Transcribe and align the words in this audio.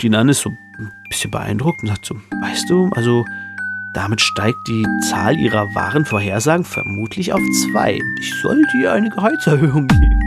guckt 0.00 0.04
ihn 0.04 0.14
an, 0.14 0.30
ist 0.30 0.40
so 0.40 0.56
ein 0.78 0.90
bisschen 1.10 1.30
beeindruckt 1.30 1.82
und 1.82 1.88
sagt 1.88 2.06
so, 2.06 2.14
weißt 2.14 2.70
du, 2.70 2.88
also 2.92 3.22
damit 3.92 4.22
steigt 4.22 4.56
die 4.66 4.86
Zahl 5.10 5.36
ihrer 5.36 5.74
wahren 5.74 6.06
Vorhersagen 6.06 6.64
vermutlich 6.64 7.34
auf 7.34 7.42
zwei. 7.70 8.00
Ich 8.18 8.40
sollte 8.40 8.78
ihr 8.78 8.92
eine 8.92 9.10
Gehaltserhöhung 9.10 9.88
geben. 9.88 10.19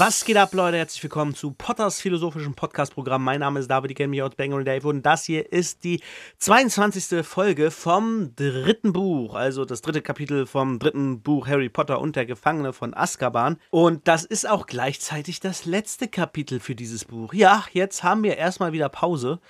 Was 0.00 0.24
geht 0.24 0.36
ab, 0.36 0.54
Leute? 0.54 0.76
Herzlich 0.76 1.02
willkommen 1.02 1.34
zu 1.34 1.50
Potters 1.50 2.00
philosophischem 2.00 2.54
Podcast-Programm. 2.54 3.24
Mein 3.24 3.40
Name 3.40 3.58
ist 3.58 3.68
David, 3.68 3.90
ich 3.90 3.96
kenne 3.96 4.10
mich 4.10 4.22
aus 4.22 4.36
Bang 4.36 4.64
Dave 4.64 4.86
und 4.86 5.02
das 5.02 5.24
hier 5.24 5.52
ist 5.52 5.82
die 5.82 6.00
22. 6.38 7.26
Folge 7.26 7.72
vom 7.72 8.32
dritten 8.36 8.92
Buch, 8.92 9.34
also 9.34 9.64
das 9.64 9.82
dritte 9.82 10.00
Kapitel 10.00 10.46
vom 10.46 10.78
dritten 10.78 11.20
Buch 11.20 11.48
Harry 11.48 11.68
Potter 11.68 12.00
und 12.00 12.14
der 12.14 12.26
Gefangene 12.26 12.72
von 12.72 12.94
Azkaban. 12.94 13.56
Und 13.70 14.06
das 14.06 14.24
ist 14.24 14.48
auch 14.48 14.68
gleichzeitig 14.68 15.40
das 15.40 15.64
letzte 15.64 16.06
Kapitel 16.06 16.60
für 16.60 16.76
dieses 16.76 17.04
Buch. 17.04 17.34
Ja, 17.34 17.64
jetzt 17.72 18.04
haben 18.04 18.22
wir 18.22 18.36
erstmal 18.36 18.70
wieder 18.70 18.88
Pause 18.90 19.40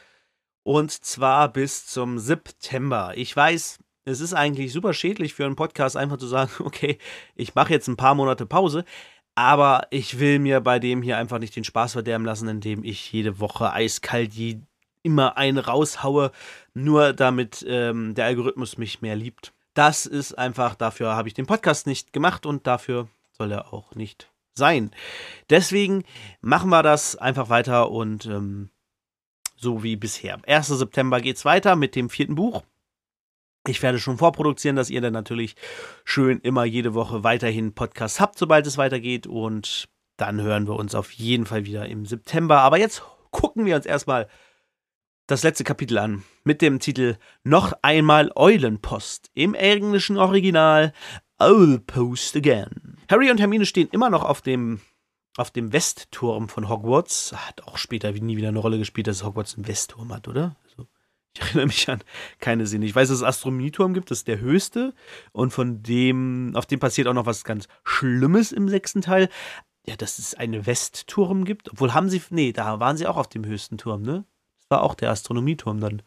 und 0.63 0.93
zwar 0.93 1.53
bis 1.53 1.85
zum 1.87 2.19
September. 2.19 3.13
Ich 3.17 3.37
weiß, 3.37 3.81
es 4.07 4.21
ist 4.21 4.33
eigentlich 4.33 4.73
super 4.73 4.95
schädlich 4.95 5.35
für 5.35 5.45
einen 5.45 5.57
Podcast 5.57 5.95
einfach 5.95 6.17
zu 6.17 6.27
sagen, 6.27 6.51
okay, 6.65 6.97
ich 7.35 7.55
mache 7.55 7.75
jetzt 7.75 7.89
ein 7.89 7.99
paar 7.99 8.15
Monate 8.15 8.47
Pause. 8.47 8.87
Aber 9.39 9.87
ich 9.91 10.19
will 10.19 10.41
mir 10.41 10.61
bei 10.61 10.81
dem 10.81 11.01
hier 11.01 11.17
einfach 11.17 11.39
nicht 11.39 11.55
den 11.55 11.63
Spaß 11.63 11.93
verderben 11.93 12.25
lassen, 12.25 12.49
indem 12.49 12.83
ich 12.83 13.13
jede 13.13 13.39
Woche 13.39 13.73
eiskalt 13.73 14.35
die 14.35 14.61
immer 15.05 15.37
einen 15.37 15.59
raushaue, 15.59 16.33
nur 16.75 17.13
damit 17.13 17.65
ähm, 17.69 18.17
der 18.17 18.25
Algorithmus 18.25 18.79
mich 18.79 19.01
mehr 19.01 19.15
liebt. 19.15 19.53
Das 19.75 20.07
ist 20.07 20.37
einfach, 20.37 20.75
dafür 20.75 21.15
habe 21.15 21.29
ich 21.29 21.35
den 21.35 21.47
Podcast 21.47 21.87
nicht 21.87 22.13
gemacht 22.13 22.47
und 22.47 22.67
dafür 22.67 23.07
soll 23.31 23.53
er 23.53 23.73
auch 23.73 23.95
nicht 23.95 24.29
sein. 24.55 24.91
Deswegen 25.51 26.03
machen 26.41 26.71
wir 26.71 26.83
das 26.83 27.15
einfach 27.15 27.49
weiter 27.49 27.93
und 27.93 28.27
ähm, 28.27 28.71
so 29.55 29.85
wie 29.85 29.95
bisher. 29.95 30.41
1. 30.49 30.67
September 30.67 31.21
geht 31.21 31.37
es 31.37 31.45
weiter 31.45 31.77
mit 31.77 31.95
dem 31.95 32.11
vierten 32.11 32.35
Buch. 32.35 32.65
Ich 33.69 33.83
werde 33.83 33.99
schon 33.99 34.17
vorproduzieren, 34.17 34.77
dass 34.77 34.89
ihr 34.89 35.03
dann 35.03 35.13
natürlich 35.13 35.55
schön 36.03 36.41
immer 36.41 36.65
jede 36.65 36.95
Woche 36.95 37.23
weiterhin 37.23 37.75
Podcasts 37.75 38.19
habt, 38.19 38.39
sobald 38.39 38.67
es 38.67 38.79
weitergeht. 38.79 39.27
Und 39.27 39.89
dann 40.17 40.41
hören 40.41 40.67
wir 40.67 40.77
uns 40.77 40.95
auf 40.95 41.13
jeden 41.13 41.45
Fall 41.45 41.67
wieder 41.67 41.87
im 41.87 42.07
September. 42.07 42.61
Aber 42.61 42.79
jetzt 42.79 43.03
gucken 43.31 43.67
wir 43.67 43.77
uns 43.77 43.85
erstmal 43.85 44.27
das 45.27 45.43
letzte 45.43 45.65
Kapitel 45.65 45.99
an 45.99 46.25
mit 46.45 46.63
dem 46.63 46.81
Titel 46.81 47.19
Noch 47.45 47.75
einmal 47.83 48.33
Eulenpost 48.35 49.31
im 49.35 49.53
englischen 49.53 50.17
Original 50.17 50.95
Owl 51.39 51.79
Post 51.79 52.37
Again. 52.37 52.97
Harry 53.11 53.31
und 53.31 53.39
Hermine 53.39 53.67
stehen 53.67 53.89
immer 53.93 54.09
noch 54.09 54.25
auf 54.25 54.41
dem 54.41 54.81
auf 55.37 55.51
dem 55.51 55.75
Westturm 55.75 56.49
von 56.49 56.71
Hogwarts. 56.71 57.35
Hat 57.37 57.63
auch 57.65 57.77
später 57.77 58.13
nie 58.13 58.39
wieder 58.39 58.49
eine 58.49 58.59
Rolle 58.59 58.79
gespielt, 58.79 59.07
dass 59.07 59.23
Hogwarts 59.23 59.57
einen 59.57 59.69
Westturm 59.69 60.13
hat, 60.13 60.27
oder? 60.27 60.57
Ich 61.39 61.45
erinnere 61.45 61.67
mich 61.67 61.89
an 61.89 62.03
keine 62.41 62.67
Sinne. 62.67 62.87
Ich 62.87 62.95
weiß, 62.95 63.09
dass 63.09 63.19
es 63.19 63.23
Astronomieturm 63.23 63.95
gibt, 63.95 64.11
das 64.11 64.19
ist 64.19 64.29
der 64.29 64.41
höchste. 64.41 64.93
Und 65.33 65.53
von 65.53 65.83
dem, 65.83 66.53
auf 66.55 66.67
dem 66.67 66.81
passiert 66.81 67.07
auch 67.07 67.15
noch 67.15 67.27
was 67.27 67.45
ganz 67.45 67.69
Schlimmes 67.85 68.53
im 68.53 68.69
sechsten 68.69 69.03
Teil. 69.03 69.29
Ja, 69.87 69.97
dass 69.97 70.19
es 70.19 70.35
einen 70.35 70.67
Westturm 70.67 71.45
gibt. 71.45 71.71
Obwohl 71.71 71.95
haben 71.95 72.09
sie, 72.09 72.21
nee, 72.31 72.53
da 72.53 72.81
waren 72.81 72.97
sie 72.97 73.07
auch 73.07 73.17
auf 73.17 73.29
dem 73.29 73.45
höchsten 73.45 73.79
Turm, 73.79 74.03
ne? 74.03 74.25
Das 74.59 74.71
war 74.71 74.83
auch 74.83 74.95
der 74.95 75.11
Astronomieturm 75.11 75.81
dann, 75.81 76.03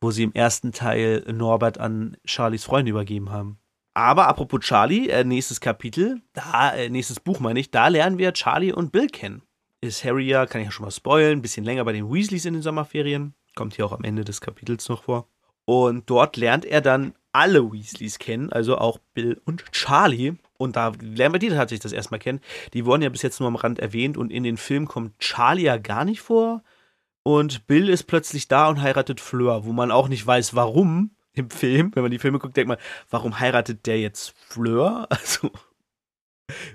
wo 0.00 0.10
sie 0.10 0.22
im 0.22 0.32
ersten 0.32 0.72
Teil 0.72 1.24
Norbert 1.30 1.78
an 1.78 2.16
Charlies 2.24 2.64
Freunde 2.64 2.90
übergeben 2.90 3.30
haben. 3.30 3.58
Aber 3.94 4.28
apropos 4.28 4.60
Charlie, 4.60 5.08
äh, 5.08 5.24
nächstes 5.24 5.60
Kapitel, 5.60 6.22
da, 6.32 6.72
äh, 6.72 6.88
nächstes 6.88 7.20
Buch 7.20 7.40
meine 7.40 7.58
ich, 7.58 7.70
da 7.70 7.88
lernen 7.88 8.16
wir 8.16 8.32
Charlie 8.32 8.72
und 8.72 8.92
Bill 8.92 9.08
kennen. 9.08 9.42
Ist 9.80 10.04
Harry 10.04 10.26
ja, 10.26 10.46
kann 10.46 10.60
ich 10.60 10.66
ja 10.66 10.70
schon 10.70 10.84
mal 10.84 10.90
spoilen, 10.90 11.38
ein 11.38 11.42
bisschen 11.42 11.64
länger 11.64 11.84
bei 11.84 11.92
den 11.92 12.10
Weasleys 12.10 12.44
in 12.44 12.54
den 12.54 12.62
Sommerferien 12.62 13.34
kommt 13.58 13.74
hier 13.74 13.84
auch 13.84 13.92
am 13.92 14.04
Ende 14.04 14.24
des 14.24 14.40
Kapitels 14.40 14.88
noch 14.88 15.02
vor. 15.02 15.26
Und 15.64 16.08
dort 16.08 16.36
lernt 16.36 16.64
er 16.64 16.80
dann 16.80 17.12
alle 17.32 17.72
Weasleys 17.72 18.18
kennen, 18.18 18.50
also 18.52 18.78
auch 18.78 18.98
Bill 19.14 19.38
und 19.44 19.70
Charlie. 19.72 20.34
Und 20.56 20.76
da 20.76 20.92
lernen 21.00 21.34
wir 21.34 21.38
die 21.38 21.50
tatsächlich 21.50 21.82
das 21.82 21.92
erstmal 21.92 22.20
kennen. 22.20 22.40
Die 22.72 22.86
wurden 22.86 23.02
ja 23.02 23.08
bis 23.10 23.22
jetzt 23.22 23.40
nur 23.40 23.48
am 23.48 23.56
Rand 23.56 23.78
erwähnt 23.78 24.16
und 24.16 24.30
in 24.30 24.44
den 24.44 24.56
Film 24.56 24.86
kommt 24.86 25.18
Charlie 25.18 25.64
ja 25.64 25.76
gar 25.76 26.04
nicht 26.04 26.20
vor. 26.20 26.62
Und 27.24 27.66
Bill 27.66 27.88
ist 27.88 28.04
plötzlich 28.04 28.48
da 28.48 28.68
und 28.68 28.80
heiratet 28.80 29.20
Fleur, 29.20 29.64
wo 29.66 29.72
man 29.72 29.90
auch 29.90 30.08
nicht 30.08 30.26
weiß, 30.26 30.54
warum 30.54 31.10
im 31.34 31.50
Film. 31.50 31.90
Wenn 31.94 32.02
man 32.02 32.12
die 32.12 32.18
Filme 32.18 32.38
guckt, 32.38 32.56
denkt 32.56 32.68
man, 32.68 32.78
warum 33.10 33.38
heiratet 33.38 33.86
der 33.86 34.00
jetzt 34.00 34.34
Fleur? 34.38 35.08
Also, 35.18 35.50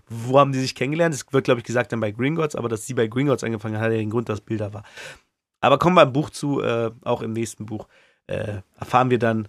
wo 0.08 0.38
haben 0.40 0.52
die 0.52 0.60
sich 0.60 0.76
kennengelernt? 0.76 1.16
Es 1.16 1.26
wird, 1.32 1.46
glaube 1.46 1.60
ich, 1.60 1.66
gesagt 1.66 1.92
dann 1.92 2.00
bei 2.00 2.12
Gringotts, 2.12 2.56
aber 2.56 2.70
dass 2.70 2.86
sie 2.86 2.94
bei 2.94 3.08
Gringotts 3.08 3.44
angefangen 3.44 3.76
hat, 3.78 3.86
hat 3.86 3.92
ja 3.92 3.98
den 3.98 4.12
Grund, 4.12 4.30
dass 4.30 4.42
Bill 4.42 4.58
da 4.58 4.72
war. 4.72 4.84
Aber 5.64 5.80
kommen 5.80 5.96
wir 5.96 6.04
im 6.04 6.12
Buch 6.12 6.30
zu, 6.30 6.62
äh, 6.62 6.92
auch 7.04 7.22
im 7.22 7.32
nächsten 7.32 7.66
Buch, 7.66 7.88
äh, 8.28 8.58
erfahren 8.78 9.10
wir 9.10 9.18
dann, 9.18 9.48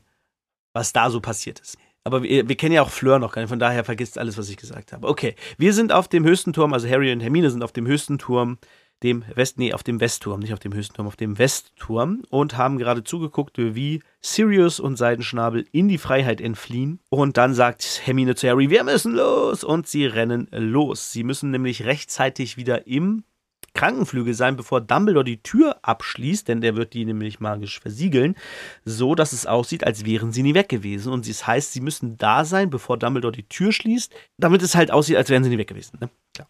was 0.72 0.92
da 0.92 1.10
so 1.10 1.20
passiert 1.20 1.58
ist. 1.58 1.76
Aber 2.04 2.22
wir, 2.22 2.48
wir, 2.48 2.56
kennen 2.56 2.74
ja 2.74 2.82
auch 2.82 2.90
Fleur 2.90 3.18
noch 3.18 3.32
gar 3.32 3.42
nicht, 3.42 3.48
von 3.48 3.58
daher 3.58 3.82
vergisst 3.82 4.16
alles, 4.16 4.38
was 4.38 4.48
ich 4.48 4.56
gesagt 4.56 4.92
habe. 4.92 5.08
Okay, 5.08 5.34
wir 5.58 5.72
sind 5.72 5.92
auf 5.92 6.06
dem 6.06 6.24
höchsten 6.24 6.52
Turm, 6.52 6.72
also 6.72 6.88
Harry 6.88 7.12
und 7.12 7.18
Hermine 7.18 7.50
sind 7.50 7.64
auf 7.64 7.72
dem 7.72 7.86
höchsten 7.86 8.18
Turm, 8.18 8.58
dem 9.02 9.24
West, 9.34 9.58
nee, 9.58 9.72
auf 9.74 9.82
dem 9.82 10.00
Westturm, 10.00 10.38
nicht 10.38 10.52
auf 10.52 10.60
dem 10.60 10.72
höchsten 10.72 10.94
Turm, 10.94 11.08
auf 11.08 11.16
dem 11.16 11.36
Westturm 11.36 12.22
und 12.30 12.56
haben 12.56 12.78
gerade 12.78 13.02
zugeguckt, 13.02 13.58
wie 13.58 14.00
Sirius 14.20 14.78
und 14.78 14.96
Seidenschnabel 14.96 15.66
in 15.72 15.88
die 15.88 15.98
Freiheit 15.98 16.40
entfliehen. 16.40 17.00
Und 17.10 17.38
dann 17.38 17.54
sagt 17.54 18.02
Hermine 18.04 18.36
zu 18.36 18.48
Harry, 18.48 18.70
wir 18.70 18.84
müssen 18.84 19.14
los! 19.14 19.64
Und 19.64 19.88
sie 19.88 20.06
rennen 20.06 20.46
los. 20.52 21.10
Sie 21.10 21.24
müssen 21.24 21.50
nämlich 21.50 21.84
rechtzeitig 21.84 22.56
wieder 22.56 22.86
im 22.86 23.24
Krankenflügel 23.74 24.34
sein, 24.34 24.56
bevor 24.56 24.80
Dumbledore 24.80 25.24
die 25.24 25.42
Tür 25.42 25.78
abschließt, 25.82 26.48
denn 26.48 26.60
der 26.60 26.76
wird 26.76 26.94
die 26.94 27.04
nämlich 27.04 27.40
magisch 27.40 27.80
versiegeln, 27.80 28.36
so 28.84 29.14
dass 29.14 29.32
es 29.32 29.46
aussieht, 29.46 29.84
als 29.84 30.04
wären 30.04 30.32
sie 30.32 30.42
nie 30.42 30.54
weg 30.54 30.68
gewesen. 30.68 31.12
Und 31.12 31.28
das 31.28 31.46
heißt, 31.46 31.72
sie 31.72 31.80
müssen 31.80 32.16
da 32.16 32.44
sein, 32.44 32.70
bevor 32.70 32.96
Dumbledore 32.98 33.32
die 33.32 33.48
Tür 33.48 33.72
schließt, 33.72 34.14
damit 34.38 34.62
es 34.62 34.74
halt 34.74 34.90
aussieht, 34.90 35.16
als 35.16 35.28
wären 35.28 35.44
sie 35.44 35.50
nie 35.50 35.58
weg 35.58 35.68
gewesen. 35.68 35.98
Ne? 36.00 36.08
Klar. 36.34 36.48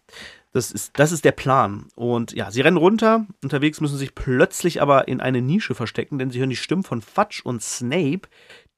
Das 0.53 0.71
ist, 0.71 0.97
das 0.97 1.11
ist 1.11 1.25
der 1.25 1.33
Plan. 1.33 1.89
Und 1.95 2.31
ja, 2.31 2.49
sie 2.49 2.61
rennen 2.61 2.77
runter. 2.77 3.25
Unterwegs 3.43 3.81
müssen 3.81 3.97
sich 3.97 4.15
plötzlich 4.15 4.81
aber 4.81 5.09
in 5.09 5.19
eine 5.19 5.41
Nische 5.41 5.75
verstecken, 5.75 6.17
denn 6.17 6.29
sie 6.31 6.39
hören 6.39 6.49
die 6.49 6.55
Stimmen 6.55 6.83
von 6.83 7.01
Fudge 7.01 7.41
und 7.43 7.61
Snape, 7.61 8.21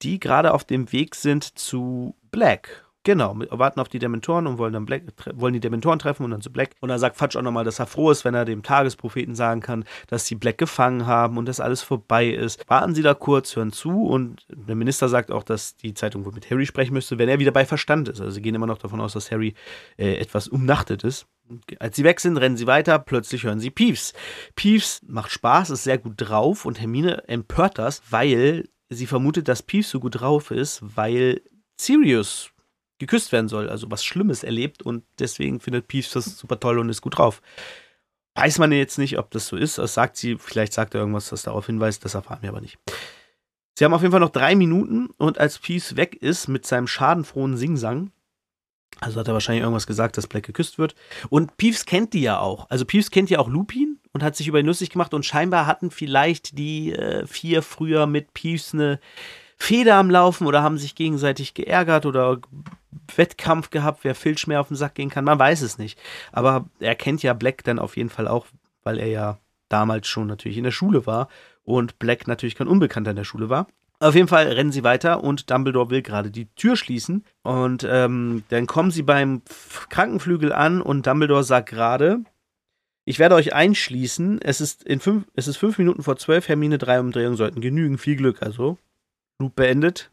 die 0.01 0.19
gerade 0.19 0.55
auf 0.55 0.63
dem 0.63 0.91
Weg 0.91 1.13
sind 1.13 1.43
zu 1.43 2.15
Black. 2.31 2.86
Genau, 3.07 3.39
warten 3.51 3.79
auf 3.79 3.87
die 3.87 3.99
Dementoren 3.99 4.47
und 4.47 4.57
wollen 4.57 4.73
dann 4.73 4.85
Black, 4.85 5.03
wollen 5.35 5.53
die 5.53 5.61
Dementoren 5.61 5.97
treffen 5.97 6.25
und 6.25 6.31
dann 6.31 6.41
zu 6.41 6.51
Black. 6.51 6.71
Und 6.81 6.89
dann 6.89 6.99
sagt 6.99 7.15
Fudge 7.15 7.39
auch 7.39 7.41
nochmal, 7.41 7.63
dass 7.63 7.79
er 7.79 7.85
froh 7.85 8.11
ist, 8.11 8.25
wenn 8.25 8.33
er 8.33 8.43
dem 8.43 8.63
Tagespropheten 8.63 9.33
sagen 9.33 9.61
kann, 9.61 9.85
dass 10.07 10.25
sie 10.25 10.35
Black 10.35 10.57
gefangen 10.57 11.05
haben 11.05 11.37
und 11.37 11.45
dass 11.45 11.61
alles 11.61 11.81
vorbei 11.81 12.27
ist. 12.27 12.69
Warten 12.69 12.93
sie 12.93 13.03
da 13.03 13.13
kurz, 13.13 13.55
hören 13.55 13.71
zu 13.71 14.07
und 14.07 14.45
der 14.49 14.75
Minister 14.75 15.07
sagt 15.07 15.31
auch, 15.31 15.43
dass 15.43 15.77
die 15.77 15.93
Zeitung 15.93 16.25
wohl 16.25 16.33
mit 16.33 16.51
Harry 16.51 16.65
sprechen 16.65 16.93
müsste, 16.95 17.17
wenn 17.17 17.29
er 17.29 17.39
wieder 17.39 17.51
bei 17.51 17.63
Verstand 17.63 18.09
ist. 18.09 18.19
Also 18.19 18.31
sie 18.31 18.41
gehen 18.41 18.55
immer 18.55 18.67
noch 18.67 18.77
davon 18.77 18.99
aus, 18.99 19.13
dass 19.13 19.31
Harry 19.31 19.53
äh, 19.95 20.15
etwas 20.15 20.49
umnachtet 20.49 21.05
ist. 21.05 21.27
Als 21.79 21.95
sie 21.95 22.03
weg 22.03 22.19
sind, 22.19 22.35
rennen 22.35 22.57
sie 22.57 22.67
weiter, 22.67 22.99
plötzlich 22.99 23.43
hören 23.43 23.61
sie 23.61 23.69
Peeves. 23.69 24.11
Peeves 24.57 24.99
macht 25.07 25.31
Spaß, 25.31 25.69
ist 25.69 25.85
sehr 25.85 25.97
gut 25.97 26.15
drauf 26.17 26.65
und 26.65 26.81
Hermine 26.81 27.25
empört 27.29 27.77
das, 27.77 28.01
weil 28.09 28.65
sie 28.89 29.07
vermutet, 29.07 29.47
dass 29.47 29.63
Peeves 29.63 29.91
so 29.91 30.01
gut 30.01 30.19
drauf 30.19 30.51
ist, 30.51 30.81
weil 30.83 31.39
Sirius 31.79 32.51
geküsst 32.99 33.31
werden 33.31 33.47
soll, 33.47 33.69
also 33.69 33.89
was 33.91 34.03
Schlimmes 34.03 34.43
erlebt 34.43 34.83
und 34.83 35.03
deswegen 35.19 35.59
findet 35.59 35.87
Peeves 35.87 36.11
das 36.11 36.37
super 36.37 36.59
toll 36.59 36.79
und 36.79 36.89
ist 36.89 37.01
gut 37.01 37.17
drauf. 37.17 37.41
Weiß 38.35 38.59
man 38.59 38.71
jetzt 38.71 38.97
nicht, 38.97 39.17
ob 39.17 39.31
das 39.31 39.47
so 39.47 39.57
ist. 39.57 39.77
Das 39.77 39.95
sagt 39.95 40.15
sie, 40.17 40.37
vielleicht 40.37 40.73
sagt 40.73 40.93
er 40.93 41.01
irgendwas, 41.01 41.29
das 41.29 41.43
darauf 41.43 41.65
hinweist, 41.65 42.05
das 42.05 42.13
erfahren 42.13 42.41
wir 42.41 42.49
aber 42.49 42.61
nicht. 42.61 42.77
Sie 43.77 43.85
haben 43.85 43.93
auf 43.93 44.01
jeden 44.01 44.11
Fall 44.11 44.19
noch 44.19 44.29
drei 44.29 44.55
Minuten 44.55 45.09
und 45.17 45.39
als 45.39 45.59
Peeves 45.59 45.95
weg 45.95 46.15
ist 46.15 46.47
mit 46.47 46.65
seinem 46.65 46.87
schadenfrohen 46.87 47.57
Singsang, 47.57 48.11
also 48.99 49.19
hat 49.19 49.27
er 49.27 49.33
wahrscheinlich 49.33 49.61
irgendwas 49.61 49.87
gesagt, 49.87 50.17
dass 50.17 50.27
Black 50.27 50.43
geküsst 50.43 50.79
wird. 50.79 50.95
Und 51.29 51.57
Peeves 51.57 51.85
kennt 51.85 52.13
die 52.13 52.21
ja 52.21 52.39
auch. 52.39 52.69
Also 52.69 52.85
Peeves 52.85 53.11
kennt 53.11 53.29
ja 53.29 53.39
auch 53.39 53.47
Lupin 53.47 53.99
und 54.11 54.23
hat 54.23 54.35
sich 54.35 54.47
über 54.47 54.59
ihn 54.59 54.65
lustig 54.65 54.89
gemacht 54.89 55.13
und 55.13 55.25
scheinbar 55.25 55.67
hatten 55.67 55.91
vielleicht 55.91 56.57
die 56.57 56.93
äh, 56.93 57.27
vier 57.27 57.61
früher 57.61 58.07
mit 58.07 58.33
Peeves 58.33 58.73
eine 58.73 58.99
Feder 59.57 59.95
am 59.95 60.09
Laufen 60.09 60.47
oder 60.47 60.61
haben 60.63 60.77
sich 60.77 60.95
gegenseitig 60.95 61.53
geärgert 61.53 62.05
oder 62.05 62.39
Wettkampf 63.15 63.69
gehabt, 63.69 64.03
wer 64.03 64.15
Filch 64.15 64.47
mehr 64.47 64.61
auf 64.61 64.67
den 64.67 64.77
Sack 64.77 64.95
gehen 64.95 65.09
kann. 65.09 65.25
Man 65.25 65.39
weiß 65.39 65.61
es 65.61 65.77
nicht. 65.77 65.99
Aber 66.31 66.65
er 66.79 66.95
kennt 66.95 67.23
ja 67.23 67.33
Black 67.33 67.63
dann 67.63 67.79
auf 67.79 67.97
jeden 67.97 68.09
Fall 68.09 68.27
auch, 68.27 68.45
weil 68.83 68.99
er 68.99 69.07
ja 69.07 69.39
damals 69.69 70.07
schon 70.07 70.27
natürlich 70.27 70.57
in 70.57 70.63
der 70.63 70.71
Schule 70.71 71.05
war 71.05 71.27
und 71.63 71.99
Black 71.99 72.27
natürlich 72.27 72.55
kein 72.55 72.67
Unbekannter 72.67 73.11
in 73.11 73.17
der 73.17 73.23
Schule 73.23 73.49
war. 73.49 73.67
Auf 73.99 74.13
jeden 74.13 74.27
Fall 74.27 74.47
rennen 74.47 74.71
sie 74.71 74.83
weiter 74.83 75.23
und 75.23 75.49
Dumbledore 75.49 75.89
will 75.89 76.03
gerade 76.03 76.29
die 76.29 76.45
Tür 76.53 76.75
schließen. 76.75 77.25
Und 77.41 77.85
ähm, 77.89 78.43
dann 78.49 78.67
kommen 78.67 78.91
sie 78.91 79.01
beim 79.01 79.41
Krankenflügel 79.89 80.53
an 80.53 80.81
und 80.81 81.07
Dumbledore 81.07 81.43
sagt 81.43 81.69
gerade, 81.69 82.19
ich 83.05 83.17
werde 83.17 83.35
euch 83.35 83.53
einschließen. 83.53 84.39
Es 84.41 84.61
ist, 84.61 84.83
in 84.83 84.99
fünf, 84.99 85.25
es 85.33 85.47
ist 85.47 85.57
fünf 85.57 85.79
Minuten 85.79 86.03
vor 86.03 86.17
zwölf. 86.17 86.47
Hermine, 86.47 86.77
drei 86.77 86.99
Umdrehungen 86.99 87.37
sollten 87.37 87.59
genügen. 87.59 87.97
Viel 87.97 88.17
Glück 88.17 88.43
also. 88.43 88.77
Loop 89.39 89.55
beendet. 89.55 90.11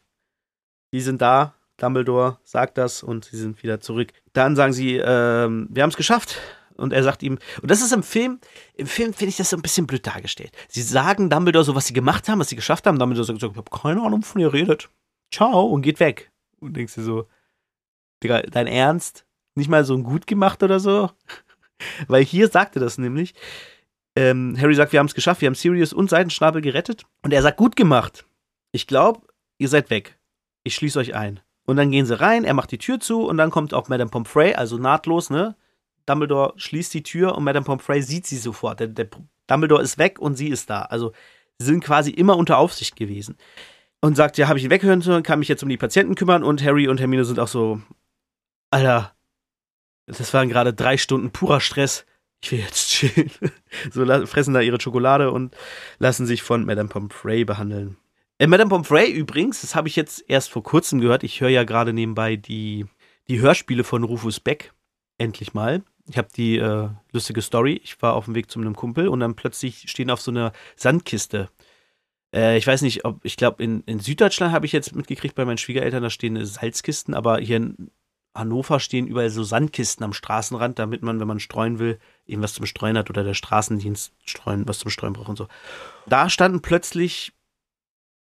Die 0.93 1.01
sind 1.01 1.21
da. 1.23 1.55
Dumbledore 1.77 2.39
sagt 2.45 2.79
das 2.79 3.03
und 3.03 3.25
sie 3.25 3.37
sind 3.37 3.63
wieder 3.63 3.81
zurück. 3.81 4.13
Dann 4.33 4.55
sagen 4.55 4.73
sie, 4.73 4.97
ähm, 4.97 5.67
wir 5.71 5.83
haben 5.83 5.91
es 5.91 5.97
geschafft. 5.97 6.39
Und 6.77 6.93
er 6.93 7.05
sagt 7.05 7.23
ihm, 7.23 7.39
und 7.63 7.71
das 7.71 7.83
ist 7.83 7.93
im 7.93 8.03
Film, 8.03 8.41
im 8.75 8.87
Film 8.87 9.13
finde 9.13 9.29
ich 9.31 9.37
das 9.37 9.51
so 9.51 9.57
ein 9.57 9.63
bisschen 9.63 9.87
blöd 9.87 10.07
dargestellt. 10.07 10.53
Sie 10.69 10.83
sagen 10.83 11.31
Dumbledore 11.31 11.65
so, 11.65 11.75
was 11.75 11.87
sie 11.87 11.93
gemacht 11.95 12.29
haben, 12.29 12.41
was 12.41 12.49
sie 12.49 12.57
geschafft 12.57 12.87
haben. 12.87 12.99
Dumbledore 12.99 13.25
sagt 13.25 13.41
so, 13.41 13.51
ich 13.51 13.57
habe 13.57 13.71
keine 13.71 14.03
Ahnung, 14.03 14.23
wovon 14.23 14.41
ihr 14.41 14.53
redet. 14.53 14.89
Ciao 15.33 15.67
und 15.67 15.83
geht 15.83 16.01
weg. 16.01 16.33
Und 16.59 16.77
denkst 16.77 16.95
dir 16.95 17.03
so, 17.03 17.29
Digga, 18.23 18.43
dein 18.43 18.67
Ernst? 18.67 19.25
Nicht 19.55 19.69
mal 19.69 19.85
so 19.85 19.95
ein 19.95 20.03
gut 20.03 20.27
gemacht 20.27 20.63
oder 20.63 20.81
so? 20.81 21.11
Weil 22.09 22.25
hier 22.25 22.49
sagt 22.49 22.77
er 22.77 22.81
das 22.81 22.99
nämlich. 22.99 23.35
Ähm, 24.17 24.57
Harry 24.59 24.75
sagt, 24.75 24.93
wir 24.93 24.99
haben 24.99 25.07
es 25.07 25.15
geschafft, 25.15 25.41
wir 25.41 25.47
haben 25.47 25.55
Sirius 25.55 25.93
und 25.93 26.11
Seitenschnabel 26.11 26.63
gerettet. 26.63 27.05
Und 27.23 27.33
er 27.33 27.43
sagt, 27.43 27.57
gut 27.57 27.77
gemacht. 27.77 28.25
Ich 28.75 28.89
glaube, 28.89 29.21
ihr 29.57 29.69
seid 29.69 29.89
weg. 29.91 30.19
Ich 30.65 30.75
schließe 30.75 30.99
euch 30.99 31.15
ein. 31.15 31.39
Und 31.65 31.77
dann 31.77 31.93
gehen 31.93 32.07
sie 32.07 32.19
rein, 32.19 32.43
er 32.43 32.55
macht 32.55 32.73
die 32.73 32.79
Tür 32.79 32.99
zu 32.99 33.23
und 33.23 33.37
dann 33.37 33.53
kommt 33.53 33.73
auch 33.73 33.89
Madame 33.89 34.11
Pomfrey, 34.11 34.53
also 34.55 34.79
nahtlos, 34.79 35.31
ne? 35.31 35.55
Dumbledore 36.07 36.55
schließt 36.57 36.93
die 36.93 37.05
Tür 37.05 37.37
und 37.37 37.45
Madame 37.45 37.65
Pomfrey 37.65 38.03
sieht 38.03 38.27
sie 38.27 38.37
sofort. 38.37 38.81
Der, 38.81 38.89
der 38.89 39.07
Dumbledore 39.47 39.81
ist 39.81 39.97
weg 39.97 40.19
und 40.19 40.35
sie 40.35 40.49
ist 40.49 40.71
da. 40.71 40.83
Also 40.83 41.13
sie 41.57 41.67
sind 41.67 41.85
quasi 41.85 42.11
immer 42.11 42.37
unter 42.37 42.59
Aufsicht 42.59 42.97
gewesen. 42.97 43.37
Und 44.01 44.17
sagt, 44.17 44.39
ja, 44.39 44.49
habe 44.49 44.59
ich 44.59 44.65
ihn 44.65 44.71
weghören 44.73 45.03
sollen, 45.03 45.23
kann 45.23 45.39
mich 45.39 45.49
jetzt 45.49 45.63
um 45.63 45.69
die 45.69 45.77
Patienten 45.77 46.17
kümmern 46.17 46.43
und 46.43 46.61
Harry 46.65 46.89
und 46.89 46.99
Hermine 46.99 47.25
sind 47.25 47.39
auch 47.39 47.49
so, 47.49 47.81
Alter, 48.73 49.15
das 50.07 50.35
waren 50.35 50.49
gerade 50.49 50.75
drei 50.75 50.97
Stunden 50.97 51.31
purer 51.31 51.61
Stress. 51.61 52.07
Ich 52.43 52.51
will 52.51 52.59
jetzt 52.59 52.89
chillen. 52.89 53.31
so 53.93 54.05
fressen 54.27 54.53
da 54.53 54.61
ihre 54.61 54.81
Schokolade 54.81 55.31
und 55.31 55.57
lassen 56.01 56.27
sich 56.27 56.43
von 56.43 56.65
Madame 56.65 56.89
Pomfrey 56.89 57.45
behandeln. 57.45 57.99
Äh, 58.39 58.47
Madame 58.47 58.71
Pomfrey 58.71 59.11
übrigens, 59.11 59.61
das 59.61 59.75
habe 59.75 59.89
ich 59.89 59.97
jetzt 59.97 60.25
erst 60.29 60.51
vor 60.51 60.63
kurzem 60.63 61.01
gehört. 61.01 61.23
Ich 61.23 61.41
höre 61.41 61.51
ja 61.51 61.65
gerade 61.65 61.93
nebenbei 61.93 62.37
die, 62.37 62.87
die 63.29 63.41
Hörspiele 63.41 63.85
von 63.85 64.05
Rufus 64.05 64.41
Beck. 64.41 64.73
Endlich 65.19 65.55
mal. 65.55 65.83
Ich 66.09 66.19
habe 66.19 66.29
die 66.37 66.59
äh, 66.59 66.89
lustige 67.13 67.41
Story. 67.41 67.81
Ich 67.85 68.01
war 68.03 68.15
auf 68.15 68.27
dem 68.27 68.35
Weg 68.35 68.51
zu 68.51 68.61
einem 68.61 68.75
Kumpel 68.75 69.09
und 69.09 69.21
dann 69.21 69.37
plötzlich 69.37 69.89
stehen 69.89 70.11
auf 70.11 70.21
so 70.21 70.31
einer 70.31 70.53
Sandkiste. 70.77 71.49
Äh, 72.35 72.59
ich 72.59 72.67
weiß 72.67 72.83
nicht, 72.83 73.05
ob, 73.05 73.25
ich 73.25 73.37
glaube, 73.37 73.63
in, 73.63 73.83
in 73.87 74.01
Süddeutschland 74.01 74.53
habe 74.53 74.67
ich 74.67 74.73
jetzt 74.73 74.95
mitgekriegt 74.95 75.37
bei 75.37 75.45
meinen 75.45 75.59
Schwiegereltern, 75.59 76.03
da 76.03 76.11
stehen 76.11 76.45
Salzkisten, 76.45 77.15
aber 77.15 77.39
hier 77.39 77.59
in 77.59 77.91
Hannover 78.35 78.81
stehen 78.81 79.07
überall 79.07 79.31
so 79.31 79.45
Sandkisten 79.45 80.05
am 80.05 80.13
Straßenrand, 80.13 80.81
damit 80.81 81.03
man, 81.03 81.21
wenn 81.21 81.29
man 81.29 81.39
streuen 81.39 81.79
will, 81.79 82.01
eben 82.27 82.43
was 82.43 82.55
zum 82.55 82.67
Streuen 82.67 82.99
hat 82.99 83.09
oder 83.09 83.23
der 83.23 83.35
Straßendienst 83.35 84.13
streuen, 84.25 84.67
was 84.67 84.81
zum 84.81 84.91
Streuen 84.91 85.13
braucht 85.13 85.29
und 85.29 85.39
so. 85.39 85.47
Da 86.07 86.29
standen 86.29 86.61
plötzlich 86.61 87.33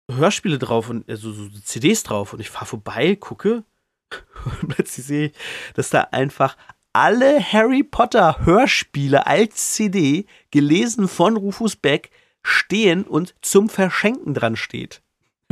Hörspiele 0.09 0.57
drauf 0.57 0.89
und 0.89 1.07
also 1.09 1.31
so 1.31 1.49
CDs 1.63 2.03
drauf 2.03 2.33
und 2.33 2.39
ich 2.39 2.49
fahre 2.49 2.65
vorbei, 2.65 3.15
gucke 3.15 3.63
und 4.61 4.69
plötzlich 4.69 5.05
sehe 5.05 5.27
ich, 5.27 5.33
dass 5.75 5.89
da 5.89 6.07
einfach 6.11 6.57
alle 6.93 7.39
Harry 7.41 7.83
Potter 7.83 8.45
Hörspiele 8.45 9.27
als 9.27 9.73
CD 9.73 10.25
gelesen 10.51 11.07
von 11.07 11.37
Rufus 11.37 11.75
Beck 11.75 12.09
stehen 12.41 13.03
und 13.03 13.35
zum 13.41 13.69
Verschenken 13.69 14.33
dran 14.33 14.55
steht. 14.55 15.01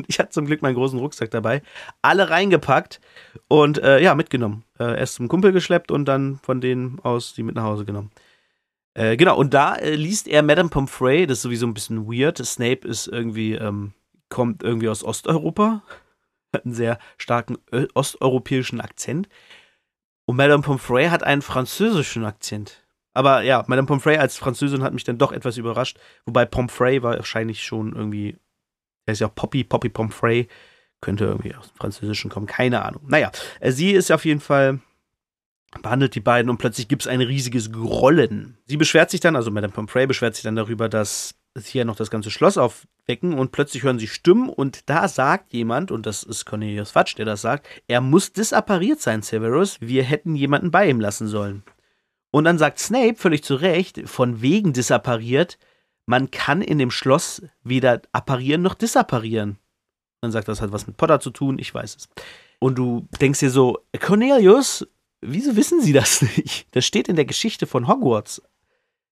Ich 0.07 0.19
hatte 0.19 0.29
zum 0.29 0.45
Glück 0.45 0.61
meinen 0.61 0.75
großen 0.75 0.99
Rucksack 0.99 1.31
dabei, 1.31 1.63
alle 2.03 2.29
reingepackt 2.29 3.01
und 3.47 3.79
äh, 3.79 3.99
ja, 3.99 4.13
mitgenommen. 4.13 4.63
Äh, 4.79 4.99
erst 4.99 5.15
zum 5.15 5.27
Kumpel 5.27 5.51
geschleppt 5.51 5.91
und 5.91 6.05
dann 6.05 6.39
von 6.43 6.61
denen 6.61 6.99
aus 6.99 7.33
die 7.33 7.43
mit 7.43 7.55
nach 7.55 7.63
Hause 7.63 7.83
genommen. 7.85 8.11
Äh, 8.93 9.17
genau, 9.17 9.37
und 9.37 9.53
da 9.53 9.75
äh, 9.75 9.95
liest 9.95 10.27
er 10.27 10.43
Madame 10.43 10.69
Pomfrey, 10.69 11.25
das 11.25 11.39
ist 11.39 11.41
sowieso 11.43 11.65
ein 11.65 11.73
bisschen 11.73 12.07
weird. 12.07 12.37
Snape 12.45 12.87
ist 12.87 13.07
irgendwie, 13.07 13.53
ähm, 13.53 13.93
kommt 14.29 14.63
irgendwie 14.63 14.89
aus 14.89 15.03
Osteuropa, 15.03 15.83
hat 16.53 16.65
einen 16.65 16.73
sehr 16.73 16.99
starken 17.17 17.57
osteuropäischen 17.93 18.81
Akzent. 18.81 19.27
Und 20.25 20.35
Madame 20.35 20.63
Pomfrey 20.63 21.07
hat 21.07 21.23
einen 21.23 21.41
französischen 21.41 22.25
Akzent. 22.25 22.83
Aber 23.17 23.41
ja, 23.41 23.63
Madame 23.65 23.87
Pomfrey 23.87 24.17
als 24.17 24.37
Französin 24.37 24.83
hat 24.83 24.93
mich 24.93 25.03
dann 25.03 25.17
doch 25.17 25.31
etwas 25.31 25.57
überrascht. 25.57 25.97
Wobei 26.25 26.45
Pomfrey 26.45 27.01
war 27.01 27.15
wahrscheinlich 27.15 27.63
schon 27.63 27.95
irgendwie, 27.95 28.37
er 29.07 29.13
ist 29.13 29.21
ja 29.21 29.27
auch 29.27 29.33
Poppy, 29.33 29.63
Poppy 29.63 29.89
Pomfrey. 29.89 30.47
Könnte 31.01 31.25
irgendwie 31.25 31.55
aus 31.55 31.71
dem 31.71 31.77
Französischen 31.77 32.29
kommen, 32.29 32.45
keine 32.45 32.85
Ahnung. 32.85 33.01
Naja, 33.07 33.31
äh, 33.59 33.71
sie 33.71 33.91
ist 33.91 34.11
auf 34.11 34.23
jeden 34.23 34.39
Fall, 34.39 34.81
behandelt 35.81 36.13
die 36.13 36.19
beiden 36.19 36.51
und 36.51 36.59
plötzlich 36.59 36.87
gibt 36.87 37.03
es 37.03 37.07
ein 37.07 37.21
riesiges 37.21 37.71
Grollen. 37.71 38.59
Sie 38.65 38.77
beschwert 38.77 39.09
sich 39.09 39.19
dann, 39.19 39.35
also 39.35 39.49
Madame 39.49 39.73
Pomfrey 39.73 40.05
beschwert 40.05 40.35
sich 40.35 40.43
dann 40.43 40.55
darüber, 40.55 40.87
dass 40.87 41.33
hier 41.59 41.85
noch 41.85 41.95
das 41.95 42.11
ganze 42.11 42.29
Schloss 42.29 42.59
aufwecken 43.07 43.39
und 43.39 43.51
plötzlich 43.51 43.83
hören 43.83 43.99
sie 43.99 44.07
Stimmen 44.07 44.49
und 44.49 44.89
da 44.89 45.07
sagt 45.07 45.53
jemand, 45.53 45.91
und 45.91 46.05
das 46.05 46.23
ist 46.23 46.45
Cornelius 46.45 46.91
Fatsch, 46.91 47.15
der 47.17 47.25
das 47.25 47.41
sagt, 47.41 47.67
er 47.87 48.01
muss 48.01 48.33
disappariert 48.33 48.99
sein, 48.99 49.21
Severus, 49.21 49.77
wir 49.79 50.03
hätten 50.03 50.35
jemanden 50.35 50.71
bei 50.71 50.89
ihm 50.89 50.99
lassen 50.99 51.27
sollen. 51.27 51.63
Und 52.31 52.43
dann 52.43 52.57
sagt 52.57 52.79
Snape 52.79 53.15
völlig 53.15 53.43
zu 53.43 53.55
Recht, 53.55 54.01
von 54.09 54.41
wegen 54.41 54.73
disappariert, 54.73 55.57
man 56.05 56.31
kann 56.31 56.61
in 56.61 56.77
dem 56.77 56.91
Schloss 56.91 57.41
weder 57.63 58.01
apparieren 58.11 58.61
noch 58.61 58.75
disapparieren. 58.75 59.57
Dann 60.21 60.31
sagt, 60.31 60.47
das 60.47 60.61
hat 60.61 60.71
was 60.71 60.87
mit 60.87 60.97
Potter 60.97 61.19
zu 61.19 61.29
tun, 61.29 61.59
ich 61.59 61.73
weiß 61.73 61.95
es. 61.95 62.09
Und 62.59 62.77
du 62.77 63.07
denkst 63.21 63.39
dir 63.39 63.51
so, 63.51 63.79
Cornelius, 63.99 64.85
wieso 65.21 65.55
wissen 65.55 65.81
sie 65.81 65.93
das 65.93 66.21
nicht? 66.21 66.67
Das 66.71 66.85
steht 66.85 67.07
in 67.07 67.15
der 67.15 67.25
Geschichte 67.25 67.67
von 67.67 67.87
Hogwarts. 67.87 68.41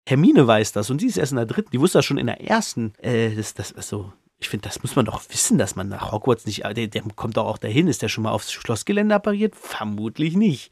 Hermine 0.07 0.45
weiß 0.45 0.71
das 0.71 0.89
und 0.89 0.99
sie 0.99 1.07
ist 1.07 1.17
erst 1.17 1.31
in 1.31 1.37
der 1.37 1.45
dritten. 1.45 1.71
Die 1.71 1.79
wusste 1.79 1.97
das 1.97 2.05
schon 2.05 2.17
in 2.17 2.27
der 2.27 2.41
ersten. 2.41 2.93
Äh, 2.99 3.35
das, 3.35 3.53
das, 3.53 3.73
also, 3.73 4.13
ich 4.37 4.49
finde, 4.49 4.67
das 4.67 4.83
muss 4.83 4.95
man 4.95 5.05
doch 5.05 5.21
wissen, 5.29 5.57
dass 5.57 5.75
man 5.75 5.89
nach 5.89 6.11
Hogwarts 6.11 6.45
nicht. 6.45 6.63
Der, 6.63 6.87
der 6.87 7.01
kommt 7.15 7.37
doch 7.37 7.45
auch 7.45 7.57
dahin. 7.57 7.87
Ist 7.87 8.01
der 8.01 8.09
schon 8.09 8.23
mal 8.23 8.31
aufs 8.31 8.51
Schlossgelände 8.51 9.15
appariert? 9.15 9.55
Vermutlich 9.55 10.35
nicht. 10.35 10.71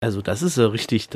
Also, 0.00 0.22
das 0.22 0.42
ist 0.42 0.54
so 0.54 0.68
richtig, 0.68 1.08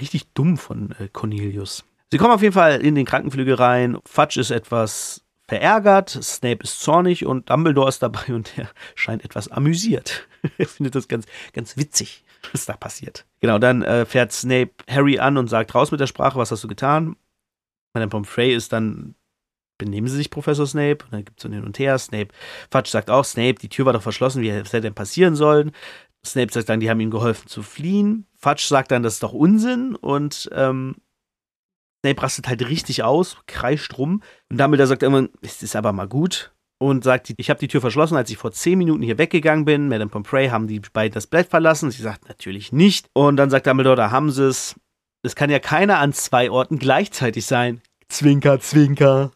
richtig 0.00 0.32
dumm 0.32 0.56
von 0.56 0.92
äh, 0.98 1.08
Cornelius. 1.12 1.84
Sie 2.10 2.18
kommen 2.18 2.32
auf 2.32 2.42
jeden 2.42 2.54
Fall 2.54 2.80
in 2.80 2.94
den 2.94 3.06
Krankenflügel 3.06 3.54
rein. 3.54 3.98
Fudge 4.06 4.40
ist 4.40 4.50
etwas 4.50 5.24
verärgert, 5.46 6.10
Snape 6.10 6.62
ist 6.62 6.80
zornig 6.80 7.26
und 7.26 7.50
Dumbledore 7.50 7.88
ist 7.88 8.02
dabei 8.02 8.34
und 8.34 8.56
er 8.56 8.70
scheint 8.94 9.24
etwas 9.24 9.48
amüsiert. 9.48 10.26
er 10.58 10.66
findet 10.66 10.94
das 10.94 11.08
ganz, 11.08 11.26
ganz 11.52 11.76
witzig, 11.76 12.23
was 12.52 12.66
da 12.66 12.76
passiert. 12.76 13.26
Genau, 13.40 13.58
dann 13.58 13.82
äh, 13.82 14.04
fährt 14.04 14.32
Snape 14.32 14.72
Harry 14.88 15.18
an 15.18 15.36
und 15.36 15.48
sagt, 15.48 15.74
raus 15.74 15.90
mit 15.90 16.00
der 16.00 16.06
Sprache, 16.06 16.38
was 16.38 16.50
hast 16.50 16.64
du 16.64 16.68
getan? 16.68 17.16
Madame 17.94 18.10
Pomfrey 18.10 18.52
ist 18.52 18.72
dann, 18.72 19.14
benehmen 19.78 20.08
Sie 20.08 20.16
sich, 20.16 20.30
Professor 20.30 20.66
Snape? 20.66 21.04
Und 21.04 21.12
dann 21.12 21.24
gibt 21.24 21.38
es 21.38 21.42
so 21.42 21.48
hin 21.48 21.64
und 21.64 21.78
her. 21.78 21.98
Snape, 21.98 22.28
Fudge 22.70 22.90
sagt 22.90 23.10
auch, 23.10 23.24
Snape, 23.24 23.54
die 23.54 23.68
Tür 23.68 23.86
war 23.86 23.92
doch 23.92 24.02
verschlossen, 24.02 24.42
wie 24.42 24.52
hätte 24.52 24.80
denn 24.80 24.94
passieren 24.94 25.36
sollen? 25.36 25.72
Snape 26.24 26.52
sagt 26.52 26.68
dann, 26.68 26.80
die 26.80 26.90
haben 26.90 27.00
ihm 27.00 27.10
geholfen 27.10 27.48
zu 27.48 27.62
fliehen. 27.62 28.26
Fudge 28.34 28.64
sagt 28.66 28.90
dann, 28.90 29.02
das 29.02 29.14
ist 29.14 29.22
doch 29.22 29.32
Unsinn 29.32 29.94
und 29.94 30.48
ähm, 30.52 30.96
Snape 32.04 32.22
rastet 32.22 32.48
halt 32.48 32.68
richtig 32.68 33.02
aus, 33.02 33.38
kreischt 33.46 33.96
rum. 33.96 34.22
Und 34.50 34.60
Dumbledore 34.60 34.86
sagt 34.86 35.02
irgendwann, 35.02 35.30
es 35.40 35.62
ist 35.62 35.76
aber 35.76 35.92
mal 35.92 36.08
gut. 36.08 36.53
Und 36.78 37.04
sagt, 37.04 37.32
ich 37.36 37.50
habe 37.50 37.60
die 37.60 37.68
Tür 37.68 37.80
verschlossen, 37.80 38.16
als 38.16 38.30
ich 38.30 38.36
vor 38.36 38.52
zehn 38.52 38.78
Minuten 38.78 39.02
hier 39.02 39.16
weggegangen 39.16 39.64
bin. 39.64 39.88
Madame 39.88 40.10
Pomfrey 40.10 40.48
haben 40.48 40.66
die 40.66 40.80
beiden 40.80 41.14
das 41.14 41.26
Blatt 41.26 41.46
verlassen. 41.46 41.90
Sie 41.90 42.02
sagt, 42.02 42.28
natürlich 42.28 42.72
nicht. 42.72 43.08
Und 43.12 43.36
dann 43.36 43.48
sagt 43.48 43.66
Dumbledore, 43.66 43.96
da 43.96 44.10
haben 44.10 44.30
sie 44.30 44.48
es. 44.48 44.74
Es 45.22 45.36
kann 45.36 45.50
ja 45.50 45.58
keiner 45.58 45.98
an 45.98 46.12
zwei 46.12 46.50
Orten 46.50 46.78
gleichzeitig 46.78 47.46
sein. 47.46 47.80
Zwinker, 48.08 48.60
zwinker. 48.60 49.30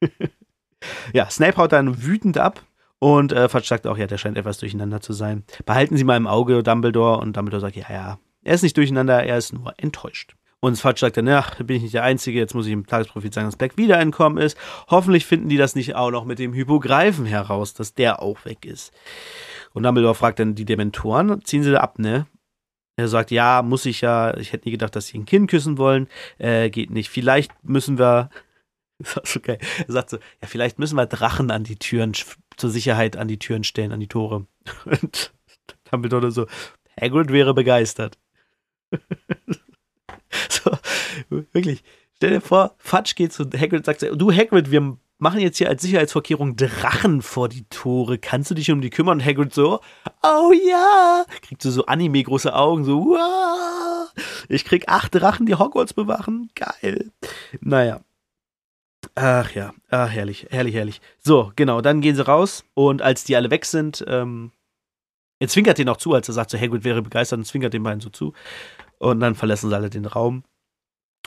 ja, 1.12 1.30
Snape 1.30 1.56
haut 1.56 1.72
dann 1.72 2.02
wütend 2.02 2.38
ab. 2.38 2.64
Und 2.98 3.32
äh, 3.32 3.48
Fudge 3.48 3.66
sagt 3.66 3.86
auch, 3.86 3.98
ja, 3.98 4.06
der 4.06 4.18
scheint 4.18 4.38
etwas 4.38 4.58
durcheinander 4.58 5.00
zu 5.00 5.12
sein. 5.12 5.44
Behalten 5.66 5.96
Sie 5.96 6.04
mal 6.04 6.16
im 6.16 6.26
Auge 6.26 6.62
Dumbledore. 6.62 7.18
Und 7.20 7.36
Dumbledore 7.36 7.60
sagt, 7.60 7.76
ja, 7.76 7.86
ja, 7.90 8.18
er 8.42 8.54
ist 8.54 8.62
nicht 8.62 8.76
durcheinander, 8.76 9.22
er 9.22 9.38
ist 9.38 9.52
nur 9.52 9.74
enttäuscht. 9.76 10.34
Und 10.64 10.76
Fudge 10.76 11.00
sagt 11.00 11.16
dann, 11.16 11.26
ja, 11.26 11.44
bin 11.58 11.76
ich 11.76 11.82
nicht 11.82 11.94
der 11.94 12.04
Einzige, 12.04 12.38
jetzt 12.38 12.54
muss 12.54 12.66
ich 12.66 12.72
im 12.72 12.86
Tagesprofil 12.86 13.32
sagen, 13.32 13.48
dass 13.48 13.56
Black 13.56 13.76
wieder 13.76 13.98
entkommen 13.98 14.40
ist. 14.40 14.56
Hoffentlich 14.88 15.26
finden 15.26 15.48
die 15.48 15.56
das 15.56 15.74
nicht 15.74 15.96
auch 15.96 16.12
noch 16.12 16.24
mit 16.24 16.38
dem 16.38 16.54
Hypogreifen 16.54 17.26
heraus, 17.26 17.74
dass 17.74 17.94
der 17.94 18.22
auch 18.22 18.44
weg 18.44 18.64
ist. 18.64 18.92
Und 19.72 19.82
Dumbledore 19.82 20.14
fragt 20.14 20.38
dann 20.38 20.54
die 20.54 20.64
Dementoren, 20.64 21.44
ziehen 21.44 21.64
sie 21.64 21.72
da 21.72 21.80
ab, 21.80 21.98
ne? 21.98 22.26
Er 22.96 23.08
sagt, 23.08 23.32
ja, 23.32 23.62
muss 23.62 23.86
ich 23.86 24.02
ja, 24.02 24.36
ich 24.36 24.52
hätte 24.52 24.68
nie 24.68 24.70
gedacht, 24.72 24.94
dass 24.94 25.08
sie 25.08 25.18
ein 25.18 25.24
Kind 25.24 25.50
küssen 25.50 25.78
wollen. 25.78 26.06
Äh, 26.38 26.70
geht 26.70 26.90
nicht. 26.90 27.10
Vielleicht 27.10 27.52
müssen 27.64 27.98
wir, 27.98 28.30
das 28.98 29.16
ist 29.16 29.36
okay. 29.36 29.58
Er 29.88 29.92
sagt 29.92 30.10
so, 30.10 30.18
ja, 30.18 30.46
vielleicht 30.46 30.78
müssen 30.78 30.94
wir 30.94 31.06
Drachen 31.06 31.50
an 31.50 31.64
die 31.64 31.76
Türen, 31.76 32.12
zur 32.56 32.70
Sicherheit 32.70 33.16
an 33.16 33.26
die 33.26 33.40
Türen 33.40 33.64
stellen, 33.64 33.90
an 33.90 33.98
die 33.98 34.06
Tore. 34.06 34.46
Und 34.84 35.32
Dumbledore 35.90 36.30
so, 36.30 36.46
Hagrid 37.00 37.32
wäre 37.32 37.52
begeistert. 37.52 38.16
So, 40.48 40.70
wirklich. 41.50 41.82
Stell 42.16 42.30
dir 42.30 42.40
vor, 42.40 42.74
Fudge 42.78 43.14
geht 43.16 43.32
zu 43.32 43.44
Hagrid 43.44 43.74
und 43.80 43.84
sagt, 43.84 44.02
du 44.02 44.32
Hagrid, 44.32 44.70
wir 44.70 44.96
machen 45.18 45.40
jetzt 45.40 45.58
hier 45.58 45.68
als 45.68 45.82
Sicherheitsvorkehrung 45.82 46.56
Drachen 46.56 47.22
vor 47.22 47.48
die 47.48 47.64
Tore. 47.68 48.18
Kannst 48.18 48.50
du 48.50 48.54
dich 48.54 48.70
um 48.70 48.80
die 48.80 48.90
kümmern? 48.90 49.18
Und 49.18 49.24
Hagrid 49.24 49.54
so, 49.54 49.80
oh 50.22 50.52
ja. 50.52 51.24
Kriegt 51.42 51.62
so, 51.62 51.70
so 51.70 51.86
Anime-große 51.86 52.54
Augen, 52.54 52.84
so, 52.84 53.04
wow. 53.06 54.12
Ich 54.48 54.64
krieg 54.64 54.88
acht 54.88 55.14
Drachen, 55.14 55.46
die 55.46 55.54
Hogwarts 55.54 55.94
bewachen. 55.94 56.50
Geil. 56.54 57.10
Naja. 57.60 58.00
Ach 59.14 59.50
ja, 59.52 59.74
ah, 59.90 60.06
herrlich, 60.06 60.46
herrlich, 60.50 60.74
herrlich. 60.74 61.00
So, 61.18 61.52
genau, 61.56 61.80
dann 61.80 62.00
gehen 62.00 62.16
sie 62.16 62.24
raus 62.24 62.64
und 62.74 63.02
als 63.02 63.24
die 63.24 63.36
alle 63.36 63.50
weg 63.50 63.64
sind, 63.64 64.04
ähm, 64.06 64.52
er 65.38 65.48
zwinkert 65.48 65.78
den 65.78 65.88
auch 65.88 65.96
zu, 65.96 66.14
als 66.14 66.28
er 66.28 66.34
sagt, 66.34 66.50
so 66.50 66.58
Hagrid 66.58 66.84
wäre 66.84 67.02
begeistert 67.02 67.38
und 67.38 67.44
zwinkert 67.44 67.74
den 67.74 67.82
beiden 67.82 68.00
so 68.00 68.10
zu. 68.10 68.32
Und 69.02 69.18
dann 69.18 69.34
verlassen 69.34 69.68
sie 69.68 69.74
alle 69.74 69.90
den 69.90 70.06
Raum. 70.06 70.44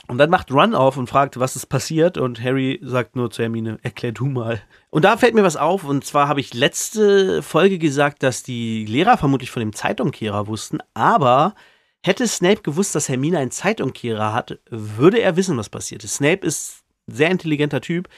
Und 0.08 0.16
dann 0.16 0.30
macht 0.30 0.50
Run 0.50 0.74
auf 0.74 0.96
und 0.96 1.10
fragt, 1.10 1.38
was 1.38 1.56
ist 1.56 1.66
passiert. 1.66 2.16
Und 2.16 2.42
Harry 2.42 2.80
sagt 2.82 3.16
nur 3.16 3.30
zu 3.30 3.42
Hermine, 3.42 3.78
erklär 3.82 4.12
du 4.12 4.24
mal. 4.26 4.62
Und 4.88 5.04
da 5.04 5.18
fällt 5.18 5.34
mir 5.34 5.42
was 5.42 5.56
auf. 5.56 5.84
Und 5.84 6.02
zwar 6.02 6.26
habe 6.26 6.40
ich 6.40 6.54
letzte 6.54 7.42
Folge 7.42 7.78
gesagt, 7.78 8.22
dass 8.22 8.42
die 8.42 8.86
Lehrer 8.86 9.18
vermutlich 9.18 9.50
von 9.50 9.60
dem 9.60 9.74
Zeitumkehrer 9.74 10.46
wussten. 10.46 10.78
Aber 10.94 11.54
hätte 12.02 12.26
Snape 12.26 12.62
gewusst, 12.62 12.94
dass 12.94 13.10
Hermine 13.10 13.38
einen 13.38 13.50
Zeitumkehrer 13.50 14.32
hat, 14.32 14.58
würde 14.70 15.20
er 15.20 15.36
wissen, 15.36 15.58
was 15.58 15.68
passiert 15.68 16.02
ist. 16.02 16.14
Snape 16.14 16.46
ist 16.46 16.82
ein 17.08 17.14
sehr 17.14 17.30
intelligenter 17.30 17.82
Typ. 17.82 18.08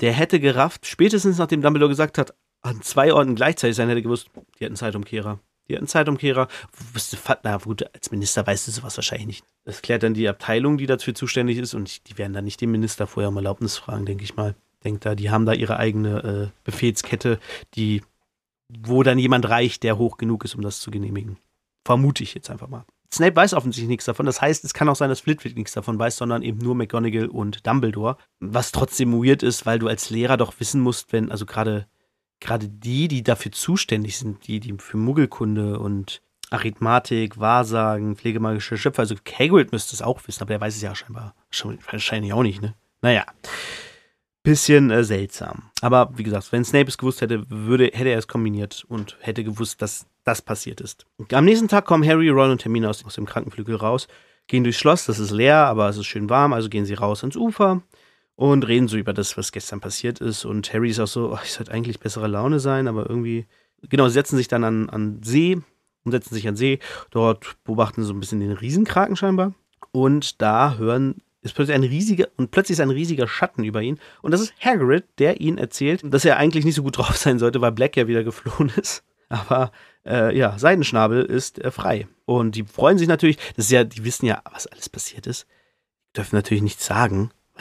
Der 0.00 0.12
hätte 0.12 0.40
gerafft, 0.40 0.86
spätestens 0.86 1.36
nachdem 1.36 1.60
Dumbledore 1.60 1.90
gesagt 1.90 2.16
hat, 2.16 2.32
an 2.62 2.80
zwei 2.80 3.12
Orten 3.12 3.34
gleichzeitig 3.34 3.76
sein, 3.76 3.90
hätte 3.90 4.02
gewusst, 4.02 4.30
die 4.58 4.64
hatten 4.64 4.76
Zeitumkehrer. 4.76 5.38
Die 5.72 5.76
hatten 5.76 5.86
Zeitumkehrer. 5.86 6.48
Na 7.44 7.56
gut, 7.56 7.86
als 7.94 8.10
Minister 8.10 8.46
weißt 8.46 8.68
du 8.68 8.72
sowas 8.72 8.98
wahrscheinlich 8.98 9.26
nicht. 9.26 9.44
Das 9.64 9.80
klärt 9.80 10.02
dann 10.02 10.12
die 10.12 10.28
Abteilung, 10.28 10.76
die 10.76 10.84
dafür 10.84 11.14
zuständig 11.14 11.56
ist, 11.56 11.72
und 11.72 12.10
die 12.10 12.18
werden 12.18 12.34
dann 12.34 12.44
nicht 12.44 12.60
den 12.60 12.70
Minister 12.70 13.06
vorher 13.06 13.30
um 13.30 13.36
Erlaubnis 13.36 13.78
fragen, 13.78 14.04
denke 14.04 14.22
ich 14.22 14.36
mal. 14.36 14.54
Denkt 14.84 15.06
da, 15.06 15.14
die 15.14 15.30
haben 15.30 15.46
da 15.46 15.54
ihre 15.54 15.78
eigene 15.78 16.50
äh, 16.52 16.58
Befehlskette, 16.64 17.38
die, 17.74 18.02
wo 18.68 19.02
dann 19.02 19.18
jemand 19.18 19.48
reicht, 19.48 19.82
der 19.82 19.96
hoch 19.96 20.18
genug 20.18 20.44
ist, 20.44 20.54
um 20.54 20.60
das 20.60 20.80
zu 20.80 20.90
genehmigen. 20.90 21.38
Vermute 21.86 22.22
ich 22.22 22.34
jetzt 22.34 22.50
einfach 22.50 22.68
mal. 22.68 22.84
Snape 23.10 23.34
weiß 23.36 23.54
offensichtlich 23.54 23.88
nichts 23.88 24.04
davon. 24.04 24.26
Das 24.26 24.42
heißt, 24.42 24.62
es 24.62 24.74
kann 24.74 24.90
auch 24.90 24.96
sein, 24.96 25.08
dass 25.08 25.20
Flitwick 25.20 25.56
nichts 25.56 25.72
davon 25.72 25.98
weiß, 25.98 26.18
sondern 26.18 26.42
eben 26.42 26.58
nur 26.58 26.74
McGonagall 26.74 27.28
und 27.28 27.66
Dumbledore. 27.66 28.18
Was 28.40 28.72
trotzdem 28.72 29.14
weird 29.14 29.42
ist, 29.42 29.64
weil 29.64 29.78
du 29.78 29.88
als 29.88 30.10
Lehrer 30.10 30.36
doch 30.36 30.52
wissen 30.60 30.82
musst, 30.82 31.14
wenn, 31.14 31.30
also 31.30 31.46
gerade 31.46 31.86
gerade 32.42 32.68
die, 32.68 33.08
die 33.08 33.22
dafür 33.22 33.52
zuständig 33.52 34.18
sind, 34.18 34.46
die, 34.46 34.60
die 34.60 34.74
für 34.78 34.96
Muggelkunde 34.96 35.78
und 35.78 36.20
Arithmatik, 36.50 37.38
Wahrsagen, 37.38 38.16
pflegemagische 38.16 38.76
Schöpfer, 38.76 39.00
also 39.00 39.14
Hagrid 39.38 39.72
müsste 39.72 39.94
es 39.94 40.02
auch 40.02 40.20
wissen, 40.26 40.42
aber 40.42 40.50
der 40.50 40.60
weiß 40.60 40.76
es 40.76 40.82
ja 40.82 40.94
scheinbar 40.94 41.34
wahrscheinlich 41.90 42.32
auch 42.32 42.42
nicht, 42.42 42.60
ne? 42.60 42.74
Naja. 43.00 43.24
Bisschen 44.42 44.90
äh, 44.90 45.04
seltsam. 45.04 45.70
Aber 45.80 46.10
wie 46.16 46.24
gesagt, 46.24 46.50
wenn 46.50 46.64
Snape 46.64 46.88
es 46.88 46.98
gewusst 46.98 47.20
hätte, 47.20 47.48
würde, 47.48 47.90
hätte 47.92 48.08
er 48.08 48.18
es 48.18 48.26
kombiniert 48.26 48.84
und 48.88 49.16
hätte 49.20 49.44
gewusst, 49.44 49.80
dass 49.80 50.06
das 50.24 50.42
passiert 50.42 50.80
ist. 50.80 51.06
Am 51.32 51.44
nächsten 51.44 51.68
Tag 51.68 51.84
kommen 51.84 52.06
Harry, 52.06 52.28
Ron 52.28 52.50
und 52.50 52.64
Hermine 52.64 52.90
aus, 52.90 53.04
aus 53.04 53.14
dem 53.14 53.26
Krankenflügel 53.26 53.76
raus, 53.76 54.08
gehen 54.48 54.64
durchs 54.64 54.80
Schloss, 54.80 55.06
das 55.06 55.20
ist 55.20 55.30
leer, 55.30 55.58
aber 55.66 55.88
es 55.88 55.96
ist 55.96 56.06
schön 56.06 56.28
warm, 56.28 56.52
also 56.52 56.68
gehen 56.68 56.84
sie 56.84 56.94
raus 56.94 57.22
ans 57.22 57.36
Ufer 57.36 57.82
und 58.50 58.66
reden 58.66 58.88
so 58.88 58.96
über 58.96 59.12
das, 59.12 59.36
was 59.36 59.52
gestern 59.52 59.80
passiert 59.80 60.20
ist. 60.20 60.44
Und 60.44 60.72
Harry 60.72 60.90
ist 60.90 60.98
auch 60.98 61.06
so, 61.06 61.32
oh, 61.32 61.38
ich 61.44 61.52
sollte 61.52 61.70
eigentlich 61.70 62.00
bessere 62.00 62.26
Laune 62.26 62.58
sein, 62.58 62.88
aber 62.88 63.08
irgendwie, 63.08 63.46
genau, 63.88 64.08
sie 64.08 64.14
setzen 64.14 64.36
sich 64.36 64.48
dann 64.48 64.64
an, 64.64 64.90
an 64.90 65.20
See 65.22 65.58
und 66.04 66.10
setzen 66.10 66.34
sich 66.34 66.48
an 66.48 66.56
See. 66.56 66.80
Dort 67.10 67.56
beobachten 67.62 68.02
sie 68.02 68.08
so 68.08 68.12
ein 68.12 68.18
bisschen 68.18 68.40
den 68.40 68.50
Riesenkraken 68.50 69.14
scheinbar. 69.14 69.54
Und 69.92 70.42
da 70.42 70.76
hören, 70.76 71.22
ist 71.42 71.54
plötzlich 71.54 71.76
ein 71.76 71.84
riesiger, 71.84 72.28
und 72.36 72.50
plötzlich 72.50 72.76
ist 72.76 72.80
ein 72.80 72.90
riesiger 72.90 73.28
Schatten 73.28 73.62
über 73.62 73.80
ihn. 73.80 74.00
Und 74.22 74.32
das 74.32 74.40
ist 74.40 74.54
Hagrid, 74.60 75.04
der 75.18 75.40
ihnen 75.40 75.58
erzählt, 75.58 76.02
dass 76.04 76.24
er 76.24 76.36
eigentlich 76.36 76.64
nicht 76.64 76.74
so 76.74 76.82
gut 76.82 76.96
drauf 76.98 77.16
sein 77.16 77.38
sollte, 77.38 77.60
weil 77.60 77.72
Black 77.72 77.96
ja 77.96 78.08
wieder 78.08 78.24
geflohen 78.24 78.72
ist. 78.76 79.04
Aber 79.28 79.70
äh, 80.04 80.36
ja, 80.36 80.58
Seidenschnabel 80.58 81.24
ist 81.24 81.60
äh, 81.60 81.70
frei. 81.70 82.08
Und 82.24 82.56
die 82.56 82.64
freuen 82.64 82.98
sich 82.98 83.06
natürlich, 83.08 83.38
das 83.56 83.66
ist 83.66 83.70
ja, 83.70 83.84
die 83.84 84.04
wissen 84.04 84.26
ja, 84.26 84.42
was 84.50 84.66
alles 84.66 84.88
passiert 84.88 85.28
ist. 85.28 85.46
Dürfen 86.16 86.34
natürlich 86.34 86.62
nichts 86.62 86.84
sagen. 86.84 87.30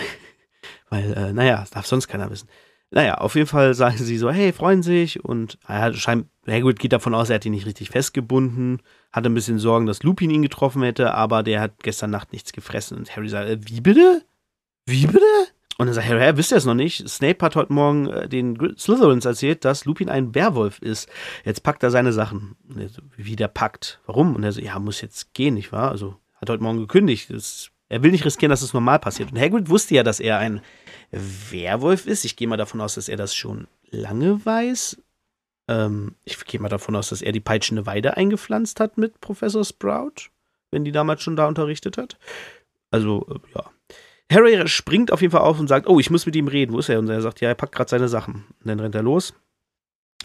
Weil, 0.91 1.13
äh, 1.13 1.33
naja, 1.33 1.62
das 1.62 1.71
darf 1.71 1.88
sonst 1.88 2.07
keiner 2.07 2.29
wissen. 2.29 2.48
Naja, 2.91 3.15
auf 3.15 3.36
jeden 3.36 3.48
Fall 3.48 3.74
sagen 3.74 3.98
sie 3.98 4.17
so, 4.17 4.29
hey, 4.29 4.53
freuen 4.53 4.83
sich 4.83 5.24
und 5.24 5.57
er 5.67 5.93
scheint, 5.93 6.27
Hagrid 6.48 6.77
geht 6.77 6.93
davon 6.93 7.15
aus, 7.15 7.29
er 7.29 7.36
hat 7.36 7.45
ihn 7.45 7.53
nicht 7.53 7.65
richtig 7.65 7.89
festgebunden, 7.89 8.81
hatte 9.12 9.29
ein 9.29 9.33
bisschen 9.33 9.57
Sorgen, 9.57 9.86
dass 9.88 10.03
Lupin 10.03 10.29
ihn 10.29 10.41
getroffen 10.43 10.83
hätte, 10.83 11.13
aber 11.13 11.41
der 11.41 11.62
hat 11.62 11.81
gestern 11.81 12.12
Nacht 12.12 12.33
nichts 12.33 12.51
gefressen 12.51 12.98
und 12.98 13.15
Harry 13.15 13.29
sagt, 13.29 13.50
äh, 13.50 13.57
wie 13.63 13.81
bitte? 13.81 14.24
Wie 14.86 15.07
bitte? 15.07 15.25
Und 15.77 15.88
dann 15.88 15.95
sagt 15.95 16.07
Harry, 16.10 16.21
ja, 16.21 16.38
wisst 16.38 16.51
ihr 16.51 16.57
es 16.57 16.65
noch 16.65 16.75
nicht? 16.75 17.07
Snape 17.10 17.43
hat 17.43 17.55
heute 17.55 17.74
Morgen 17.74 18.07
äh, 18.07 18.27
den 18.27 18.75
Slytherins 18.77 19.25
erzählt, 19.25 19.65
dass 19.65 19.86
Lupin 19.86 20.10
ein 20.10 20.36
Werwolf 20.36 20.79
ist. 20.79 21.10
Jetzt 21.45 21.63
packt 21.63 21.81
er 21.81 21.89
seine 21.89 22.13
Sachen. 22.13 22.55
So, 22.69 23.01
wie 23.15 23.36
der 23.36 23.48
packt. 23.48 24.00
Warum? 24.05 24.36
Und 24.36 24.43
er 24.43 24.51
so, 24.51 24.62
ja, 24.62 24.77
muss 24.77 25.01
jetzt 25.01 25.33
gehen, 25.33 25.55
nicht 25.55 25.71
wahr? 25.71 25.89
Also, 25.89 26.17
hat 26.36 26.51
heute 26.51 26.62
Morgen 26.62 26.77
gekündigt. 26.77 27.31
Das, 27.31 27.71
er 27.91 28.01
will 28.03 28.12
nicht 28.12 28.24
riskieren, 28.24 28.51
dass 28.51 28.62
es 28.62 28.74
normal 28.74 29.00
passiert. 29.00 29.33
Und 29.33 29.39
Hagrid 29.39 29.67
wusste 29.67 29.95
ja, 29.95 30.03
dass 30.03 30.21
er 30.21 30.38
ein 30.38 30.62
Werwolf 31.12 32.07
ist. 32.07 32.24
Ich 32.24 32.38
gehe 32.38 32.48
mal 32.48 32.55
davon 32.55 32.79
aus, 32.79 32.95
dass 32.95 33.10
er 33.10 33.17
das 33.17 33.36
schon 33.36 33.67
lange 33.89 34.45
weiß. 34.45 34.98
Ähm, 35.67 36.15
ich 36.24 36.39
gehe 36.45 36.62
mal 36.62 36.69
davon 36.69 36.95
aus, 36.95 37.10
dass 37.10 37.21
er 37.21 37.33
die 37.33 37.41
peitschende 37.41 37.86
Weide 37.86 38.15
eingepflanzt 38.15 38.79
hat 38.79 38.98
mit 38.98 39.19
Professor 39.19 39.65
Sprout, 39.65 40.29
wenn 40.71 40.86
die 40.86 40.93
damals 40.93 41.21
schon 41.21 41.36
da 41.36 41.50
unterrichtet 41.50 41.98
hat. 41.98 42.17
Also, 42.91 43.27
äh, 43.29 43.39
ja. 43.55 43.69
Harry 44.31 44.65
springt 44.69 45.12
auf 45.12 45.19
jeden 45.19 45.31
Fall 45.31 45.41
auf 45.41 45.60
und 45.60 45.67
sagt, 45.67 45.89
oh, 45.89 46.00
ich 46.00 46.10
muss 46.10 46.25
mit 46.25 46.38
ihm 46.38 46.48
reden. 46.48 46.71
Wo 46.71 46.79
ist 46.79 46.88
er? 46.88 46.98
Und 46.98 47.10
er 47.10 47.21
sagt, 47.21 47.41
ja, 47.41 47.50
er 47.50 47.55
packt 47.55 47.75
gerade 47.75 47.89
seine 47.89 48.07
Sachen. 48.07 48.45
Und 48.62 48.67
dann 48.67 48.79
rennt 48.79 48.95
er 48.95 49.03
los 49.03 49.33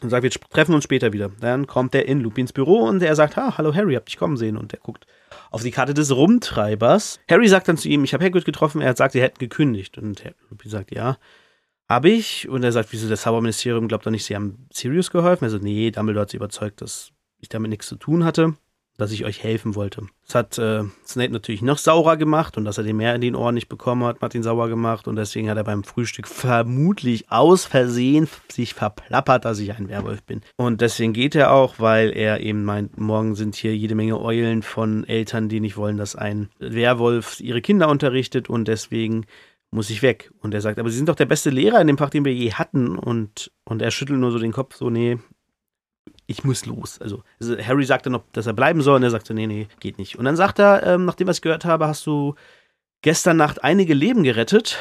und 0.02 0.10
sagt, 0.10 0.22
wir 0.22 0.30
treffen 0.30 0.76
uns 0.76 0.84
später 0.84 1.12
wieder. 1.12 1.32
Dann 1.40 1.66
kommt 1.66 1.96
er 1.96 2.06
in 2.06 2.20
Lupins 2.20 2.52
Büro 2.52 2.84
und 2.84 3.02
er 3.02 3.16
sagt, 3.16 3.36
ah, 3.36 3.58
hallo 3.58 3.74
Harry, 3.74 3.94
hab 3.94 4.06
dich 4.06 4.18
kommen 4.18 4.36
sehen. 4.36 4.56
Und 4.56 4.72
er 4.72 4.78
guckt 4.78 5.08
auf 5.50 5.62
die 5.62 5.70
Karte 5.70 5.94
des 5.94 6.14
Rumtreibers. 6.14 7.20
Harry 7.28 7.48
sagt 7.48 7.68
dann 7.68 7.76
zu 7.76 7.88
ihm, 7.88 8.04
ich 8.04 8.14
habe 8.14 8.24
Hagrid 8.24 8.44
getroffen, 8.44 8.80
er 8.80 8.88
hat 8.88 8.96
gesagt, 8.96 9.12
sie 9.12 9.22
hätten 9.22 9.38
gekündigt. 9.38 9.98
Und 9.98 10.22
Lupin 10.50 10.70
sagt, 10.70 10.94
ja, 10.94 11.18
habe 11.88 12.10
ich. 12.10 12.48
Und 12.48 12.62
er 12.62 12.72
sagt, 12.72 12.92
wieso 12.92 13.08
das 13.08 13.22
Zauberministerium 13.22 13.88
glaubt 13.88 14.06
doch 14.06 14.10
nicht, 14.10 14.24
sie 14.24 14.34
haben 14.34 14.66
Sirius 14.72 15.10
geholfen. 15.10 15.48
Sagt, 15.48 15.62
nee, 15.62 15.90
Dumbledore 15.90 16.22
hat 16.22 16.30
sie 16.30 16.36
überzeugt, 16.36 16.80
dass 16.80 17.12
ich 17.38 17.48
damit 17.48 17.70
nichts 17.70 17.86
zu 17.86 17.96
tun 17.96 18.24
hatte 18.24 18.54
dass 18.96 19.12
ich 19.12 19.24
euch 19.24 19.42
helfen 19.42 19.74
wollte. 19.74 20.02
Das 20.26 20.34
hat 20.34 20.58
äh, 20.58 20.84
Snape 21.06 21.32
natürlich 21.32 21.62
noch 21.62 21.78
saurer 21.78 22.16
gemacht 22.16 22.56
und 22.56 22.64
dass 22.64 22.78
er 22.78 22.84
den 22.84 22.96
mehr 22.96 23.14
in 23.14 23.20
den 23.20 23.34
Ohren 23.34 23.54
nicht 23.54 23.68
bekommen 23.68 24.04
hat, 24.04 24.20
hat 24.20 24.34
ihn 24.34 24.42
sauer 24.42 24.68
gemacht 24.68 25.06
und 25.06 25.16
deswegen 25.16 25.50
hat 25.50 25.56
er 25.56 25.64
beim 25.64 25.84
Frühstück 25.84 26.26
vermutlich 26.26 27.30
aus 27.30 27.64
Versehen 27.64 28.28
sich 28.48 28.74
verplappert, 28.74 29.44
dass 29.44 29.58
ich 29.58 29.72
ein 29.72 29.88
Werwolf 29.88 30.22
bin. 30.22 30.40
Und 30.56 30.80
deswegen 30.80 31.12
geht 31.12 31.34
er 31.34 31.52
auch, 31.52 31.74
weil 31.78 32.10
er 32.16 32.40
eben 32.40 32.64
meint, 32.64 32.98
morgen 32.98 33.34
sind 33.34 33.54
hier 33.54 33.76
jede 33.76 33.94
Menge 33.94 34.20
Eulen 34.20 34.62
von 34.62 35.04
Eltern, 35.04 35.48
die 35.48 35.60
nicht 35.60 35.76
wollen, 35.76 35.96
dass 35.96 36.16
ein 36.16 36.48
Werwolf 36.58 37.40
ihre 37.40 37.60
Kinder 37.60 37.88
unterrichtet 37.88 38.48
und 38.48 38.68
deswegen 38.68 39.26
muss 39.70 39.90
ich 39.90 40.02
weg. 40.02 40.30
Und 40.40 40.54
er 40.54 40.60
sagt, 40.60 40.78
aber 40.78 40.90
Sie 40.90 40.96
sind 40.96 41.08
doch 41.08 41.16
der 41.16 41.26
beste 41.26 41.50
Lehrer 41.50 41.80
in 41.80 41.86
dem 41.86 41.98
Fach, 41.98 42.10
den 42.10 42.24
wir 42.24 42.34
je 42.34 42.52
hatten. 42.52 42.96
Und, 42.96 43.52
und 43.64 43.82
er 43.82 43.90
schüttelt 43.90 44.18
nur 44.18 44.30
so 44.30 44.38
den 44.38 44.52
Kopf, 44.52 44.76
so, 44.76 44.90
nee, 44.90 45.18
ich 46.26 46.44
muss 46.44 46.66
los. 46.66 47.00
Also, 47.00 47.22
also, 47.40 47.56
Harry 47.58 47.84
sagte 47.84 48.10
noch, 48.10 48.24
dass 48.32 48.46
er 48.46 48.52
bleiben 48.52 48.82
soll 48.82 48.96
und 48.96 49.02
er 49.02 49.10
sagte, 49.10 49.34
nee, 49.34 49.46
nee, 49.46 49.68
geht 49.80 49.98
nicht. 49.98 50.16
Und 50.18 50.24
dann 50.24 50.36
sagt 50.36 50.58
er, 50.58 50.82
ähm, 50.82 51.04
nachdem 51.04 51.28
was 51.28 51.38
ich 51.38 51.42
gehört 51.42 51.64
habe, 51.64 51.86
hast 51.86 52.06
du 52.06 52.34
gestern 53.02 53.36
Nacht 53.36 53.62
einige 53.62 53.94
Leben 53.94 54.22
gerettet. 54.22 54.78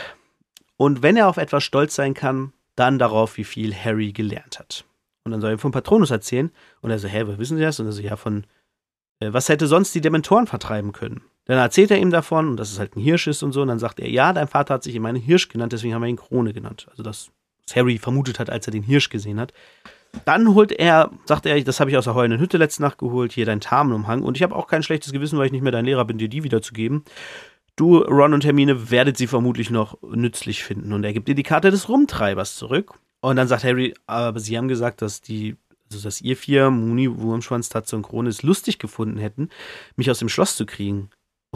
Und 0.78 1.04
wenn 1.04 1.18
er 1.18 1.28
auf 1.28 1.38
etwas 1.38 1.64
stolz 1.64 1.96
sein 1.96 2.14
kann, 2.14 2.54
dann 2.76 3.00
darauf, 3.00 3.38
wie 3.38 3.44
viel 3.44 3.74
Harry 3.74 4.12
gelernt 4.12 4.60
hat. 4.60 4.86
Und 5.24 5.32
dann 5.32 5.42
soll 5.42 5.52
er 5.52 5.58
vom 5.58 5.72
Patronus 5.72 6.12
erzählen. 6.12 6.52
Und 6.82 6.92
er 6.92 7.00
so, 7.00 7.08
hä, 7.08 7.24
wissen 7.38 7.58
Sie 7.58 7.64
das? 7.64 7.80
Und 7.80 7.88
er 7.88 7.92
so, 7.92 8.02
ja, 8.02 8.16
von, 8.16 8.46
äh, 9.20 9.32
was 9.32 9.50
hätte 9.50 9.68
sonst 9.68 9.94
die 9.96 10.02
Dementoren 10.02 10.48
vertreiben 10.48 10.92
können? 10.92 11.22
Dann 11.46 11.58
erzählt 11.58 11.92
er 11.92 12.00
ihm 12.00 12.12
davon, 12.12 12.50
und 12.50 12.58
dass 12.58 12.72
es 12.72 12.80
halt 12.80 12.96
ein 12.96 13.02
Hirsch 13.02 13.28
ist 13.28 13.44
und 13.44 13.52
so. 13.52 13.62
Und 13.62 13.70
dann 13.70 13.80
sagt 13.80 14.00
er, 14.00 14.10
ja, 14.10 14.34
dein 14.34 14.48
Vater 14.48 14.76
hat 14.76 14.84
sich 14.84 14.96
immer 14.96 15.10
einen 15.10 15.22
Hirsch 15.22 15.48
genannt, 15.48 15.74
deswegen 15.74 15.94
haben 15.94 16.02
wir 16.02 16.10
ihn 16.10 16.16
Krone 16.16 16.54
genannt. 16.54 16.88
Also 16.90 17.04
das, 17.04 17.30
was 17.66 17.76
Harry 17.76 17.98
vermutet 17.98 18.40
hat, 18.40 18.50
als 18.50 18.68
er 18.68 18.72
den 18.72 18.84
Hirsch 18.84 19.10
gesehen 19.10 19.40
hat. 19.40 19.54
Dann 20.24 20.54
holt 20.54 20.72
er, 20.72 21.12
sagt 21.26 21.46
er, 21.46 21.62
das 21.64 21.80
habe 21.80 21.90
ich 21.90 21.98
aus 21.98 22.06
der 22.06 22.16
heulenden 22.16 22.40
Hütte 22.40 22.58
letzte 22.58 22.82
Nacht 22.82 22.98
geholt, 22.98 23.34
hier 23.34 23.46
dein 23.46 23.60
Tarnumhang. 23.60 24.24
Und 24.24 24.38
ich 24.38 24.44
habe 24.44 24.56
auch 24.56 24.68
kein 24.68 24.84
schlechtes 24.84 25.12
Gewissen, 25.12 25.38
weil 25.38 25.48
ich 25.48 25.52
nicht 25.52 25.62
mehr 25.62 25.72
dein 25.72 25.86
Lehrer 25.86 26.06
bin, 26.06 26.18
dir 26.18 26.30
die 26.30 26.44
wiederzugeben. 26.44 27.04
Du, 27.76 27.98
Ron 27.98 28.34
und 28.34 28.46
Hermine, 28.46 28.90
werdet 28.90 29.18
sie 29.18 29.28
vermutlich 29.28 29.70
noch 29.70 29.98
nützlich 30.02 30.64
finden. 30.64 30.94
Und 30.94 31.04
er 31.04 31.14
gibt 31.14 31.28
dir 31.28 31.36
die 31.36 31.44
Karte 31.44 31.72
des 31.72 31.90
Rumtreibers 31.90 32.56
zurück. 32.56 32.94
Und 33.20 33.36
dann 33.36 33.48
sagt 33.48 33.64
Harry, 33.64 33.94
aber 34.08 34.40
sie 34.40 34.58
haben 34.58 34.68
gesagt, 34.68 35.02
dass 35.02 35.20
die, 35.20 35.58
also 35.92 36.04
dass 36.04 36.22
ihr 36.22 36.38
vier, 36.38 36.70
Muni, 36.70 37.10
Wurmschwanz, 37.18 37.70
Tatze 37.70 37.96
und 37.96 38.04
Krone, 38.04 38.30
es 38.30 38.44
lustig 38.44 38.80
gefunden 38.80 39.18
hätten, 39.18 39.50
mich 39.96 40.10
aus 40.10 40.20
dem 40.20 40.30
Schloss 40.30 40.56
zu 40.56 40.66
kriegen. 40.66 41.10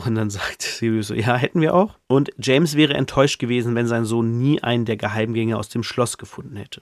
Und 0.06 0.16
dann 0.16 0.30
sagt 0.30 0.62
Sirius 0.62 1.08
so, 1.08 1.13
ja, 1.13 1.36
hätten 1.36 1.62
wir 1.62 1.74
auch. 1.74 1.98
Und 2.08 2.32
James 2.38 2.75
wäre 2.75 2.94
enttäuscht 2.94 3.39
gewesen, 3.39 3.75
wenn 3.75 3.88
sein 3.88 4.06
Sohn 4.06 4.38
nie 4.38 4.62
einen 4.62 4.86
der 4.86 4.98
Geheimgänge 4.98 5.58
aus 5.58 5.70
dem 5.70 5.84
Schloss 5.84 6.18
gefunden 6.18 6.56
hätte. 6.56 6.82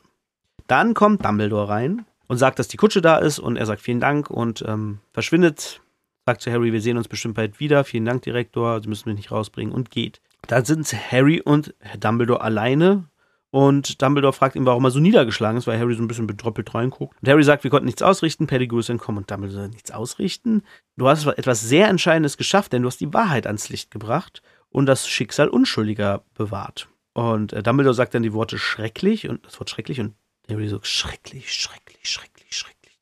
Dann 0.67 0.93
kommt 0.93 1.25
Dumbledore 1.25 1.69
rein 1.69 2.05
und 2.27 2.38
sagt, 2.38 2.59
dass 2.59 2.67
die 2.67 2.77
Kutsche 2.77 3.01
da 3.01 3.17
ist 3.17 3.39
und 3.39 3.55
er 3.55 3.65
sagt 3.65 3.81
vielen 3.81 4.00
Dank 4.00 4.29
und 4.29 4.63
ähm, 4.67 5.00
verschwindet. 5.13 5.81
Sagt 6.25 6.41
zu 6.41 6.51
Harry, 6.51 6.74
wir 6.74 6.81
sehen 6.81 6.97
uns 6.97 7.07
bestimmt 7.07 7.36
bald 7.36 7.59
wieder. 7.59 7.86
Vielen 7.86 8.05
Dank, 8.05 8.21
Direktor. 8.21 8.81
Sie 8.81 8.89
müssen 8.89 9.09
mich 9.09 9.17
nicht 9.17 9.31
rausbringen 9.31 9.74
und 9.74 9.91
geht. 9.91 10.19
Da 10.47 10.63
sind 10.63 10.93
Harry 11.12 11.41
und 11.41 11.74
Dumbledore 12.00 12.41
alleine 12.41 13.05
Und 13.50 14.01
Dumbledore 14.01 14.33
fragt 14.33 14.55
ihn, 14.55 14.65
warum 14.65 14.83
er 14.83 14.91
so 14.91 15.00
niedergeschlagen 15.00 15.57
ist, 15.57 15.67
weil 15.67 15.79
Harry 15.79 15.95
so 15.95 16.03
ein 16.03 16.07
bisschen 16.07 16.27
betroppelt 16.27 16.75
reinguckt. 16.75 17.15
Und 17.21 17.29
Harry 17.29 17.43
sagt, 17.43 17.63
wir 17.63 17.71
konnten 17.71 17.86
nichts 17.86 18.01
ausrichten, 18.01 18.45
Pettigrew 18.45 18.79
ist 18.79 18.89
entkommen. 18.89 19.19
Und 19.19 19.31
Dumbledore 19.31 19.69
nichts 19.69 19.91
ausrichten? 19.91 20.63
Du 20.97 21.07
hast 21.07 21.25
etwas 21.25 21.62
sehr 21.62 21.88
Entscheidendes 21.88 22.38
geschafft, 22.38 22.74
denn 22.74 22.81
du 22.81 22.88
hast 22.88 23.00
die 23.00 23.13
Wahrheit 23.13 23.47
ans 23.47 23.69
Licht 23.69 23.89
gebracht 23.89 24.41
und 24.69 24.86
das 24.86 25.07
Schicksal 25.07 25.47
Unschuldiger 25.47 26.24
bewahrt. 26.36 26.89
Und 27.13 27.53
äh, 27.53 27.63
Dumbledore 27.63 27.95
sagt 27.95 28.13
dann 28.13 28.24
die 28.24 28.33
Worte 28.33 28.57
schrecklich 28.57 29.29
und 29.29 29.45
das 29.45 29.59
Wort 29.59 29.69
schrecklich 29.69 30.01
und 30.01 30.13
Harry 30.49 30.67
so 30.67 30.79
schrecklich, 30.81 31.53
schrecklich, 31.53 32.09
schrecklich, 32.09 32.47
schrecklich. 32.49 32.97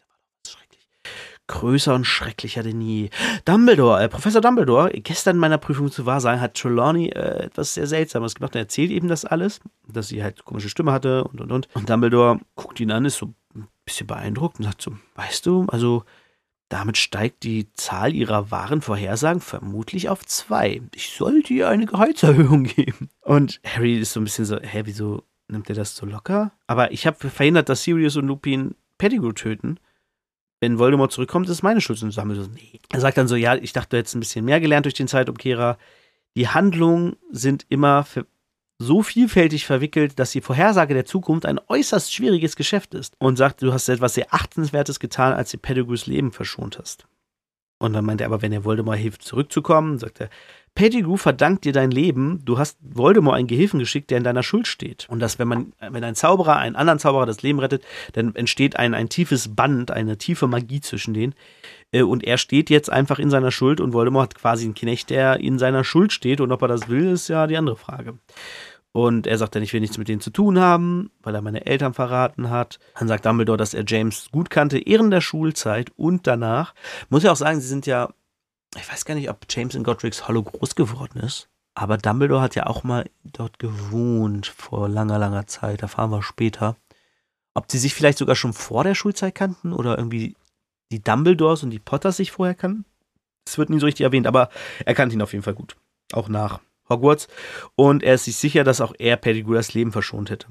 schrecklich. 0.48 0.88
Größer 1.48 1.94
und 1.94 2.06
schrecklicher 2.06 2.64
denn 2.64 2.82
je. 2.82 3.10
Dumbledore, 3.46 4.04
äh, 4.04 4.10
Professor 4.10 4.42
Dumbledore, 4.42 4.90
gestern 4.92 5.36
in 5.36 5.40
meiner 5.40 5.60
Prüfung 5.60 5.92
zu 5.92 6.06
Wahrsagen 6.06 6.42
hat 6.42 6.56
Trelawney 6.56 7.10
äh, 7.10 7.46
etwas 7.46 7.76
sehr 7.76 7.88
Seltsames 7.88 8.36
gemacht. 8.36 8.56
Er 8.56 8.62
erzählt 8.62 8.92
eben 8.92 9.08
das 9.08 9.26
alles, 9.26 9.60
dass 9.88 10.08
sie 10.08 10.24
halt 10.24 10.44
komische 10.46 10.70
Stimme 10.70 10.92
hatte 10.92 11.24
und 11.26 11.40
und 11.42 11.52
und. 11.52 11.68
Und 11.76 11.90
Dumbledore 11.90 12.40
guckt 12.56 12.80
ihn 12.80 12.92
an, 12.92 13.06
ist 13.06 13.18
so 13.18 13.34
ein 13.54 13.68
bisschen 13.86 14.08
beeindruckt 14.08 14.58
und 14.60 14.66
sagt 14.66 14.82
so, 14.82 14.94
weißt 15.16 15.46
du, 15.46 15.66
also 15.68 16.04
damit 16.70 16.98
steigt 16.98 17.44
die 17.44 17.72
Zahl 17.74 18.14
ihrer 18.16 18.50
wahren 18.50 18.82
Vorhersagen 18.82 19.40
vermutlich 19.40 20.10
auf 20.10 20.26
zwei. 20.26 20.82
Ich 20.96 21.12
sollte 21.12 21.54
ihr 21.54 21.70
eine 21.70 21.86
Gehaltserhöhung 21.86 22.64
geben. 22.76 23.10
Und 23.22 23.62
Harry 23.64 24.00
ist 24.00 24.14
so 24.14 24.20
ein 24.20 24.24
bisschen 24.24 24.46
so, 24.46 24.60
hä, 24.60 24.82
wieso 24.86 25.24
nimmt 25.48 25.70
er 25.70 25.76
das 25.76 25.96
so 25.96 26.06
locker? 26.06 26.52
Aber 26.68 26.92
ich 26.92 27.06
habe 27.08 27.30
verhindert, 27.30 27.70
dass 27.70 27.84
Sirius 27.84 28.16
und 28.16 28.28
Lupin 28.28 28.76
Pettigrew 28.98 29.32
töten. 29.34 29.80
Wenn 30.60 30.80
Voldemort 30.80 31.12
zurückkommt, 31.12 31.48
ist 31.48 31.54
es 31.58 31.64
meine 31.64 31.82
Schuld. 31.82 32.02
Und 32.02 32.12
so, 32.12 32.24
nee. 32.24 32.80
Er 32.92 33.00
sagt 33.00 33.18
dann 33.18 33.28
so, 33.28 33.36
ja, 33.36 33.56
ich 33.56 33.74
dachte, 33.74 33.90
du 33.92 33.98
hättest 33.98 34.16
ein 34.16 34.22
bisschen 34.22 34.46
mehr 34.46 34.60
gelernt 34.60 34.86
durch 34.86 34.94
den 34.94 35.08
Zeitumkehrer. 35.08 35.78
Die 36.36 36.48
Handlungen 36.48 37.18
sind 37.32 37.66
immer 37.70 38.06
so 38.78 39.04
vielfältig 39.04 39.66
verwickelt, 39.66 40.20
dass 40.20 40.32
die 40.32 40.42
Vorhersage 40.42 40.94
der 40.94 41.06
Zukunft 41.06 41.46
ein 41.46 41.60
äußerst 41.68 42.14
schwieriges 42.14 42.56
Geschäft 42.56 42.94
ist. 42.94 43.16
Und 43.20 43.38
sagt, 43.38 43.62
du 43.62 43.74
hast 43.74 43.90
etwas 43.90 44.16
sehr 44.16 44.34
Achtenswertes 44.34 45.00
getan, 45.00 45.34
als 45.34 45.52
du 45.52 45.58
Pettigrews 45.58 46.08
Leben 46.08 46.32
verschont 46.32 46.80
hast. 46.80 47.06
Und 47.78 47.94
dann 47.94 48.06
meint 48.06 48.22
er 48.22 48.28
aber, 48.28 48.42
wenn 48.42 48.54
er 48.54 48.64
Voldemort 48.64 48.98
hilft, 48.98 49.24
zurückzukommen, 49.24 50.00
sagt 50.00 50.22
er, 50.22 50.30
Pettigrew 50.76 51.16
verdankt 51.16 51.64
dir 51.64 51.72
dein 51.72 51.90
Leben, 51.90 52.42
du 52.44 52.60
hast 52.60 52.78
Voldemort 52.82 53.38
einen 53.38 53.48
Gehilfen 53.48 53.80
geschickt, 53.80 54.12
der 54.12 54.18
in 54.18 54.26
deiner 54.26 54.44
Schuld 54.44 54.68
steht. 54.68 55.08
Und 55.10 55.20
dass, 55.20 55.40
wenn 55.40 55.48
man, 55.48 55.74
wenn 55.80 56.04
ein 56.04 56.16
Zauberer 56.16 56.58
einen 56.58 56.76
anderen 56.76 57.00
Zauberer 57.00 57.26
das 57.26 57.42
Leben 57.42 57.60
rettet, 57.60 57.84
dann 58.12 58.36
entsteht 58.36 58.76
ein, 58.76 58.94
ein 58.94 59.08
tiefes 59.08 59.56
Band, 59.56 59.92
eine 59.92 60.18
tiefe 60.18 60.48
Magie 60.48 60.82
zwischen 60.82 61.14
denen. 61.14 61.34
Äh, 61.94 62.02
und 62.02 62.26
er 62.26 62.38
steht 62.38 62.70
jetzt 62.70 62.92
einfach 62.92 63.20
in 63.20 63.30
seiner 63.30 63.52
Schuld 63.52 63.80
und 63.80 63.94
Voldemort 63.94 64.32
hat 64.32 64.36
quasi 64.36 64.66
einen 64.66 64.76
Knecht, 64.76 65.10
der 65.10 65.40
in 65.40 65.58
seiner 65.58 65.86
Schuld 65.86 66.12
steht. 66.12 66.42
Und 66.42 66.52
ob 66.52 66.62
er 66.62 66.68
das 66.68 66.90
will, 66.90 67.12
ist 67.12 67.30
ja 67.30 67.48
die 67.48 67.56
andere 67.56 67.78
Frage. 67.78 68.20
Und 68.92 69.28
er 69.28 69.38
sagt 69.38 69.56
dann, 69.56 69.64
ich 69.64 69.72
will 69.72 69.82
nichts 69.82 69.98
mit 69.98 70.10
denen 70.10 70.22
zu 70.22 70.30
tun 70.30 70.60
haben, 70.60 71.10
weil 71.24 71.36
er 71.36 71.42
meine 71.42 71.66
Eltern 71.66 71.94
verraten 71.94 72.50
hat. 72.50 72.80
Dann 73.00 73.08
sagt 73.08 73.26
Dumbledore, 73.26 73.58
dass 73.58 73.74
er 73.74 73.86
James 73.88 74.30
gut 74.32 74.50
kannte, 74.50 74.82
während 74.86 75.14
der 75.14 75.22
Schulzeit 75.22 75.92
und 75.96 76.28
danach. 76.28 76.74
Muss 77.10 77.24
ja 77.24 77.32
auch 77.32 77.38
sagen, 77.38 77.62
sie 77.62 77.68
sind 77.68 77.86
ja 77.86 78.10
ich 78.76 78.92
weiß 78.92 79.06
gar 79.06 79.16
nicht, 79.16 79.30
ob 79.30 79.46
James 79.50 79.76
in 79.76 79.84
Godric's 79.84 80.28
Hollow 80.28 80.44
groß 80.44 80.76
geworden 80.76 81.20
ist. 81.20 81.50
Aber 81.76 81.98
Dumbledore 81.98 82.42
hat 82.42 82.56
ja 82.56 82.68
auch 82.68 82.84
mal 82.84 83.10
dort 83.24 83.60
gewohnt 83.60 84.48
vor 84.48 84.88
langer, 84.88 85.20
langer 85.20 85.46
Zeit. 85.48 85.84
Da 85.84 85.88
fahren 85.88 86.12
wir 86.12 86.24
später. 86.24 86.78
Ob 87.54 87.70
sie 87.70 87.78
sich 87.78 87.94
vielleicht 87.94 88.18
sogar 88.18 88.36
schon 88.36 88.54
vor 88.54 88.84
der 88.84 88.96
Schulzeit 88.96 89.36
kannten 89.36 89.74
oder 89.74 89.98
irgendwie 89.98 90.36
die 90.92 91.02
Dumbledores 91.02 91.64
und 91.64 91.72
die 91.72 91.80
Potters 91.80 92.18
sich 92.18 92.32
vorher 92.32 92.56
kannten. 92.56 92.86
Das 93.46 93.58
wird 93.58 93.70
nie 93.70 93.80
so 93.80 93.86
richtig 93.86 94.06
erwähnt, 94.06 94.28
aber 94.28 94.50
er 94.86 94.96
kannte 94.96 95.16
ihn 95.16 95.22
auf 95.22 95.34
jeden 95.34 95.44
Fall 95.44 95.54
gut. 95.54 95.76
Auch 96.14 96.30
nach 96.30 96.60
Hogwarts. 96.90 97.28
Und 97.76 98.04
er 98.04 98.16
ist 98.16 98.26
sich 98.26 98.38
sicher, 98.38 98.64
dass 98.64 98.82
auch 98.82 98.94
er 98.98 99.18
Pettigrew 99.18 99.54
das 99.54 99.74
Leben 99.74 99.92
verschont 99.92 100.30
hätte. 100.30 100.48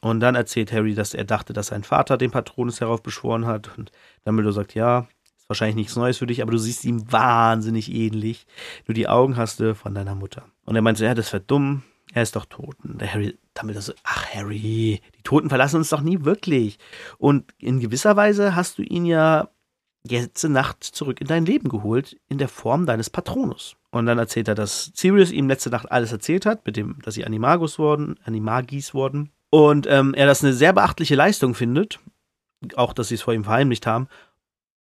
Und 0.00 0.20
dann 0.20 0.34
erzählt 0.34 0.72
Harry, 0.72 0.94
dass 0.94 1.14
er 1.14 1.24
dachte, 1.24 1.52
dass 1.52 1.68
sein 1.68 1.82
Vater 1.82 2.16
den 2.16 2.30
Patronus 2.30 2.80
heraufbeschworen 2.80 3.46
hat. 3.46 3.76
Und 3.76 3.90
Dumbledore 4.24 4.52
sagt, 4.52 4.74
ja, 4.74 5.08
wahrscheinlich 5.48 5.76
nichts 5.76 5.96
Neues 5.96 6.18
für 6.18 6.26
dich, 6.26 6.42
aber 6.42 6.52
du 6.52 6.58
siehst 6.58 6.84
ihm 6.84 7.10
wahnsinnig 7.10 7.92
ähnlich. 7.92 8.46
Nur 8.86 8.94
die 8.94 9.08
Augen 9.08 9.36
hast 9.36 9.60
du 9.60 9.74
von 9.74 9.94
deiner 9.94 10.14
Mutter. 10.14 10.44
Und 10.64 10.76
er 10.76 10.82
meinte, 10.82 11.04
ja, 11.04 11.14
das 11.14 11.32
wäre 11.32 11.42
dumm. 11.42 11.82
Er 12.12 12.22
ist 12.22 12.36
doch 12.36 12.46
tot. 12.46 12.76
Und 12.84 13.00
der 13.00 13.12
Harry 13.12 13.38
damit 13.54 13.80
so, 13.82 13.92
ach 14.04 14.26
Harry, 14.32 15.00
die 15.16 15.22
Toten 15.24 15.48
verlassen 15.48 15.76
uns 15.76 15.88
doch 15.88 16.00
nie 16.00 16.24
wirklich. 16.24 16.78
Und 17.18 17.52
in 17.58 17.80
gewisser 17.80 18.16
Weise 18.16 18.54
hast 18.54 18.78
du 18.78 18.82
ihn 18.82 19.04
ja 19.04 19.48
letzte 20.04 20.48
Nacht 20.48 20.84
zurück 20.84 21.20
in 21.20 21.26
dein 21.26 21.44
Leben 21.44 21.68
geholt, 21.68 22.16
in 22.28 22.38
der 22.38 22.48
Form 22.48 22.86
deines 22.86 23.10
Patronus. 23.10 23.76
Und 23.90 24.06
dann 24.06 24.18
erzählt 24.18 24.48
er, 24.48 24.54
dass 24.54 24.92
Sirius 24.94 25.32
ihm 25.32 25.48
letzte 25.48 25.70
Nacht 25.70 25.90
alles 25.90 26.12
erzählt 26.12 26.46
hat, 26.46 26.64
mit 26.66 26.76
dem, 26.76 26.98
dass 27.02 27.14
sie 27.14 27.24
Animagus 27.24 27.78
wurden, 27.78 28.16
Animagis 28.24 28.94
wurden. 28.94 29.30
Und 29.50 29.86
ähm, 29.86 30.14
er 30.14 30.26
das 30.26 30.44
eine 30.44 30.52
sehr 30.52 30.72
beachtliche 30.72 31.14
Leistung 31.14 31.54
findet. 31.54 31.98
Auch, 32.76 32.92
dass 32.92 33.08
sie 33.08 33.14
es 33.14 33.22
vor 33.22 33.34
ihm 33.34 33.44
verheimlicht 33.44 33.86
haben. 33.86 34.08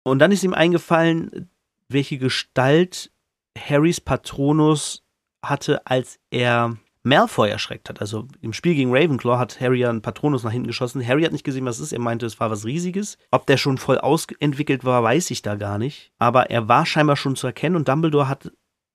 Und 0.07 0.19
dann 0.19 0.31
ist 0.31 0.43
ihm 0.43 0.53
eingefallen, 0.53 1.49
welche 1.89 2.17
Gestalt 2.17 3.11
Harrys 3.57 4.01
Patronus 4.01 5.03
hatte, 5.41 5.85
als 5.85 6.19
er 6.29 6.77
Malfoy 7.03 7.49
erschreckt 7.49 7.89
hat. 7.89 8.01
Also 8.01 8.27
im 8.41 8.53
Spiel 8.53 8.75
gegen 8.75 8.93
Ravenclaw 8.93 9.37
hat 9.37 9.59
Harry 9.61 9.79
ja 9.79 9.89
einen 9.89 10.01
Patronus 10.01 10.43
nach 10.43 10.51
hinten 10.51 10.67
geschossen. 10.67 11.05
Harry 11.05 11.23
hat 11.23 11.31
nicht 11.31 11.43
gesehen, 11.43 11.65
was 11.65 11.77
es 11.77 11.87
ist. 11.87 11.93
Er 11.93 11.99
meinte, 11.99 12.25
es 12.25 12.39
war 12.39 12.51
was 12.51 12.65
Riesiges. 12.65 13.17
Ob 13.31 13.45
der 13.47 13.57
schon 13.57 13.77
voll 13.77 13.97
ausentwickelt 13.97 14.83
war, 14.83 15.03
weiß 15.03 15.31
ich 15.31 15.41
da 15.41 15.55
gar 15.55 15.77
nicht. 15.77 16.11
Aber 16.19 16.49
er 16.49 16.67
war 16.67 16.85
scheinbar 16.85 17.15
schon 17.15 17.35
zu 17.35 17.47
erkennen 17.47 17.75
und 17.75 17.87
Dumbledore 17.87 18.27
hat 18.27 18.51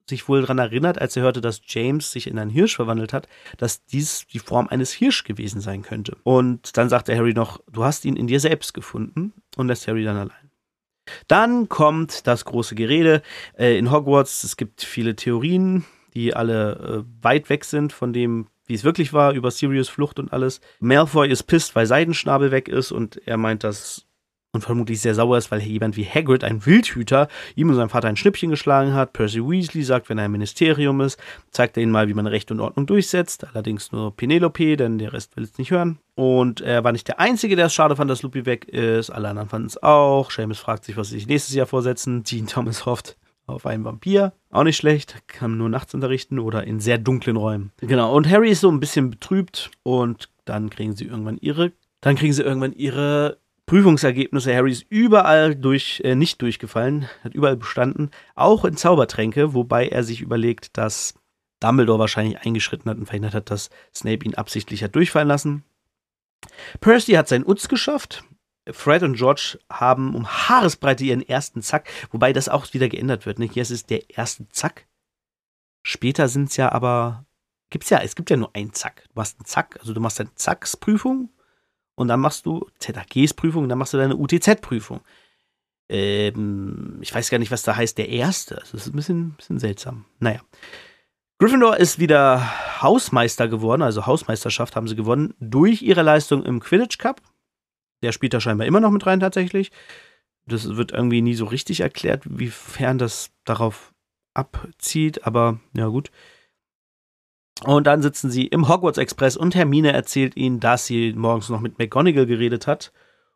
sich 0.09 0.29
wohl 0.29 0.43
daran 0.43 0.59
erinnert, 0.59 1.01
als 1.01 1.17
er 1.17 1.23
hörte, 1.23 1.41
dass 1.41 1.63
James 1.65 2.11
sich 2.11 2.27
in 2.27 2.39
einen 2.39 2.51
Hirsch 2.51 2.77
verwandelt 2.77 3.13
hat, 3.13 3.29
dass 3.57 3.85
dies 3.85 4.27
die 4.27 4.41
Form 4.41 4.69
eines 4.69 4.93
Hirsch 4.93 5.25
gewesen 5.25 5.61
sein 5.61 5.83
könnte. 5.83 6.17
Und 6.25 6.77
dann 6.77 6.89
sagte 6.89 7.17
Harry 7.17 7.33
noch, 7.33 7.61
du 7.71 7.85
hast 7.85 8.05
ihn 8.05 8.17
in 8.17 8.27
dir 8.27 8.41
selbst 8.41 8.75
gefunden 8.75 9.33
und 9.57 9.69
lässt 9.69 9.87
Harry 9.89 10.05
dann 10.05 10.17
allein. 10.17 10.52
Dann 11.29 11.69
kommt 11.69 12.27
das 12.27 12.45
große 12.45 12.75
Gerede 12.75 13.23
äh, 13.59 13.77
in 13.79 13.91
Hogwarts. 13.91 14.45
Es 14.45 14.57
gibt 14.57 14.83
viele 14.83 15.17
Theorien, 15.17 15.85
die 16.15 16.35
alle 16.35 17.05
äh, 17.05 17.25
weit 17.25 17.49
weg 17.49 17.65
sind 17.65 17.93
von 17.93 18.13
dem, 18.13 18.49
wie 18.67 18.75
es 18.75 18.85
wirklich 18.85 19.13
war, 19.13 19.33
über 19.33 19.51
Sirius 19.51 19.89
Flucht 19.89 20.19
und 20.19 20.33
alles. 20.33 20.61
Malfoy 20.81 21.29
ist 21.29 21.45
pisst, 21.45 21.75
weil 21.75 21.87
Seidenschnabel 21.87 22.51
weg 22.51 22.69
ist 22.69 22.93
und 22.93 23.21
er 23.27 23.37
meint, 23.37 23.65
dass 23.65 24.07
und 24.53 24.61
vermutlich 24.61 25.01
sehr 25.01 25.15
sauer 25.15 25.39
ist, 25.39 25.51
weil 25.51 25.63
jemand 25.63 25.97
wie 25.97 26.05
Hagrid, 26.05 26.45
ein 26.45 26.65
Wildhüter, 26.67 27.29
ihm 27.57 27.71
und 27.71 27.75
seinem 27.77 27.89
Vater 27.89 28.09
ein 28.09 28.17
Schnippchen 28.17 28.51
geschlagen 28.51 28.93
hat. 28.93 29.15
Percy 29.15 29.41
Weasley 29.41 29.83
sagt, 29.83 30.11
wenn 30.11 30.19
er 30.19 30.27
im 30.27 30.33
Ministerium 30.33 31.01
ist, 31.01 31.19
zeigt 31.51 31.77
er 31.77 31.83
ihnen 31.83 31.93
mal, 31.93 32.09
wie 32.09 32.15
man 32.15 32.27
Recht 32.27 32.51
und 32.51 32.61
Ordnung 32.61 32.85
durchsetzt. 32.87 33.47
Allerdings 33.47 33.93
nur 33.93 34.15
Penelope, 34.15 34.77
denn 34.77 34.99
der 34.99 35.15
Rest 35.15 35.37
will 35.37 35.45
es 35.45 35.57
nicht 35.57 35.71
hören. 35.71 35.99
Und 36.15 36.61
er 36.61 36.85
war 36.85 36.93
nicht 36.93 37.09
der 37.09 37.19
Einzige, 37.19 37.57
der 37.57 37.67
es 37.67 37.75
schade 37.75 37.97
fand, 37.97 38.11
dass 38.11 38.23
Lupin 38.23 38.45
weg 38.45 38.67
ist. 38.67 39.09
Alle 39.09 39.31
anderen 39.31 39.49
fanden 39.49 39.69
es 39.69 39.83
auch. 39.83 40.31
Seamus 40.31 40.59
fragt 40.59 40.85
sich, 40.85 40.99
was 40.99 41.09
sie 41.09 41.15
sich 41.15 41.27
nächstes 41.27 41.55
Jahr 41.55 41.67
vorsetzen. 41.67 42.23
Dean 42.23 42.47
Thomas 42.47 42.85
hofft 42.85 43.17
auf 43.47 43.65
einen 43.65 43.85
Vampir. 43.85 44.35
Auch 44.51 44.65
nicht 44.65 44.77
schlecht. 44.77 45.17
Kann 45.29 45.57
nur 45.57 45.71
nachts 45.71 45.95
unterrichten 45.95 46.39
oder 46.39 46.65
in 46.65 46.79
sehr 46.79 46.99
dunklen 46.99 47.37
Räumen. 47.37 47.73
Genau. 47.81 48.15
Und 48.15 48.29
Harry 48.29 48.51
ist 48.51 48.61
so 48.61 48.71
ein 48.71 48.81
bisschen 48.81 49.09
betrübt 49.09 49.71
und 49.83 50.29
dann 50.45 50.69
kriegen 50.69 50.95
sie 50.95 51.07
irgendwann 51.07 51.39
ihre 51.39 51.73
dann 52.03 52.17
kriegen 52.17 52.33
sie 52.33 52.43
irgendwann 52.43 52.73
ihre 52.73 53.39
Prüfungsergebnisse 53.67 54.55
Harrys 54.55 54.85
überall 54.89 55.55
durch, 55.55 56.01
äh, 56.05 56.15
nicht 56.15 56.43
durchgefallen, 56.43 57.09
hat 57.23 57.35
überall 57.35 57.57
bestanden, 57.57 58.11
auch 58.35 58.65
in 58.65 58.77
Zaubertränke, 58.77 59.55
wobei 59.55 59.89
er 59.89 60.03
sich 60.03 60.21
überlegt, 60.21 60.77
dass 60.77 61.15
Dumbledore 61.61 62.01
wahrscheinlich 62.01 62.41
eingeschritten 62.41 62.91
hat 62.91 62.99
und 62.99 63.07
verhindert 63.07 63.35
hat, 63.35 63.51
dass 63.51 63.71
Snape 63.95 64.25
ihn 64.25 64.35
absichtlich 64.35 64.83
hat 64.83 64.95
durchfallen 64.97 65.29
lassen. 65.29 65.65
Percy 66.81 67.13
hat 67.13 67.29
seinen 67.29 67.47
Utz 67.47 67.69
geschafft. 67.69 68.25
Fred 68.71 69.03
und 69.03 69.17
George 69.17 69.59
haben 69.71 70.15
um 70.15 70.27
Haaresbreite 70.27 71.05
ihren 71.05 71.27
ersten 71.27 71.63
Zack, 71.63 71.89
wobei 72.11 72.33
das 72.33 72.49
auch 72.49 72.73
wieder 72.75 72.89
geändert 72.89 73.27
wird. 73.27 73.39
Ne? 73.39 73.49
Hier 73.53 73.63
ist 73.63 73.71
es 73.71 73.87
der 73.87 74.11
erste 74.11 74.49
Zack. 74.51 74.87
Später 75.85 76.29
sind 76.29 76.51
es 76.51 76.57
ja 76.57 76.71
aber, 76.71 77.27
gibt's 77.71 77.91
ja, 77.91 77.99
es 77.99 78.15
gibt 78.15 78.31
ja 78.31 78.37
nur 78.37 78.55
einen 78.55 78.73
Zack. 78.73 79.05
Du 79.09 79.15
machst 79.15 79.39
einen 79.39 79.47
Zack, 79.47 79.79
also 79.81 79.93
du 79.95 80.01
machst 80.01 80.21
eine 80.21 80.35
Zacksprüfung 80.35 81.31
und 81.95 82.09
dann 82.09 82.21
machst 82.21 82.47
du 82.47 82.69
ZAGs-Prüfung 82.79 83.69
dann 83.69 83.79
machst 83.79 83.93
du 83.93 83.99
deine 83.99 84.17
UTZ-Prüfung. 84.17 85.01
Ähm, 85.89 86.99
ich 87.01 87.15
weiß 87.15 87.31
gar 87.31 87.39
nicht, 87.39 87.51
was 87.51 87.63
da 87.63 87.77
heißt, 87.77 87.99
der 87.99 88.09
erste. 88.09 88.57
Das 88.57 88.73
ist 88.73 88.87
ein 88.87 88.97
bisschen, 88.97 89.33
bisschen 89.33 89.59
seltsam. 89.59 90.05
Naja. 90.21 90.41
Gryffindor 91.39 91.77
ist 91.77 91.99
wieder 91.99 92.81
Hausmeister 92.83 93.49
geworden, 93.49 93.83
also 93.83 94.07
Hausmeisterschaft 94.07 94.77
haben 94.77 94.87
sie 94.87 94.95
gewonnen, 94.95 95.35
durch 95.41 95.83
ihre 95.83 96.03
Leistung 96.03 96.45
im 96.45 96.61
Quidditch 96.61 96.99
Cup. 96.99 97.21
Der 98.03 98.13
spielt 98.13 98.33
da 98.33 98.41
scheinbar 98.41 98.67
immer 98.67 98.81
noch 98.81 98.91
mit 98.91 99.05
rein 99.07 99.21
tatsächlich. 99.21 99.73
Das 100.47 100.77
wird 100.77 100.93
irgendwie 100.93 101.21
nie 101.21 101.35
so 101.35 101.45
richtig 101.45 101.81
erklärt, 101.81 102.23
wiefern 102.27 102.99
das 102.99 103.31
darauf 103.45 103.93
abzieht, 104.35 105.27
aber 105.27 105.61
ja 105.77 105.87
gut. 105.89 106.11
Und 107.65 107.87
dann 107.87 108.03
sitzen 108.03 108.31
sie 108.31 108.47
im 108.47 108.69
Hogwarts 108.69 108.99
Express 108.99 109.37
und 109.37 109.55
Hermine 109.55 109.93
erzählt 109.93 110.37
ihnen, 110.37 110.61
dass 110.61 110.87
sie 110.87 111.13
morgens 111.13 111.49
noch 111.49 111.61
mit 111.61 111.79
McGonagall 111.79 112.27
geredet 112.27 112.67
hat 112.67 112.93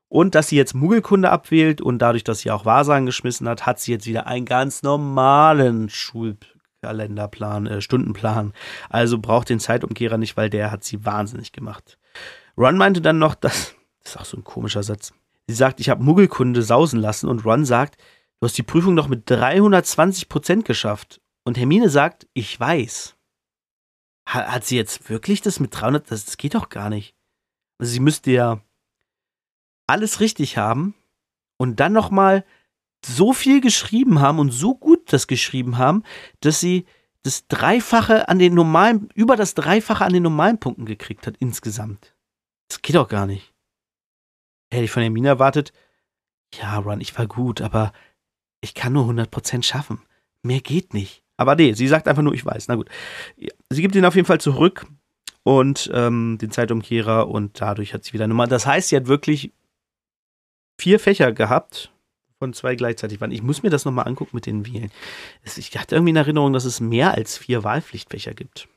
und 0.08 0.34
dass 0.34 0.48
sie 0.48 0.56
jetzt 0.56 0.74
Muggelkunde 0.74 1.30
abwählt 1.30 1.80
und 1.80 1.98
dadurch, 1.98 2.24
dass 2.24 2.40
sie 2.40 2.50
auch 2.50 2.64
Wahrsagen 2.64 3.06
geschmissen 3.06 3.48
hat, 3.48 3.66
hat 3.66 3.80
sie 3.80 3.92
jetzt 3.92 4.06
wieder 4.06 4.26
einen 4.26 4.46
ganz 4.46 4.82
normalen 4.82 5.88
Schul 5.88 6.36
Kalenderplan, 6.82 7.66
äh, 7.66 7.80
Stundenplan. 7.80 8.52
Also 8.88 9.18
braucht 9.18 9.48
den 9.48 9.60
Zeitumkehrer 9.60 10.18
nicht, 10.18 10.36
weil 10.36 10.50
der 10.50 10.70
hat 10.70 10.84
sie 10.84 11.04
wahnsinnig 11.04 11.52
gemacht. 11.52 11.98
Ron 12.56 12.76
meinte 12.76 13.00
dann 13.00 13.18
noch, 13.18 13.34
dass, 13.34 13.74
das 14.02 14.12
ist 14.12 14.20
auch 14.20 14.24
so 14.24 14.36
ein 14.36 14.44
komischer 14.44 14.82
Satz. 14.82 15.12
Sie 15.48 15.54
sagt, 15.54 15.80
ich 15.80 15.88
habe 15.88 16.02
Muggelkunde 16.02 16.62
sausen 16.62 17.00
lassen 17.00 17.28
und 17.28 17.44
Ron 17.44 17.64
sagt, 17.64 17.96
du 18.40 18.46
hast 18.46 18.58
die 18.58 18.62
Prüfung 18.62 18.94
noch 18.94 19.08
mit 19.08 19.28
320 19.28 20.28
Prozent 20.28 20.64
geschafft. 20.64 21.20
Und 21.44 21.58
Hermine 21.58 21.88
sagt, 21.88 22.26
ich 22.32 22.58
weiß. 22.58 23.15
Hat, 24.26 24.64
sie 24.64 24.76
jetzt 24.76 25.08
wirklich 25.08 25.40
das 25.40 25.60
mit 25.60 25.78
300? 25.78 26.10
Das, 26.10 26.24
das 26.24 26.36
geht 26.36 26.54
doch 26.54 26.68
gar 26.68 26.90
nicht. 26.90 27.14
Also 27.78 27.92
sie 27.92 28.00
müsste 28.00 28.32
ja 28.32 28.60
alles 29.86 30.20
richtig 30.20 30.58
haben 30.58 30.94
und 31.58 31.78
dann 31.80 31.92
noch 31.92 32.10
mal 32.10 32.44
so 33.04 33.32
viel 33.32 33.60
geschrieben 33.60 34.20
haben 34.20 34.38
und 34.38 34.50
so 34.50 34.74
gut 34.74 35.12
das 35.12 35.26
geschrieben 35.26 35.78
haben, 35.78 36.02
dass 36.40 36.58
sie 36.58 36.86
das 37.22 37.46
Dreifache 37.46 38.28
an 38.28 38.38
den 38.38 38.54
normalen, 38.54 39.08
über 39.14 39.36
das 39.36 39.54
Dreifache 39.54 40.04
an 40.04 40.12
den 40.12 40.22
normalen 40.22 40.58
Punkten 40.58 40.86
gekriegt 40.86 41.26
hat 41.26 41.36
insgesamt. 41.38 42.14
Das 42.68 42.82
geht 42.82 42.96
doch 42.96 43.08
gar 43.08 43.26
nicht. 43.26 43.52
Hätte 44.72 44.84
ich 44.84 44.90
von 44.90 45.02
Hermine 45.02 45.28
erwartet, 45.28 45.72
ja, 46.54 46.78
Ron, 46.78 47.00
ich 47.00 47.16
war 47.18 47.26
gut, 47.26 47.60
aber 47.60 47.92
ich 48.60 48.74
kann 48.74 48.92
nur 48.92 49.08
100% 49.08 49.62
schaffen. 49.62 50.02
Mehr 50.42 50.60
geht 50.60 50.94
nicht. 50.94 51.24
Aber 51.36 51.54
nee, 51.54 51.72
sie 51.72 51.88
sagt 51.88 52.08
einfach 52.08 52.22
nur, 52.22 52.34
ich 52.34 52.44
weiß. 52.44 52.68
Na 52.68 52.76
gut. 52.76 52.88
Sie 53.70 53.82
gibt 53.82 53.94
ihn 53.94 54.04
auf 54.04 54.14
jeden 54.14 54.26
Fall 54.26 54.40
zurück 54.40 54.86
und 55.42 55.90
ähm, 55.92 56.38
den 56.40 56.50
Zeitumkehrer 56.50 57.28
und 57.28 57.60
dadurch 57.60 57.94
hat 57.94 58.04
sie 58.04 58.12
wieder 58.12 58.24
eine 58.24 58.32
Nummer. 58.34 58.46
Das 58.46 58.66
heißt, 58.66 58.88
sie 58.88 58.96
hat 58.96 59.06
wirklich 59.06 59.52
vier 60.78 60.98
Fächer 60.98 61.32
gehabt, 61.32 61.92
von 62.38 62.52
zwei 62.52 62.74
gleichzeitig 62.74 63.20
waren. 63.20 63.30
Ich 63.30 63.42
muss 63.42 63.62
mir 63.62 63.70
das 63.70 63.84
nochmal 63.84 64.06
angucken 64.06 64.36
mit 64.36 64.46
den 64.46 64.66
Wählen. 64.66 64.90
Ich 65.44 65.76
hatte 65.78 65.94
irgendwie 65.94 66.10
in 66.10 66.16
Erinnerung, 66.16 66.52
dass 66.52 66.64
es 66.64 66.80
mehr 66.80 67.14
als 67.14 67.38
vier 67.38 67.64
Wahlpflichtfächer 67.64 68.34
gibt. 68.34 68.68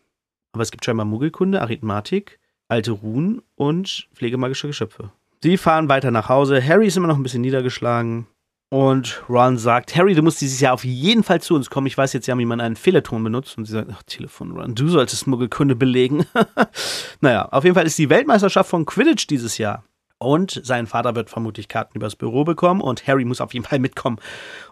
Aber 0.53 0.63
es 0.63 0.71
gibt 0.71 0.85
scheinbar 0.85 1.05
Muggelkunde, 1.05 1.61
Arithmetik, 1.61 2.39
alte 2.67 2.91
Runen 2.91 3.41
und 3.55 4.07
pflegemagische 4.13 4.67
Geschöpfe. 4.67 5.11
Sie 5.41 5.57
fahren 5.57 5.89
weiter 5.89 6.11
nach 6.11 6.29
Hause. 6.29 6.65
Harry 6.65 6.87
ist 6.87 6.97
immer 6.97 7.07
noch 7.07 7.17
ein 7.17 7.23
bisschen 7.23 7.41
niedergeschlagen. 7.41 8.27
Und 8.69 9.23
Ron 9.27 9.57
sagt, 9.57 9.95
Harry, 9.95 10.13
du 10.13 10.21
musst 10.21 10.41
dieses 10.41 10.59
Jahr 10.59 10.75
auf 10.75 10.85
jeden 10.85 11.23
Fall 11.23 11.41
zu 11.41 11.55
uns 11.55 11.71
kommen. 11.71 11.87
Ich 11.87 11.97
weiß 11.97 12.13
jetzt 12.13 12.27
ja, 12.27 12.37
wie 12.37 12.45
man 12.45 12.61
einen 12.61 12.75
Fehlerton 12.75 13.23
benutzt. 13.23 13.57
Und 13.57 13.65
sie 13.65 13.73
sagt, 13.73 13.89
ach, 13.91 14.03
Telefon, 14.03 14.51
Ron, 14.51 14.75
du 14.75 14.87
solltest 14.89 15.25
Muggelkunde 15.25 15.75
belegen. 15.75 16.25
naja, 17.21 17.49
auf 17.49 17.63
jeden 17.63 17.75
Fall 17.75 17.87
ist 17.87 17.97
die 17.97 18.11
Weltmeisterschaft 18.11 18.69
von 18.69 18.85
Quidditch 18.85 19.25
dieses 19.27 19.57
Jahr. 19.57 19.83
Und 20.21 20.59
sein 20.65 20.85
Vater 20.85 21.15
wird 21.15 21.29
vermutlich 21.29 21.69
Karten 21.69 21.95
übers 21.95 22.17
Büro 22.17 22.43
bekommen 22.43 22.81
und 22.81 23.07
Harry 23.07 23.23
muss 23.23 23.39
auf 23.39 23.53
jeden 23.53 23.65
Fall 23.65 23.79
mitkommen. 23.79 24.19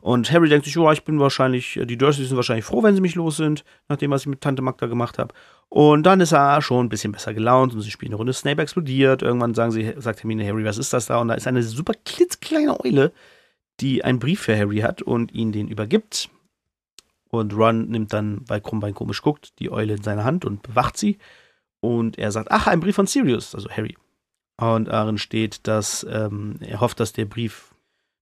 Und 0.01 0.29
Harry 0.29 0.49
denkt 0.49 0.65
sich, 0.65 0.77
oh, 0.77 0.91
ich 0.91 1.05
bin 1.05 1.21
wahrscheinlich, 1.21 1.79
die 1.85 1.97
Dursleys 1.97 2.27
sind 2.27 2.35
wahrscheinlich 2.35 2.65
froh, 2.65 2.83
wenn 2.83 2.95
sie 2.95 3.01
mich 3.01 3.15
los 3.15 3.37
sind, 3.37 3.63
nachdem 3.87 4.11
was 4.11 4.23
ich 4.23 4.27
mit 4.27 4.41
Tante 4.41 4.61
Magda 4.61 4.87
gemacht 4.87 5.17
habe. 5.17 5.33
Und 5.69 6.03
dann 6.03 6.19
ist 6.19 6.33
er 6.33 6.61
schon 6.61 6.87
ein 6.87 6.89
bisschen 6.89 7.13
besser 7.13 7.33
gelaunt 7.33 7.73
und 7.73 7.79
sie 7.79 7.91
spielen 7.91 8.11
eine 8.11 8.17
Runde 8.17 8.33
Snape 8.33 8.61
explodiert. 8.61 9.21
Irgendwann 9.21 9.53
sagen 9.53 9.71
sie, 9.71 9.93
sagt 9.95 10.21
Hermine, 10.21 10.45
Harry, 10.45 10.65
was 10.65 10.77
ist 10.77 10.91
das 10.91 11.05
da? 11.05 11.17
Und 11.19 11.29
da 11.29 11.35
ist 11.35 11.47
eine 11.47 11.63
super 11.63 11.93
klitzkleine 12.03 12.83
Eule, 12.83 13.13
die 13.79 14.03
einen 14.03 14.19
Brief 14.19 14.41
für 14.41 14.57
Harry 14.57 14.79
hat 14.79 15.01
und 15.01 15.33
ihn 15.33 15.51
den 15.51 15.67
übergibt. 15.67 16.29
Und 17.29 17.53
Ron 17.53 17.89
nimmt 17.89 18.13
dann, 18.13 18.41
weil 18.47 18.61
Krummbein 18.61 18.93
komisch 18.93 19.21
guckt, 19.21 19.59
die 19.59 19.71
Eule 19.71 19.95
in 19.95 20.03
seine 20.03 20.23
Hand 20.23 20.45
und 20.45 20.63
bewacht 20.63 20.97
sie. 20.97 21.17
Und 21.79 22.17
er 22.17 22.31
sagt, 22.31 22.51
ach, 22.51 22.67
ein 22.67 22.79
Brief 22.79 22.95
von 22.95 23.07
Sirius, 23.07 23.53
also 23.53 23.69
Harry. 23.69 23.95
Und 24.59 24.87
darin 24.87 25.17
steht, 25.17 25.67
dass 25.67 26.05
ähm, 26.09 26.55
er 26.61 26.81
hofft, 26.81 26.99
dass 26.99 27.13
der 27.13 27.25
Brief 27.25 27.75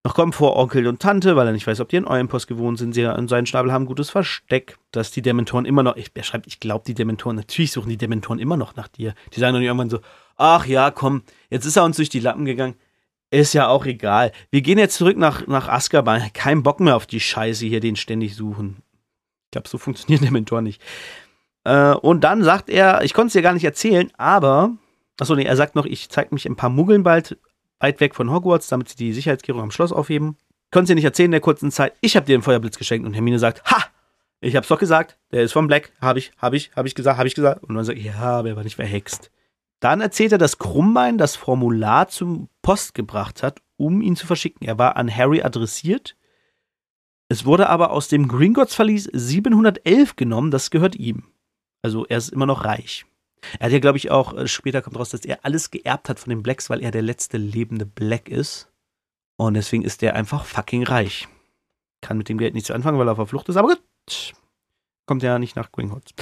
noch 0.05 0.13
kommt 0.13 0.35
vor 0.35 0.55
Onkel 0.55 0.85
und 0.85 1.01
Tante, 1.01 1.35
weil 1.35 1.47
er 1.47 1.53
nicht 1.53 1.65
weiß, 1.65 1.79
ob 1.79 1.89
die 1.89 1.95
in 1.95 2.05
eurem 2.05 2.27
Post 2.27 2.47
gewohnt 2.47 2.77
sind. 2.77 2.93
Sie 2.93 3.01
in 3.01 3.27
seinen 3.27 3.47
Schnabel 3.47 3.71
haben 3.71 3.83
ein 3.83 3.87
gutes 3.87 4.11
Versteck, 4.11 4.77
dass 4.91 5.09
die 5.09 5.23
Dementoren 5.23 5.65
immer 5.65 5.81
noch, 5.81 5.95
ich, 5.95 6.11
er 6.13 6.21
schreibt, 6.21 6.45
ich 6.45 6.59
glaube, 6.59 6.83
die 6.85 6.93
Dementoren, 6.93 7.37
natürlich 7.37 7.71
suchen 7.71 7.89
die 7.89 7.97
Dementoren 7.97 8.37
immer 8.37 8.55
noch 8.55 8.75
nach 8.75 8.87
dir. 8.87 9.15
Die 9.33 9.39
sagen 9.39 9.55
dann 9.55 9.63
irgendwann 9.63 9.89
so, 9.89 10.01
ach 10.35 10.67
ja, 10.67 10.91
komm, 10.91 11.23
jetzt 11.49 11.65
ist 11.65 11.75
er 11.75 11.85
uns 11.85 11.95
durch 11.95 12.09
die 12.09 12.19
Lappen 12.19 12.45
gegangen. 12.45 12.75
Ist 13.35 13.53
ja 13.53 13.67
auch 13.67 13.85
egal. 13.85 14.31
Wir 14.49 14.61
gehen 14.61 14.77
jetzt 14.77 14.95
zurück 14.95 15.17
nach, 15.17 15.45
nach 15.47 15.67
Azkaban. 15.67 16.31
Kein 16.33 16.63
Bock 16.63 16.79
mehr 16.79 16.95
auf 16.95 17.05
die 17.05 17.19
Scheiße 17.19 17.65
hier, 17.65 17.81
den 17.81 17.95
ständig 17.95 18.35
suchen. 18.35 18.77
Ich 19.45 19.51
glaube, 19.51 19.67
so 19.67 19.77
funktioniert 19.79 20.23
Dementor 20.23 20.61
nicht. 20.61 20.81
Äh, 21.65 21.93
und 21.95 22.23
dann 22.23 22.43
sagt 22.43 22.69
er, 22.69 23.03
ich 23.03 23.13
konnte 23.13 23.27
es 23.27 23.33
dir 23.33 23.41
gar 23.41 23.53
nicht 23.53 23.65
erzählen, 23.65 24.11
aber 24.17 24.71
Achso, 25.19 25.35
nee, 25.35 25.43
er 25.43 25.55
sagt 25.55 25.75
noch, 25.75 25.85
ich 25.85 26.09
zeige 26.09 26.33
mich 26.33 26.45
ein 26.45 26.55
paar 26.55 26.69
Muggeln 26.69 27.03
bald 27.03 27.37
weit 27.79 27.99
weg 27.99 28.15
von 28.15 28.31
Hogwarts, 28.31 28.67
damit 28.67 28.89
sie 28.89 28.95
die 28.95 29.13
Sicherheitskehrung 29.13 29.61
am 29.61 29.71
Schloss 29.71 29.91
aufheben. 29.91 30.37
Konntest 30.71 30.91
dir 30.91 30.95
nicht 30.95 31.05
erzählen 31.05 31.27
in 31.27 31.31
der 31.31 31.41
kurzen 31.41 31.71
Zeit. 31.71 31.93
Ich 32.01 32.15
habe 32.15 32.25
dir 32.25 32.37
den 32.37 32.41
Feuerblitz 32.41 32.77
geschenkt 32.77 33.05
und 33.07 33.13
Hermine 33.13 33.39
sagt, 33.39 33.63
ha! 33.65 33.83
Ich 34.41 34.55
hab's 34.55 34.67
doch 34.67 34.79
gesagt, 34.79 35.17
der 35.31 35.43
ist 35.43 35.53
von 35.53 35.67
Black. 35.67 35.91
Hab 36.01 36.17
ich, 36.17 36.31
hab 36.37 36.53
ich, 36.53 36.71
hab 36.75 36.85
ich 36.85 36.95
gesagt, 36.95 37.17
hab 37.17 37.25
ich 37.25 37.35
gesagt. 37.35 37.63
Und 37.63 37.75
dann 37.75 37.85
sagt, 37.85 37.97
ja, 37.97 38.15
aber 38.15 38.49
er 38.49 38.55
war 38.55 38.63
nicht 38.63 38.75
verhext. 38.75 39.31
Dann 39.85 40.01
erzählt 40.01 40.31
er, 40.31 40.39
dass 40.39 40.57
Krummbein 40.57 41.19
das 41.19 41.35
Formular 41.35 42.07
zum 42.07 42.49
Post 42.63 42.95
gebracht 42.95 43.43
hat, 43.43 43.61
um 43.77 44.01
ihn 44.01 44.15
zu 44.15 44.25
verschicken. 44.25 44.67
Er 44.67 44.79
war 44.79 44.95
an 44.95 45.15
Harry 45.15 45.43
adressiert. 45.43 46.15
Es 47.29 47.45
wurde 47.45 47.69
aber 47.69 47.91
aus 47.91 48.07
dem 48.07 48.27
Gringotts-Verlies 48.27 49.07
711 49.13 50.15
genommen, 50.15 50.49
das 50.49 50.71
gehört 50.71 50.95
ihm. 50.95 51.25
Also 51.83 52.03
er 52.07 52.17
ist 52.17 52.29
immer 52.29 52.47
noch 52.47 52.65
reich. 52.65 53.05
Er 53.59 53.67
hat 53.67 53.73
ja, 53.73 53.77
glaube 53.77 53.99
ich, 53.99 54.09
auch, 54.09 54.33
äh, 54.33 54.47
später 54.47 54.81
kommt 54.81 54.97
raus, 54.97 55.11
dass 55.11 55.23
er 55.23 55.45
alles 55.45 55.69
geerbt 55.69 56.09
hat 56.09 56.19
von 56.19 56.31
den 56.31 56.41
Blacks, 56.41 56.71
weil 56.71 56.81
er 56.81 56.89
der 56.89 57.03
letzte 57.03 57.37
lebende 57.37 57.85
Black 57.85 58.27
ist. 58.27 58.71
Und 59.37 59.53
deswegen 59.53 59.83
ist 59.83 60.01
er 60.01 60.15
einfach 60.15 60.45
fucking 60.45 60.81
reich. 60.81 61.27
Kann 62.01 62.17
mit 62.17 62.27
dem 62.27 62.39
Geld 62.39 62.55
nichts 62.55 62.71
anfangen, 62.71 62.97
weil 62.97 63.07
er 63.07 63.11
auf 63.11 63.19
der 63.19 63.27
Flucht 63.27 63.49
ist, 63.49 63.55
aber 63.57 63.67
gut. 63.67 64.33
Kommt 65.05 65.21
ja 65.21 65.37
nicht 65.37 65.55
nach 65.55 65.71
Gringotts. 65.71 66.15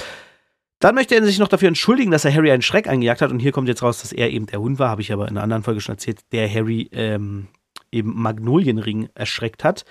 Dann 0.84 0.96
möchte 0.96 1.14
er 1.14 1.24
sich 1.24 1.38
noch 1.38 1.48
dafür 1.48 1.68
entschuldigen, 1.68 2.10
dass 2.10 2.26
er 2.26 2.34
Harry 2.34 2.52
einen 2.52 2.60
Schreck 2.60 2.88
eingejagt 2.88 3.22
hat. 3.22 3.30
Und 3.30 3.38
hier 3.38 3.52
kommt 3.52 3.68
jetzt 3.68 3.82
raus, 3.82 4.02
dass 4.02 4.12
er 4.12 4.28
eben 4.28 4.44
der 4.44 4.60
Hund 4.60 4.78
war, 4.78 4.90
habe 4.90 5.00
ich 5.00 5.14
aber 5.14 5.26
in 5.28 5.30
einer 5.30 5.42
anderen 5.42 5.62
Folge 5.62 5.80
schon 5.80 5.94
erzählt, 5.94 6.20
der 6.30 6.46
Harry 6.46 6.90
ähm, 6.92 7.48
eben 7.90 8.12
Magnolienring 8.20 9.08
erschreckt 9.14 9.64
hat 9.64 9.86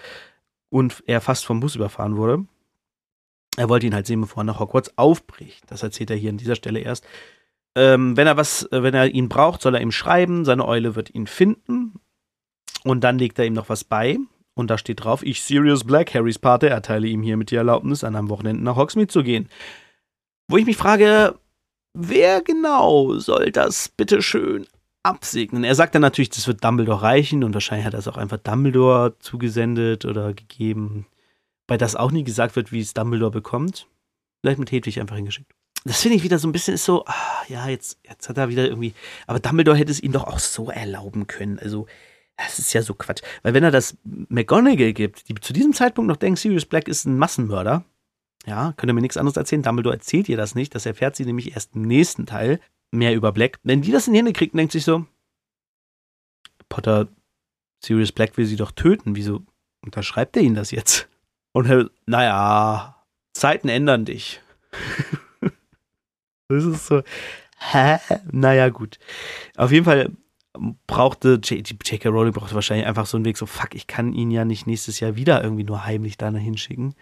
und 0.69 1.03
er 1.07 1.19
fast 1.19 1.47
vom 1.47 1.61
Bus 1.61 1.75
überfahren 1.75 2.15
wurde. 2.15 2.45
Er 3.57 3.69
wollte 3.69 3.87
ihn 3.87 3.95
halt 3.95 4.05
sehen, 4.05 4.21
bevor 4.21 4.41
er 4.41 4.43
nach 4.43 4.59
Hogwarts 4.59 4.95
aufbricht. 4.95 5.63
Das 5.65 5.81
erzählt 5.81 6.11
er 6.11 6.15
hier 6.15 6.29
an 6.29 6.37
dieser 6.37 6.53
Stelle 6.53 6.81
erst. 6.81 7.07
Ähm, 7.73 8.15
wenn 8.15 8.27
er 8.27 8.37
was, 8.37 8.71
äh, 8.71 8.83
wenn 8.83 8.93
er 8.93 9.07
ihn 9.07 9.29
braucht, 9.29 9.63
soll 9.63 9.73
er 9.73 9.81
ihm 9.81 9.91
schreiben. 9.91 10.45
Seine 10.45 10.67
Eule 10.67 10.93
wird 10.93 11.15
ihn 11.15 11.25
finden. 11.25 11.93
Und 12.83 13.03
dann 13.03 13.17
legt 13.17 13.39
er 13.39 13.47
ihm 13.47 13.53
noch 13.53 13.69
was 13.69 13.83
bei. 13.83 14.19
Und 14.53 14.69
da 14.69 14.77
steht 14.77 15.03
drauf: 15.03 15.23
Ich, 15.25 15.41
Sirius 15.41 15.85
Black, 15.85 16.13
Harrys 16.13 16.37
Pate, 16.37 16.69
erteile 16.69 17.07
ihm 17.07 17.23
hiermit 17.23 17.49
die 17.49 17.55
Erlaubnis, 17.55 18.03
an 18.03 18.15
einem 18.15 18.29
Wochenende 18.29 18.61
nach 18.61 18.75
Hogsmeade 18.75 19.07
zu 19.07 19.23
gehen. 19.23 19.49
Wo 20.49 20.57
ich 20.57 20.65
mich 20.65 20.77
frage, 20.77 21.39
wer 21.93 22.41
genau 22.41 23.15
soll 23.15 23.51
das 23.51 23.89
bitteschön 23.89 24.67
absegnen? 25.03 25.63
Er 25.63 25.75
sagt 25.75 25.95
dann 25.95 26.01
natürlich, 26.01 26.29
das 26.29 26.47
wird 26.47 26.63
Dumbledore 26.63 27.01
reichen 27.01 27.43
und 27.43 27.53
wahrscheinlich 27.53 27.85
hat 27.85 27.93
er 27.93 27.99
es 27.99 28.07
auch 28.07 28.17
einfach 28.17 28.37
Dumbledore 28.37 29.17
zugesendet 29.19 30.05
oder 30.05 30.33
gegeben 30.33 31.05
weil 31.67 31.77
das 31.77 31.95
auch 31.95 32.11
nie 32.11 32.23
gesagt 32.23 32.55
wird, 32.55 32.71
wie 32.71 32.79
es 32.79 32.93
Dumbledore 32.93 33.31
bekommt. 33.31 33.87
Vielleicht 34.41 34.59
mit 34.59 34.71
Hedwig 34.71 34.99
einfach 34.99 35.15
hingeschickt. 35.15 35.51
Das 35.85 36.01
finde 36.01 36.17
ich 36.17 36.23
wieder 36.23 36.39
so 36.39 36.47
ein 36.47 36.51
bisschen 36.51 36.75
ist 36.75 36.85
so, 36.85 37.05
ah, 37.05 37.43
ja, 37.47 37.67
jetzt, 37.67 37.99
jetzt 38.07 38.29
hat 38.29 38.37
er 38.37 38.49
wieder 38.49 38.65
irgendwie, 38.65 38.93
aber 39.27 39.39
Dumbledore 39.39 39.77
hätte 39.77 39.91
es 39.91 39.99
ihm 39.99 40.13
doch 40.13 40.25
auch 40.25 40.39
so 40.39 40.69
erlauben 40.69 41.27
können. 41.27 41.59
Also, 41.59 41.87
das 42.37 42.57
ist 42.57 42.73
ja 42.73 42.81
so 42.81 42.93
Quatsch. 42.93 43.21
Weil 43.41 43.53
wenn 43.53 43.63
er 43.63 43.71
das 43.71 43.97
McGonagall 44.03 44.93
gibt, 44.93 45.27
die 45.27 45.35
zu 45.35 45.51
diesem 45.51 45.73
Zeitpunkt 45.73 46.07
noch 46.07 46.17
denkt, 46.17 46.39
Sirius 46.39 46.65
Black 46.65 46.87
ist 46.87 47.05
ein 47.05 47.17
Massenmörder, 47.17 47.83
ja, 48.45 48.73
könnt 48.75 48.89
ihr 48.89 48.93
mir 48.93 49.01
nichts 49.01 49.17
anderes 49.17 49.37
erzählen. 49.37 49.63
Dumbledore 49.63 49.95
erzählt 49.95 50.27
ihr 50.29 50.37
das 50.37 50.55
nicht. 50.55 50.75
Das 50.75 50.85
erfährt 50.85 51.15
sie 51.15 51.25
nämlich 51.25 51.53
erst 51.53 51.75
im 51.75 51.83
nächsten 51.83 52.25
Teil 52.25 52.59
mehr 52.91 53.15
über 53.15 53.31
Black. 53.31 53.59
Wenn 53.63 53.81
die 53.81 53.91
das 53.91 54.07
in 54.07 54.13
die 54.13 54.19
Hände 54.19 54.33
kriegt, 54.33 54.55
denkt 54.55 54.71
sich 54.71 54.83
so, 54.83 55.05
Potter, 56.69 57.07
Sirius 57.83 58.11
Black 58.11 58.37
will 58.37 58.45
sie 58.45 58.55
doch 58.55 58.71
töten. 58.71 59.15
Wieso 59.15 59.41
unterschreibt 59.81 60.35
er 60.35 60.43
ihnen 60.43 60.55
das 60.55 60.71
jetzt? 60.71 61.07
Und 61.53 61.69
er, 61.69 61.89
naja, 62.05 63.03
Zeiten 63.33 63.69
ändern 63.69 64.05
dich. 64.05 64.41
das 66.47 66.63
ist 66.65 66.87
so, 66.87 67.03
hä? 67.59 67.97
Naja, 68.31 68.69
gut. 68.69 68.99
Auf 69.55 69.71
jeden 69.71 69.85
Fall 69.85 70.11
brauchte 70.87 71.39
J.K. 71.43 72.09
Rowling 72.09 72.33
brauchte 72.33 72.55
wahrscheinlich 72.55 72.87
einfach 72.87 73.05
so 73.05 73.17
einen 73.17 73.25
Weg, 73.25 73.37
so 73.37 73.45
fuck, 73.45 73.73
ich 73.73 73.87
kann 73.87 74.13
ihn 74.13 74.29
ja 74.29 74.45
nicht 74.45 74.67
nächstes 74.67 74.99
Jahr 74.99 75.15
wieder 75.15 75.43
irgendwie 75.43 75.63
nur 75.63 75.85
heimlich 75.85 76.17
da 76.17 76.29
hinschicken. 76.31 76.95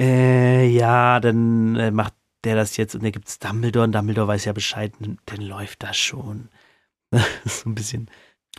Äh, 0.00 0.66
ja, 0.68 1.20
dann 1.20 1.76
äh, 1.76 1.90
macht 1.90 2.14
der 2.44 2.56
das 2.56 2.76
jetzt 2.78 2.94
und 2.94 3.02
der 3.02 3.12
gibt's 3.12 3.38
Dumbledore 3.38 3.84
und 3.84 3.92
Dumbledore 3.92 4.28
weiß 4.28 4.46
ja 4.46 4.52
Bescheid, 4.52 4.92
dann 4.98 5.40
läuft 5.40 5.82
das 5.82 5.96
schon. 5.96 6.48
so 7.44 7.68
ein 7.68 7.74
bisschen 7.74 8.08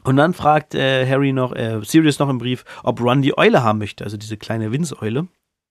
und 0.03 0.17
dann 0.17 0.33
fragt 0.33 0.73
äh, 0.73 1.07
Harry 1.07 1.31
noch, 1.31 1.53
äh, 1.53 1.79
Sirius 1.83 2.19
noch 2.19 2.29
im 2.29 2.39
Brief, 2.39 2.65
ob 2.83 2.99
Ron 3.01 3.21
die 3.21 3.37
Eule 3.37 3.63
haben 3.63 3.79
möchte, 3.79 4.03
also 4.03 4.17
diese 4.17 4.37
kleine 4.37 4.71
Winzeule. 4.71 5.27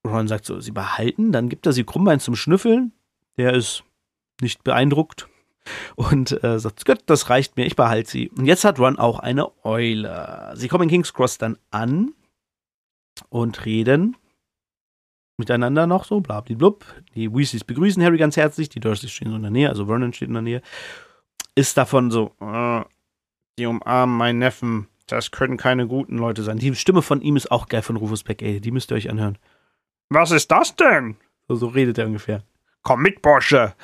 Ron 0.06 0.28
sagt 0.28 0.46
so, 0.46 0.61
sie 0.61 0.70
behalten, 0.70 1.33
dann 1.33 1.48
gibt 1.48 1.66
er 1.66 1.72
sie 1.72 1.85
Krummbein 1.85 2.20
zum 2.20 2.37
Schnüffeln. 2.37 2.92
Der 3.37 3.54
ist 3.54 3.83
nicht 4.40 4.62
beeindruckt 4.62 5.28
und 5.96 6.42
äh, 6.44 6.59
sagt, 6.59 6.85
Gott, 6.85 7.02
das 7.06 7.28
reicht 7.28 7.56
mir, 7.56 7.66
ich 7.66 7.76
behalte 7.76 8.11
sie. 8.11 8.30
Und 8.30 8.46
jetzt 8.46 8.64
hat 8.64 8.78
Ron 8.78 8.98
auch 8.98 9.18
eine 9.18 9.50
Eule. 9.64 10.52
Sie 10.54 10.68
kommen 10.68 10.85
in 10.85 10.90
King's 10.90 11.12
Cross 11.12 11.38
dann 11.38 11.59
an 11.70 12.14
und 13.28 13.64
reden 13.66 14.16
miteinander 15.40 15.88
noch 15.88 16.05
so, 16.05 16.20
blablablub. 16.20 16.85
Die 17.16 17.33
Weasleys 17.35 17.64
begrüßen 17.64 18.03
Harry 18.03 18.18
ganz 18.18 18.37
herzlich, 18.37 18.68
die 18.68 18.79
Dursleys 18.79 19.11
stehen 19.11 19.31
so 19.31 19.37
in 19.37 19.42
der 19.42 19.50
Nähe, 19.50 19.68
also 19.68 19.87
Vernon 19.87 20.12
steht 20.12 20.29
in 20.29 20.35
der 20.35 20.42
Nähe. 20.42 20.62
Ist 21.57 21.76
davon 21.76 22.12
so, 22.12 22.33
äh, 22.40 22.83
die 23.59 23.66
umarmen 23.66 24.16
meinen 24.16 24.38
Neffen, 24.38 24.87
das 25.07 25.33
können 25.33 25.57
keine 25.57 25.88
guten 25.88 26.18
Leute 26.18 26.42
sein. 26.42 26.59
Die 26.59 26.74
Stimme 26.76 27.03
von 27.03 27.20
ihm 27.20 27.37
ist 27.37 27.50
auch 27.50 27.66
geil 27.66 27.83
von 27.83 27.96
Rufus 27.96 28.22
Beck, 28.22 28.42
ey, 28.42 28.61
die 28.61 28.70
müsst 28.70 28.92
ihr 28.92 28.96
euch 28.96 29.11
anhören. 29.11 29.38
Was 30.09 30.31
ist 30.31 30.50
das 30.50 30.76
denn? 30.76 31.16
So, 31.48 31.57
so 31.57 31.66
redet 31.68 31.98
er 31.98 32.07
ungefähr. 32.07 32.42
Komm 32.83 33.03
mit, 33.03 33.20
Bursche. 33.20 33.74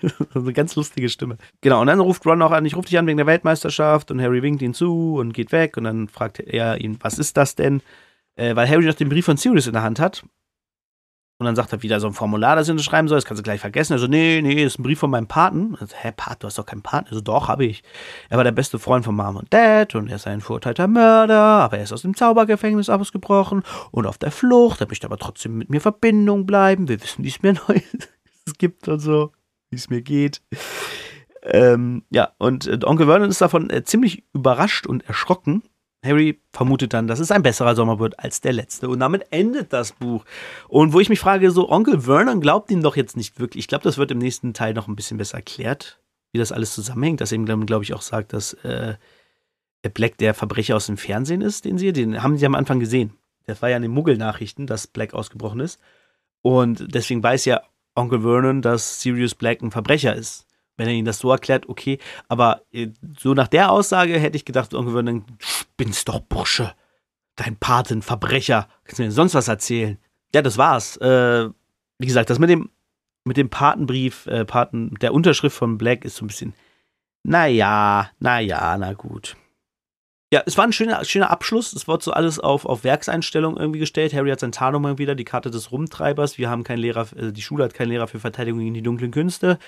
so 0.34 0.40
eine 0.40 0.52
ganz 0.52 0.76
lustige 0.76 1.08
Stimme. 1.08 1.38
Genau, 1.60 1.80
und 1.80 1.88
dann 1.88 2.00
ruft 2.00 2.24
Ron 2.24 2.42
auch 2.42 2.52
an, 2.52 2.64
ich 2.64 2.76
rufe 2.76 2.88
dich 2.88 2.98
an 2.98 3.06
wegen 3.06 3.16
der 3.16 3.26
Weltmeisterschaft 3.26 4.10
und 4.10 4.20
Harry 4.20 4.42
winkt 4.42 4.62
ihn 4.62 4.74
zu 4.74 5.16
und 5.16 5.32
geht 5.32 5.50
weg 5.50 5.76
und 5.76 5.84
dann 5.84 6.08
fragt 6.08 6.38
er 6.40 6.80
ihn, 6.80 6.98
was 7.00 7.18
ist 7.18 7.36
das 7.36 7.56
denn? 7.56 7.82
Äh, 8.36 8.54
weil 8.54 8.68
Harry 8.68 8.84
noch 8.84 8.94
den 8.94 9.08
Brief 9.08 9.24
von 9.24 9.36
Sirius 9.36 9.66
in 9.66 9.72
der 9.72 9.82
Hand 9.82 9.98
hat 9.98 10.24
und 11.38 11.46
dann 11.46 11.56
sagt 11.56 11.72
er 11.72 11.82
wieder 11.82 11.98
so 11.98 12.06
ein 12.06 12.12
Formular, 12.12 12.54
das 12.54 12.68
er 12.68 12.78
schreiben 12.78 13.08
soll, 13.08 13.16
das 13.16 13.24
kannst 13.24 13.40
du 13.40 13.42
gleich 13.42 13.60
vergessen. 13.60 13.94
Also, 13.94 14.06
nee, 14.06 14.40
nee, 14.40 14.62
das 14.62 14.74
ist 14.74 14.78
ein 14.78 14.84
Brief 14.84 15.00
von 15.00 15.10
meinem 15.10 15.26
Paten. 15.26 15.76
Also, 15.80 15.94
hä, 15.96 16.12
Pat, 16.16 16.42
du 16.42 16.46
hast 16.46 16.58
doch 16.58 16.66
keinen 16.66 16.82
Paten. 16.82 17.08
Also, 17.08 17.20
doch, 17.20 17.48
habe 17.48 17.64
ich. 17.64 17.82
Er 18.28 18.36
war 18.36 18.44
der 18.44 18.52
beste 18.52 18.78
Freund 18.78 19.04
von 19.04 19.16
Mom 19.16 19.36
und 19.36 19.52
Dad 19.52 19.96
und 19.96 20.08
er 20.08 20.16
ist 20.16 20.28
ein 20.28 20.40
verurteilter 20.40 20.86
Mörder, 20.86 21.36
aber 21.38 21.78
er 21.78 21.84
ist 21.84 21.92
aus 21.92 22.02
dem 22.02 22.14
Zaubergefängnis 22.14 22.88
ausgebrochen 22.88 23.64
und 23.90 24.06
auf 24.06 24.16
der 24.16 24.30
Flucht. 24.30 24.80
Er 24.80 24.86
möchte 24.86 25.06
aber 25.06 25.18
trotzdem 25.18 25.58
mit 25.58 25.70
mir 25.70 25.80
Verbindung 25.80 26.46
bleiben. 26.46 26.88
Wir 26.88 27.02
wissen, 27.02 27.24
wie 27.24 27.28
es 27.28 27.42
mir 27.42 27.54
neu 27.68 27.80
es 28.46 28.56
gibt 28.58 28.86
und 28.86 29.00
so, 29.00 29.32
wie 29.70 29.76
es 29.76 29.90
mir 29.90 30.02
geht. 30.02 30.40
Ähm, 31.42 32.04
ja, 32.10 32.32
und 32.38 32.66
äh, 32.66 32.78
Onkel 32.84 33.06
Vernon 33.06 33.28
ist 33.28 33.40
davon 33.40 33.70
äh, 33.70 33.82
ziemlich 33.82 34.24
überrascht 34.32 34.86
und 34.86 35.06
erschrocken 35.06 35.62
Harry 36.04 36.40
vermutet 36.52 36.92
dann, 36.92 37.06
dass 37.06 37.18
es 37.18 37.30
ein 37.30 37.42
besserer 37.42 37.74
Sommer 37.74 37.98
wird 37.98 38.18
als 38.18 38.40
der 38.40 38.52
letzte. 38.52 38.88
Und 38.88 39.00
damit 39.00 39.26
endet 39.30 39.72
das 39.72 39.92
Buch. 39.92 40.24
Und 40.68 40.92
wo 40.92 41.00
ich 41.00 41.08
mich 41.08 41.20
frage, 41.20 41.50
so 41.50 41.70
Onkel 41.70 42.02
Vernon 42.02 42.40
glaubt 42.40 42.70
ihm 42.70 42.82
doch 42.82 42.96
jetzt 42.96 43.16
nicht 43.16 43.40
wirklich. 43.40 43.64
Ich 43.64 43.68
glaube, 43.68 43.84
das 43.84 43.98
wird 43.98 44.10
im 44.10 44.18
nächsten 44.18 44.52
Teil 44.52 44.74
noch 44.74 44.86
ein 44.86 44.96
bisschen 44.96 45.16
besser 45.16 45.38
erklärt, 45.38 45.98
wie 46.32 46.38
das 46.38 46.52
alles 46.52 46.74
zusammenhängt. 46.74 47.20
Dass 47.20 47.32
er 47.32 47.38
ihm, 47.38 47.66
glaube 47.66 47.84
ich, 47.84 47.94
auch 47.94 48.02
sagt, 48.02 48.32
dass 48.34 48.52
äh, 48.64 48.96
Black 49.94 50.18
der 50.18 50.34
Verbrecher 50.34 50.76
aus 50.76 50.86
dem 50.86 50.96
Fernsehen 50.96 51.40
ist, 51.40 51.64
den 51.64 51.78
sie, 51.78 51.92
den 51.92 52.22
haben 52.22 52.36
sie 52.36 52.46
am 52.46 52.54
Anfang 52.54 52.80
gesehen. 52.80 53.14
Das 53.46 53.62
war 53.62 53.70
ja 53.70 53.76
in 53.76 53.82
den 53.82 53.90
Muggel-Nachrichten, 53.90 54.66
dass 54.66 54.86
Black 54.86 55.14
ausgebrochen 55.14 55.60
ist. 55.60 55.80
Und 56.42 56.94
deswegen 56.94 57.22
weiß 57.22 57.46
ja 57.46 57.62
Onkel 57.94 58.20
Vernon, 58.20 58.62
dass 58.62 59.00
Sirius 59.00 59.34
Black 59.34 59.62
ein 59.62 59.70
Verbrecher 59.70 60.14
ist 60.14 60.43
wenn 60.76 60.88
er 60.88 60.94
ihnen 60.94 61.04
das 61.04 61.18
so 61.18 61.30
erklärt, 61.30 61.68
okay. 61.68 61.98
Aber 62.28 62.62
äh, 62.72 62.88
so 63.18 63.34
nach 63.34 63.48
der 63.48 63.70
Aussage 63.70 64.18
hätte 64.18 64.36
ich 64.36 64.44
gedacht, 64.44 64.72
irgendwie 64.72 64.94
würden 64.94 65.24
spinnst 65.38 66.08
doch, 66.08 66.20
Bursche. 66.20 66.74
Dein 67.36 67.56
Paten, 67.56 68.02
Verbrecher. 68.02 68.68
Kannst 68.84 68.98
du 68.98 69.02
mir 69.04 69.10
sonst 69.10 69.34
was 69.34 69.48
erzählen? 69.48 69.98
Ja, 70.34 70.42
das 70.42 70.58
war's. 70.58 70.96
Äh, 70.98 71.48
wie 71.98 72.06
gesagt, 72.06 72.30
das 72.30 72.38
mit 72.38 72.50
dem, 72.50 72.70
mit 73.24 73.36
dem 73.36 73.50
Patenbrief, 73.50 74.26
äh, 74.26 74.44
Paten, 74.44 74.94
der 75.00 75.14
Unterschrift 75.14 75.56
von 75.56 75.78
Black 75.78 76.04
ist 76.04 76.16
so 76.16 76.24
ein 76.24 76.28
bisschen, 76.28 76.54
naja, 77.24 78.10
naja, 78.18 78.76
na 78.78 78.92
gut. 78.92 79.36
Ja, 80.32 80.42
es 80.46 80.58
war 80.58 80.64
ein 80.64 80.72
schöner, 80.72 81.04
schöner 81.04 81.30
Abschluss. 81.30 81.72
Es 81.72 81.86
wurde 81.86 82.02
so 82.02 82.12
alles 82.12 82.40
auf, 82.40 82.66
auf 82.66 82.82
Werkseinstellung 82.82 83.56
irgendwie 83.56 83.78
gestellt. 83.78 84.12
Harry 84.12 84.30
hat 84.30 84.40
sein 84.40 84.50
Tarnummer 84.50 84.98
wieder, 84.98 85.14
die 85.14 85.24
Karte 85.24 85.50
des 85.50 85.70
Rumtreibers. 85.70 86.38
Wir 86.38 86.50
haben 86.50 86.64
keinen 86.64 86.78
Lehrer, 86.78 87.06
äh, 87.16 87.32
die 87.32 87.42
Schule 87.42 87.62
hat 87.62 87.74
keinen 87.74 87.90
Lehrer 87.90 88.08
für 88.08 88.18
Verteidigung 88.18 88.58
gegen 88.60 88.74
die 88.74 88.82
dunklen 88.82 89.12
Künste. 89.12 89.58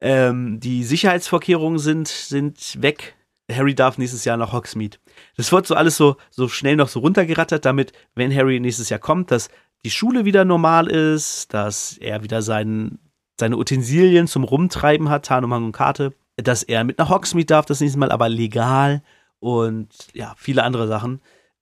Ähm, 0.00 0.60
die 0.60 0.84
Sicherheitsvorkehrungen 0.84 1.78
sind, 1.78 2.08
sind 2.08 2.82
weg. 2.82 3.16
Harry 3.50 3.74
darf 3.74 3.98
nächstes 3.98 4.24
Jahr 4.24 4.36
nach 4.36 4.52
Hogsmeade. 4.52 4.98
Das 5.36 5.50
wird 5.52 5.66
so 5.66 5.74
alles 5.74 5.96
so, 5.96 6.16
so 6.30 6.48
schnell 6.48 6.76
noch 6.76 6.88
so 6.88 7.00
runtergerattert, 7.00 7.64
damit, 7.64 7.92
wenn 8.14 8.34
Harry 8.34 8.60
nächstes 8.60 8.90
Jahr 8.90 9.00
kommt, 9.00 9.30
dass 9.30 9.48
die 9.84 9.90
Schule 9.90 10.24
wieder 10.24 10.44
normal 10.44 10.88
ist, 10.88 11.54
dass 11.54 11.96
er 11.98 12.22
wieder 12.22 12.42
sein, 12.42 12.98
seine 13.38 13.56
Utensilien 13.56 14.26
zum 14.26 14.44
Rumtreiben 14.44 15.08
hat, 15.08 15.26
Tarnumhang 15.26 15.64
und 15.64 15.72
Karte, 15.72 16.12
dass 16.36 16.62
er 16.62 16.84
mit 16.84 16.98
nach 16.98 17.08
Hogsmeade 17.08 17.46
darf 17.46 17.66
das 17.66 17.80
nächste 17.80 17.98
Mal, 17.98 18.12
aber 18.12 18.28
legal 18.28 19.02
und 19.40 19.88
ja, 20.12 20.34
viele 20.36 20.64
andere 20.64 20.88
Sachen. 20.88 21.20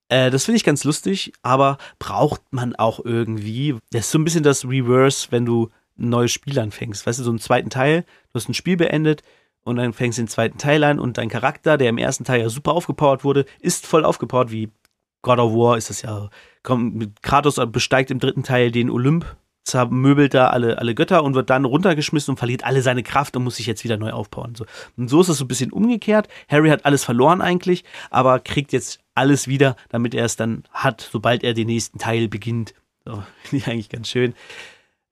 Äh, 0.08 0.30
das 0.30 0.44
finde 0.44 0.56
ich 0.56 0.64
ganz 0.64 0.84
lustig, 0.84 1.32
aber 1.42 1.78
braucht 1.98 2.42
man 2.50 2.74
auch 2.74 3.00
irgendwie. 3.04 3.76
Das 3.90 4.06
ist 4.06 4.10
so 4.10 4.18
ein 4.18 4.24
bisschen 4.24 4.42
das 4.42 4.64
Reverse, 4.64 5.28
wenn 5.30 5.44
du 5.44 5.70
ein 5.98 6.08
neues 6.08 6.32
Spiel 6.32 6.58
anfängst. 6.58 7.06
Weißt 7.06 7.18
du, 7.18 7.24
so 7.24 7.30
einen 7.30 7.38
zweiten 7.38 7.70
Teil, 7.70 8.02
du 8.02 8.34
hast 8.34 8.48
ein 8.48 8.54
Spiel 8.54 8.76
beendet 8.76 9.22
und 9.62 9.76
dann 9.76 9.92
fängst 9.92 10.18
du 10.18 10.22
den 10.22 10.28
zweiten 10.28 10.58
Teil 10.58 10.84
an 10.84 10.98
und 10.98 11.18
dein 11.18 11.28
Charakter, 11.28 11.76
der 11.76 11.88
im 11.88 11.98
ersten 11.98 12.24
Teil 12.24 12.40
ja 12.40 12.48
super 12.48 12.72
aufgepowert 12.72 13.24
wurde, 13.24 13.46
ist 13.60 13.86
voll 13.86 14.04
aufgepowert, 14.04 14.50
wie 14.50 14.70
God 15.22 15.38
of 15.38 15.52
War 15.52 15.76
ist 15.76 15.90
das 15.90 16.02
ja. 16.02 16.30
Kommt, 16.62 17.20
Kratos 17.22 17.60
besteigt 17.72 18.10
im 18.10 18.20
dritten 18.20 18.44
Teil 18.44 18.70
den 18.70 18.90
Olymp, 18.90 19.36
zermöbelt 19.64 20.34
da 20.34 20.48
alle, 20.48 20.78
alle 20.78 20.94
Götter 20.94 21.24
und 21.24 21.34
wird 21.34 21.50
dann 21.50 21.64
runtergeschmissen 21.64 22.32
und 22.32 22.38
verliert 22.38 22.64
alle 22.64 22.80
seine 22.82 23.02
Kraft 23.02 23.36
und 23.36 23.42
muss 23.42 23.56
sich 23.56 23.66
jetzt 23.66 23.82
wieder 23.82 23.96
neu 23.96 24.12
aufbauen. 24.12 24.54
So. 24.54 24.64
Und 24.96 25.08
so 25.08 25.20
ist 25.20 25.28
es 25.28 25.38
so 25.38 25.44
ein 25.44 25.48
bisschen 25.48 25.72
umgekehrt. 25.72 26.28
Harry 26.48 26.68
hat 26.68 26.84
alles 26.84 27.04
verloren 27.04 27.40
eigentlich, 27.40 27.82
aber 28.10 28.38
kriegt 28.38 28.72
jetzt 28.72 29.00
alles 29.14 29.48
wieder, 29.48 29.74
damit 29.88 30.14
er 30.14 30.24
es 30.24 30.36
dann 30.36 30.62
hat, 30.70 31.08
sobald 31.12 31.42
er 31.42 31.54
den 31.54 31.66
nächsten 31.66 31.98
Teil 31.98 32.28
beginnt. 32.28 32.74
So, 33.04 33.24
finde 33.42 33.56
ich 33.56 33.66
eigentlich 33.66 33.88
ganz 33.88 34.08
schön. 34.08 34.34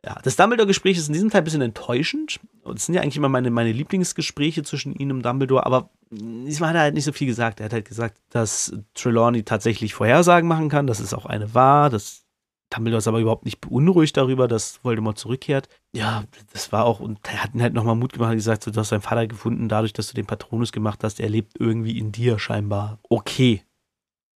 Ja, 0.04 0.18
das 0.22 0.36
Dumbledore-Gespräch 0.36 0.98
ist 0.98 1.06
in 1.06 1.14
diesem 1.14 1.30
Teil 1.30 1.40
ein 1.40 1.44
bisschen 1.44 1.62
enttäuschend. 1.62 2.38
Es 2.74 2.86
sind 2.86 2.94
ja 2.94 3.00
eigentlich 3.00 3.16
immer 3.16 3.30
meine, 3.30 3.50
meine 3.50 3.72
Lieblingsgespräche 3.72 4.62
zwischen 4.62 4.94
ihm 4.94 5.10
und 5.10 5.22
Dumbledore, 5.24 5.64
aber 5.64 5.90
diesmal 6.10 6.70
hat 6.70 6.76
er 6.76 6.82
halt 6.82 6.94
nicht 6.94 7.04
so 7.04 7.12
viel 7.12 7.26
gesagt. 7.26 7.60
Er 7.60 7.66
hat 7.66 7.72
halt 7.72 7.88
gesagt, 7.88 8.18
dass 8.28 8.74
Trelawney 8.92 9.44
tatsächlich 9.44 9.94
Vorhersagen 9.94 10.46
machen 10.46 10.68
kann, 10.68 10.86
dass 10.86 11.00
es 11.00 11.14
auch 11.14 11.24
eine 11.24 11.54
war, 11.54 11.88
dass 11.88 12.26
Dumbledore 12.68 12.98
ist 12.98 13.08
aber 13.08 13.20
überhaupt 13.20 13.46
nicht 13.46 13.62
beunruhigt 13.62 14.16
darüber, 14.16 14.46
dass 14.46 14.84
Voldemort 14.84 15.18
zurückkehrt. 15.18 15.68
Ja, 15.94 16.24
das 16.52 16.70
war 16.70 16.84
auch, 16.84 17.00
und 17.00 17.20
er 17.26 17.42
hat 17.42 17.54
ihn 17.54 17.62
halt 17.62 17.72
nochmal 17.72 17.94
Mut 17.94 18.12
gemacht 18.12 18.30
und 18.30 18.36
gesagt, 18.36 18.64
so, 18.64 18.70
du 18.70 18.80
hast 18.80 18.92
deinen 18.92 19.00
Vater 19.00 19.26
gefunden, 19.26 19.70
dadurch, 19.70 19.94
dass 19.94 20.08
du 20.08 20.14
den 20.14 20.26
Patronus 20.26 20.70
gemacht 20.72 21.02
hast, 21.02 21.18
er 21.18 21.30
lebt 21.30 21.58
irgendwie 21.58 21.98
in 21.98 22.12
dir 22.12 22.38
scheinbar. 22.38 22.98
Okay. 23.08 23.62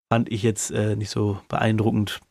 Fand 0.09 0.31
ich 0.31 0.43
jetzt 0.43 0.71
äh, 0.71 0.95
nicht 0.95 1.09
so 1.09 1.41
beeindruckend. 1.49 2.21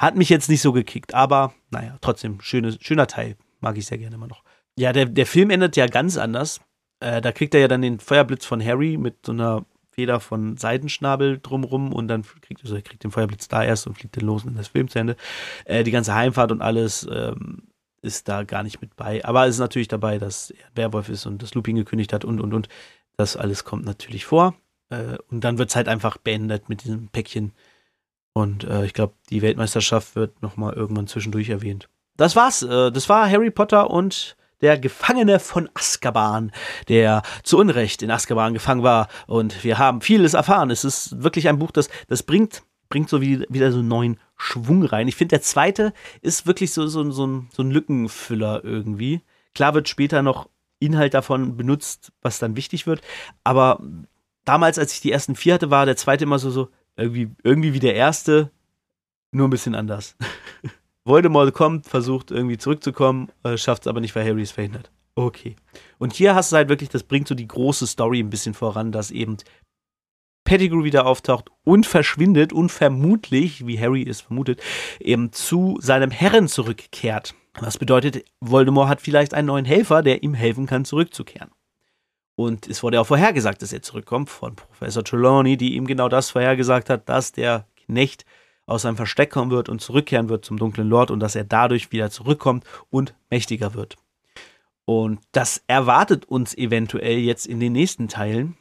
Hat 0.00 0.16
mich 0.16 0.30
jetzt 0.30 0.48
nicht 0.48 0.62
so 0.62 0.72
gekickt, 0.72 1.12
aber 1.12 1.52
naja, 1.68 1.98
trotzdem, 2.00 2.40
schöne, 2.40 2.74
schöner 2.80 3.06
Teil. 3.06 3.36
Mag 3.60 3.76
ich 3.76 3.84
sehr 3.84 3.98
gerne 3.98 4.16
immer 4.16 4.28
noch. 4.28 4.42
Ja, 4.78 4.94
der, 4.94 5.04
der 5.04 5.26
Film 5.26 5.50
endet 5.50 5.76
ja 5.76 5.86
ganz 5.88 6.16
anders. 6.16 6.62
Äh, 7.00 7.20
da 7.20 7.32
kriegt 7.32 7.54
er 7.54 7.60
ja 7.60 7.68
dann 7.68 7.82
den 7.82 8.00
Feuerblitz 8.00 8.46
von 8.46 8.64
Harry 8.64 8.96
mit 8.96 9.26
so 9.26 9.32
einer 9.32 9.66
Feder 9.90 10.18
von 10.18 10.56
Seidenschnabel 10.56 11.38
drumrum 11.42 11.92
und 11.92 12.08
dann 12.08 12.24
kriegt 12.40 12.62
also 12.62 12.76
er 12.76 12.80
kriegt 12.80 13.04
den 13.04 13.10
Feuerblitz 13.10 13.48
da 13.48 13.62
erst 13.62 13.86
und 13.86 13.98
fliegt 13.98 14.16
den 14.16 14.24
los 14.24 14.46
in 14.46 14.54
das 14.54 14.68
Film 14.68 14.88
zu 14.88 14.98
Ende. 14.98 15.16
Äh, 15.66 15.84
die 15.84 15.90
ganze 15.90 16.14
Heimfahrt 16.14 16.50
und 16.50 16.62
alles 16.62 17.06
ähm, 17.12 17.64
ist 18.00 18.26
da 18.26 18.44
gar 18.44 18.62
nicht 18.62 18.80
mit 18.80 18.96
bei. 18.96 19.22
Aber 19.26 19.46
es 19.46 19.56
ist 19.56 19.60
natürlich 19.60 19.88
dabei, 19.88 20.16
dass 20.16 20.50
er 20.50 20.64
Werwolf 20.76 21.10
ist 21.10 21.26
und 21.26 21.42
das 21.42 21.52
Looping 21.52 21.76
gekündigt 21.76 22.14
hat 22.14 22.24
und 22.24 22.40
und 22.40 22.54
und. 22.54 22.70
Das 23.18 23.36
alles 23.36 23.64
kommt 23.64 23.84
natürlich 23.84 24.24
vor. 24.24 24.54
Äh, 24.88 25.18
und 25.28 25.44
dann 25.44 25.58
wird 25.58 25.68
es 25.68 25.76
halt 25.76 25.88
einfach 25.88 26.16
beendet 26.16 26.70
mit 26.70 26.84
diesem 26.84 27.08
Päckchen 27.08 27.52
und 28.40 28.64
äh, 28.64 28.84
ich 28.84 28.92
glaube, 28.92 29.14
die 29.30 29.42
Weltmeisterschaft 29.42 30.16
wird 30.16 30.42
nochmal 30.42 30.74
irgendwann 30.74 31.06
zwischendurch 31.06 31.50
erwähnt. 31.50 31.88
Das 32.16 32.36
war's. 32.36 32.62
Äh, 32.62 32.90
das 32.90 33.08
war 33.08 33.30
Harry 33.30 33.50
Potter 33.50 33.90
und 33.90 34.36
der 34.60 34.78
Gefangene 34.78 35.40
von 35.40 35.68
Azkaban, 35.74 36.52
der 36.88 37.22
zu 37.42 37.58
Unrecht 37.58 38.02
in 38.02 38.10
Azkaban 38.10 38.54
gefangen 38.54 38.82
war. 38.82 39.08
Und 39.26 39.64
wir 39.64 39.78
haben 39.78 40.00
vieles 40.00 40.34
erfahren. 40.34 40.70
Es 40.70 40.84
ist 40.84 41.22
wirklich 41.22 41.48
ein 41.48 41.58
Buch, 41.58 41.70
das, 41.70 41.88
das 42.08 42.22
bringt, 42.22 42.62
bringt 42.88 43.08
so 43.08 43.22
wie, 43.22 43.46
wieder 43.48 43.72
so 43.72 43.78
einen 43.78 43.88
neuen 43.88 44.20
Schwung 44.36 44.84
rein. 44.84 45.08
Ich 45.08 45.16
finde, 45.16 45.36
der 45.36 45.42
zweite 45.42 45.92
ist 46.20 46.46
wirklich 46.46 46.72
so, 46.72 46.86
so, 46.86 47.10
so, 47.10 47.26
ein, 47.26 47.48
so 47.52 47.62
ein 47.62 47.70
Lückenfüller 47.70 48.62
irgendwie. 48.64 49.22
Klar 49.54 49.74
wird 49.74 49.88
später 49.88 50.22
noch 50.22 50.48
Inhalt 50.78 51.14
davon 51.14 51.56
benutzt, 51.56 52.12
was 52.22 52.38
dann 52.38 52.56
wichtig 52.56 52.86
wird. 52.86 53.02
Aber 53.44 53.82
damals, 54.44 54.78
als 54.78 54.92
ich 54.92 55.00
die 55.00 55.12
ersten 55.12 55.36
vier 55.36 55.54
hatte, 55.54 55.70
war 55.70 55.86
der 55.86 55.96
zweite 55.96 56.24
immer 56.24 56.38
so, 56.38 56.50
so, 56.50 56.68
irgendwie, 57.00 57.30
irgendwie 57.42 57.72
wie 57.72 57.80
der 57.80 57.94
erste, 57.94 58.50
nur 59.32 59.48
ein 59.48 59.50
bisschen 59.50 59.74
anders. 59.74 60.16
Voldemort 61.04 61.54
kommt, 61.54 61.86
versucht 61.86 62.30
irgendwie 62.30 62.58
zurückzukommen, 62.58 63.30
äh, 63.42 63.56
schafft 63.56 63.82
es 63.82 63.86
aber 63.88 64.00
nicht, 64.00 64.14
weil 64.14 64.26
Harry 64.26 64.42
es 64.42 64.50
verhindert. 64.50 64.90
Okay. 65.14 65.56
Und 65.98 66.12
hier 66.12 66.34
hast 66.34 66.52
du 66.52 66.56
halt 66.56 66.68
wirklich, 66.68 66.88
das 66.88 67.02
bringt 67.02 67.28
so 67.28 67.34
die 67.34 67.48
große 67.48 67.86
Story 67.86 68.20
ein 68.20 68.30
bisschen 68.30 68.54
voran, 68.54 68.92
dass 68.92 69.10
eben 69.10 69.36
Pettigrew 70.44 70.84
wieder 70.84 71.06
auftaucht 71.06 71.50
und 71.64 71.86
verschwindet 71.86 72.52
und 72.52 72.70
vermutlich, 72.70 73.66
wie 73.66 73.78
Harry 73.78 74.08
es 74.08 74.22
vermutet, 74.22 74.60
eben 74.98 75.32
zu 75.32 75.78
seinem 75.80 76.10
Herren 76.10 76.48
zurückkehrt. 76.48 77.34
Was 77.60 77.78
bedeutet, 77.78 78.24
Voldemort 78.40 78.88
hat 78.88 79.00
vielleicht 79.00 79.34
einen 79.34 79.48
neuen 79.48 79.64
Helfer, 79.64 80.02
der 80.02 80.22
ihm 80.22 80.34
helfen 80.34 80.66
kann, 80.66 80.84
zurückzukehren. 80.84 81.50
Und 82.40 82.68
es 82.68 82.82
wurde 82.82 82.98
auch 82.98 83.06
vorhergesagt, 83.06 83.60
dass 83.60 83.70
er 83.70 83.82
zurückkommt 83.82 84.30
von 84.30 84.56
Professor 84.56 85.04
Trelawney, 85.04 85.58
die 85.58 85.74
ihm 85.74 85.86
genau 85.86 86.08
das 86.08 86.30
vorhergesagt 86.30 86.88
hat, 86.88 87.06
dass 87.06 87.32
der 87.32 87.66
Knecht 87.84 88.24
aus 88.64 88.80
seinem 88.80 88.96
Versteck 88.96 89.30
kommen 89.30 89.50
wird 89.50 89.68
und 89.68 89.82
zurückkehren 89.82 90.30
wird 90.30 90.46
zum 90.46 90.56
dunklen 90.56 90.88
Lord 90.88 91.10
und 91.10 91.20
dass 91.20 91.34
er 91.34 91.44
dadurch 91.44 91.92
wieder 91.92 92.08
zurückkommt 92.08 92.64
und 92.88 93.14
mächtiger 93.28 93.74
wird. 93.74 93.96
Und 94.86 95.20
das 95.32 95.62
erwartet 95.66 96.24
uns 96.24 96.56
eventuell 96.56 97.18
jetzt 97.18 97.44
in 97.44 97.60
den 97.60 97.74
nächsten 97.74 98.08
Teilen. 98.08 98.56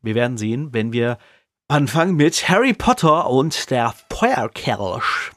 Wir 0.00 0.14
werden 0.14 0.38
sehen, 0.38 0.72
wenn 0.72 0.92
wir 0.92 1.18
anfangen 1.66 2.14
mit 2.14 2.48
Harry 2.48 2.72
Potter 2.72 3.28
und 3.28 3.68
der 3.72 3.96
Feuerkelch. 4.12 5.32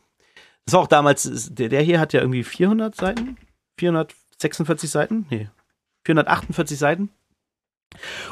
Das 0.65 0.75
war 0.75 0.81
auch 0.81 0.87
damals, 0.87 1.49
der, 1.51 1.69
der 1.69 1.81
hier 1.81 1.99
hat 1.99 2.13
ja 2.13 2.21
irgendwie 2.21 2.43
400 2.43 2.95
Seiten, 2.95 3.37
446 3.79 4.87
Seiten, 4.87 5.25
nee, 5.31 5.49
448 6.05 6.77
Seiten. 6.77 7.09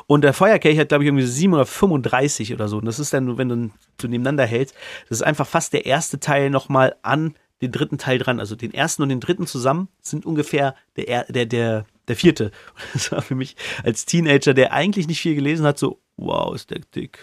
Und 0.07 0.21
der 0.21 0.33
Feuerkelch 0.33 0.77
hat, 0.79 0.89
glaube 0.89 1.03
ich, 1.03 1.07
irgendwie 1.07 1.25
735 1.25 2.53
oder 2.53 2.67
so. 2.67 2.77
Und 2.77 2.85
das 2.85 2.99
ist 2.99 3.13
dann, 3.13 3.37
wenn 3.37 3.49
du 3.49 3.69
so 4.01 4.07
nebeneinander 4.07 4.45
hältst, 4.45 4.75
das 5.09 5.19
ist 5.19 5.23
einfach 5.23 5.47
fast 5.47 5.73
der 5.73 5.85
erste 5.85 6.19
Teil 6.19 6.49
nochmal 6.49 6.95
an 7.01 7.35
den 7.61 7.71
dritten 7.71 7.97
Teil 7.97 8.19
dran. 8.19 8.39
Also 8.39 8.55
den 8.55 8.73
ersten 8.73 9.03
und 9.03 9.09
den 9.09 9.19
dritten 9.19 9.47
zusammen 9.47 9.89
sind 10.01 10.25
ungefähr 10.25 10.75
der, 10.95 11.25
der, 11.25 11.45
der, 11.45 11.85
der 12.07 12.15
vierte. 12.15 12.51
Das 12.93 13.11
war 13.11 13.21
für 13.21 13.35
mich 13.35 13.55
als 13.83 14.05
Teenager, 14.05 14.53
der 14.53 14.73
eigentlich 14.73 15.07
nicht 15.07 15.21
viel 15.21 15.35
gelesen 15.35 15.65
hat, 15.65 15.77
so, 15.77 15.99
wow, 16.17 16.55
ist 16.55 16.69
der 16.69 16.79
dick. 16.79 17.19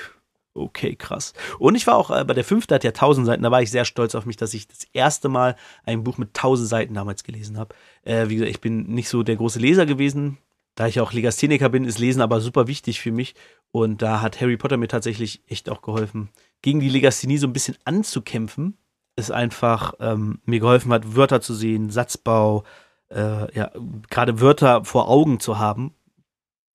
Okay, 0.57 0.97
krass. 0.97 1.35
Und 1.59 1.75
ich 1.75 1.87
war 1.87 1.97
auch 1.97 2.11
äh, 2.11 2.25
bei 2.25 2.33
der 2.33 2.45
fünfte, 2.45 2.75
hat 2.75 2.85
ja 2.85 2.91
1000 2.91 3.27
Seiten, 3.27 3.43
da 3.43 3.51
war 3.51 3.61
ich 3.61 3.71
sehr 3.71 3.85
stolz 3.85 4.15
auf 4.15 4.25
mich, 4.25 4.39
dass 4.39 4.55
ich 4.55 4.67
das 4.67 4.85
erste 4.95 5.29
Mal 5.29 5.55
ein 5.85 6.03
Buch 6.03 6.17
mit 6.17 6.31
1000 6.31 6.67
Seiten 6.67 6.95
damals 6.95 7.25
gelesen 7.25 7.59
habe. 7.59 7.75
Äh, 8.05 8.31
wie 8.31 8.37
gesagt, 8.37 8.51
ich 8.51 8.61
bin 8.63 8.85
nicht 8.87 9.11
so 9.11 9.23
der 9.23 9.37
große 9.37 9.59
Leser 9.59 9.85
gewesen. 9.85 10.39
Da 10.77 10.87
ich 10.87 11.01
auch 11.01 11.13
Legastheniker 11.13 11.69
bin, 11.69 11.85
ist 11.85 11.99
Lesen 11.99 12.23
aber 12.23 12.41
super 12.41 12.69
wichtig 12.69 13.01
für 13.01 13.11
mich. 13.11 13.35
Und 13.73 14.03
da 14.03 14.21
hat 14.21 14.41
Harry 14.41 14.57
Potter 14.57 14.77
mir 14.77 14.89
tatsächlich 14.89 15.43
echt 15.49 15.69
auch 15.69 15.83
geholfen, 15.83 16.31
gegen 16.63 16.79
die 16.79 16.89
Legasthenie 16.89 17.39
so 17.39 17.49
ein 17.49 17.53
bisschen 17.53 17.77
anzukämpfen. 17.85 18.79
Es 19.17 19.31
einfach 19.33 19.95
ähm, 19.99 20.41
mir 20.45 20.61
geholfen 20.61 20.93
hat, 20.93 21.17
Wörter 21.17 21.41
zu 21.41 21.55
sehen, 21.55 21.91
Satzbau, 21.91 22.63
äh, 23.09 23.53
ja, 23.57 23.73
gerade 24.11 24.41
Wörter 24.41 24.85
vor 24.85 25.09
Augen 25.09 25.41
zu 25.41 25.59
haben 25.59 25.97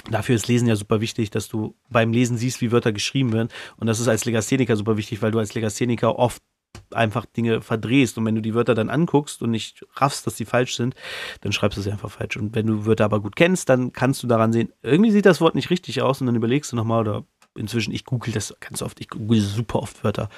Dafür 0.09 0.35
ist 0.35 0.47
Lesen 0.47 0.67
ja 0.67 0.75
super 0.75 0.99
wichtig, 0.99 1.29
dass 1.29 1.47
du 1.47 1.75
beim 1.89 2.11
Lesen 2.11 2.37
siehst, 2.37 2.61
wie 2.61 2.71
Wörter 2.71 2.91
geschrieben 2.91 3.33
werden. 3.33 3.49
Und 3.77 3.87
das 3.87 3.99
ist 3.99 4.07
als 4.07 4.25
Legastheniker 4.25 4.75
super 4.75 4.97
wichtig, 4.97 5.21
weil 5.21 5.31
du 5.31 5.39
als 5.39 5.53
Legastheniker 5.53 6.17
oft 6.17 6.41
einfach 6.91 7.25
Dinge 7.25 7.61
verdrehst. 7.61 8.17
Und 8.17 8.25
wenn 8.25 8.35
du 8.35 8.41
die 8.41 8.53
Wörter 8.53 8.75
dann 8.75 8.89
anguckst 8.89 9.41
und 9.41 9.51
nicht 9.51 9.85
raffst, 9.95 10.27
dass 10.27 10.35
die 10.35 10.45
falsch 10.45 10.75
sind, 10.75 10.95
dann 11.41 11.51
schreibst 11.51 11.77
du 11.77 11.81
sie 11.81 11.91
einfach 11.91 12.11
falsch. 12.11 12.37
Und 12.37 12.55
wenn 12.55 12.67
du 12.67 12.85
Wörter 12.85 13.05
aber 13.05 13.21
gut 13.21 13.35
kennst, 13.35 13.69
dann 13.69 13.93
kannst 13.93 14.23
du 14.23 14.27
daran 14.27 14.53
sehen, 14.53 14.73
irgendwie 14.81 15.11
sieht 15.11 15.25
das 15.25 15.41
Wort 15.41 15.55
nicht 15.55 15.69
richtig 15.69 16.01
aus 16.01 16.21
und 16.21 16.27
dann 16.27 16.35
überlegst 16.35 16.71
du 16.71 16.75
nochmal 16.75 17.01
oder 17.01 17.23
inzwischen, 17.55 17.93
ich 17.93 18.05
google 18.05 18.33
das 18.33 18.55
ganz 18.59 18.81
oft, 18.81 19.01
ich 19.01 19.09
google 19.09 19.41
super 19.41 19.79
oft 19.79 20.03
Wörter. 20.03 20.29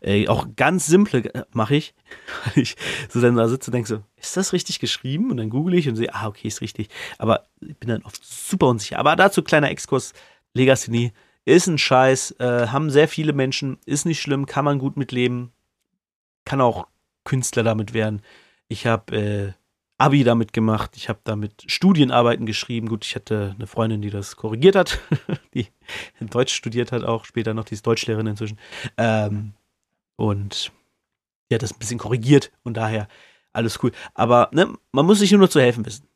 Äh, 0.00 0.28
auch 0.28 0.48
ganz 0.56 0.86
simple 0.86 1.46
mache 1.52 1.76
ich, 1.76 1.94
weil 2.44 2.62
ich 2.62 2.76
so 3.08 3.20
dann 3.20 3.36
da 3.36 3.48
sitze 3.48 3.70
und 3.70 3.74
denke 3.74 3.88
so, 3.88 4.02
ist 4.16 4.36
das 4.36 4.52
richtig 4.52 4.80
geschrieben? 4.80 5.30
Und 5.30 5.36
dann 5.36 5.50
google 5.50 5.74
ich 5.74 5.88
und 5.88 5.96
sehe, 5.96 6.12
ah, 6.14 6.26
okay, 6.26 6.48
ist 6.48 6.60
richtig. 6.60 6.88
Aber 7.18 7.46
ich 7.60 7.76
bin 7.76 7.88
dann 7.88 8.02
oft 8.02 8.24
super 8.24 8.66
unsicher. 8.66 8.98
Aber 8.98 9.16
dazu 9.16 9.42
kleiner 9.42 9.70
Exkurs, 9.70 10.12
Legasthenie 10.54 11.12
ist 11.44 11.68
ein 11.68 11.78
Scheiß, 11.78 12.32
äh, 12.40 12.66
haben 12.68 12.90
sehr 12.90 13.06
viele 13.06 13.32
Menschen, 13.32 13.78
ist 13.86 14.04
nicht 14.04 14.20
schlimm, 14.20 14.46
kann 14.46 14.64
man 14.64 14.80
gut 14.80 14.96
mitleben, 14.96 15.52
kann 16.46 16.62
auch 16.62 16.86
Künstler 17.24 17.62
damit 17.62 17.92
werden. 17.92 18.22
Ich 18.68 18.86
habe 18.86 19.16
äh, 19.16 19.52
Abi 19.98 20.24
damit 20.24 20.52
gemacht, 20.52 20.92
ich 20.96 21.08
habe 21.08 21.20
damit 21.24 21.64
Studienarbeiten 21.66 22.46
geschrieben. 22.46 22.88
Gut, 22.88 23.04
ich 23.04 23.14
hatte 23.14 23.54
eine 23.56 23.66
Freundin, 23.66 24.00
die 24.00 24.10
das 24.10 24.36
korrigiert 24.36 24.76
hat, 24.76 24.98
die 25.54 25.66
in 26.20 26.28
Deutsch 26.28 26.54
studiert 26.54 26.92
hat, 26.92 27.04
auch 27.04 27.24
später 27.24 27.52
noch, 27.52 27.64
die 27.64 27.74
ist 27.74 27.86
Deutschlehrerin 27.86 28.26
inzwischen. 28.26 28.58
Ähm, 28.96 29.52
und 30.16 30.72
die 31.50 31.54
hat 31.54 31.62
das 31.62 31.72
ein 31.72 31.78
bisschen 31.78 31.98
korrigiert 31.98 32.52
und 32.62 32.76
daher 32.76 33.08
alles 33.52 33.82
cool. 33.82 33.92
Aber 34.14 34.48
ne, 34.52 34.72
man 34.92 35.06
muss 35.06 35.18
sich 35.18 35.32
nur 35.32 35.50
zu 35.50 35.60
helfen 35.60 35.84
wissen. 35.86 36.06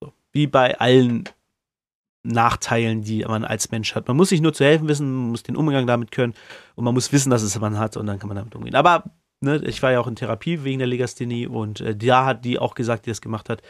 So, 0.00 0.12
wie 0.32 0.46
bei 0.46 0.78
allen 0.78 1.28
Nachteilen, 2.22 3.02
die 3.02 3.24
man 3.24 3.44
als 3.44 3.70
Mensch 3.70 3.94
hat. 3.94 4.06
Man 4.08 4.16
muss 4.16 4.28
sich 4.28 4.40
nur 4.40 4.52
zu 4.52 4.64
helfen 4.64 4.88
wissen, 4.88 5.10
man 5.10 5.30
muss 5.30 5.42
den 5.42 5.56
Umgang 5.56 5.86
damit 5.86 6.12
können 6.12 6.34
und 6.76 6.84
man 6.84 6.94
muss 6.94 7.12
wissen, 7.12 7.30
dass 7.30 7.42
es 7.42 7.58
man 7.58 7.78
hat 7.78 7.96
und 7.96 8.06
dann 8.06 8.18
kann 8.18 8.28
man 8.28 8.36
damit 8.36 8.54
umgehen. 8.54 8.76
Aber 8.76 9.04
ne, 9.42 9.62
ich 9.64 9.82
war 9.82 9.92
ja 9.92 10.00
auch 10.00 10.06
in 10.06 10.16
Therapie 10.16 10.64
wegen 10.64 10.78
der 10.78 10.88
Legasthenie 10.88 11.46
und 11.46 11.80
äh, 11.80 11.96
da 11.96 12.24
hat 12.24 12.44
die 12.44 12.58
auch 12.58 12.74
gesagt, 12.74 13.06
die 13.06 13.10
das 13.10 13.20
gemacht 13.20 13.48
hat, 13.48 13.62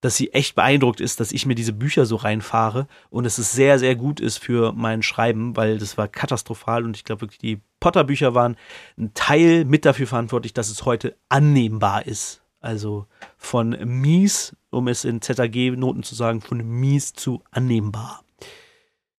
dass 0.00 0.16
sie 0.16 0.34
echt 0.34 0.54
beeindruckt 0.54 1.00
ist, 1.00 1.18
dass 1.18 1.32
ich 1.32 1.46
mir 1.46 1.54
diese 1.54 1.72
Bücher 1.72 2.04
so 2.04 2.16
reinfahre 2.16 2.88
und 3.08 3.24
dass 3.24 3.38
es 3.38 3.52
sehr, 3.52 3.78
sehr 3.78 3.96
gut 3.96 4.20
ist 4.20 4.36
für 4.36 4.72
mein 4.72 5.02
Schreiben, 5.02 5.56
weil 5.56 5.78
das 5.78 5.96
war 5.96 6.08
katastrophal 6.08 6.84
und 6.84 6.94
ich 6.94 7.04
glaube 7.04 7.22
wirklich, 7.22 7.38
die 7.38 7.62
Potter-Bücher 7.80 8.34
waren 8.34 8.56
ein 8.98 9.12
Teil 9.14 9.64
mit 9.64 9.86
dafür 9.86 10.06
verantwortlich, 10.06 10.52
dass 10.52 10.68
es 10.68 10.84
heute 10.84 11.16
annehmbar 11.30 12.06
ist. 12.06 12.42
Also 12.60 13.06
von 13.38 13.70
mies, 13.84 14.54
um 14.70 14.88
es 14.88 15.04
in 15.04 15.22
ZAG-Noten 15.22 16.02
zu 16.02 16.14
sagen, 16.14 16.42
von 16.42 16.58
mies 16.58 17.14
zu 17.14 17.42
annehmbar. 17.50 18.24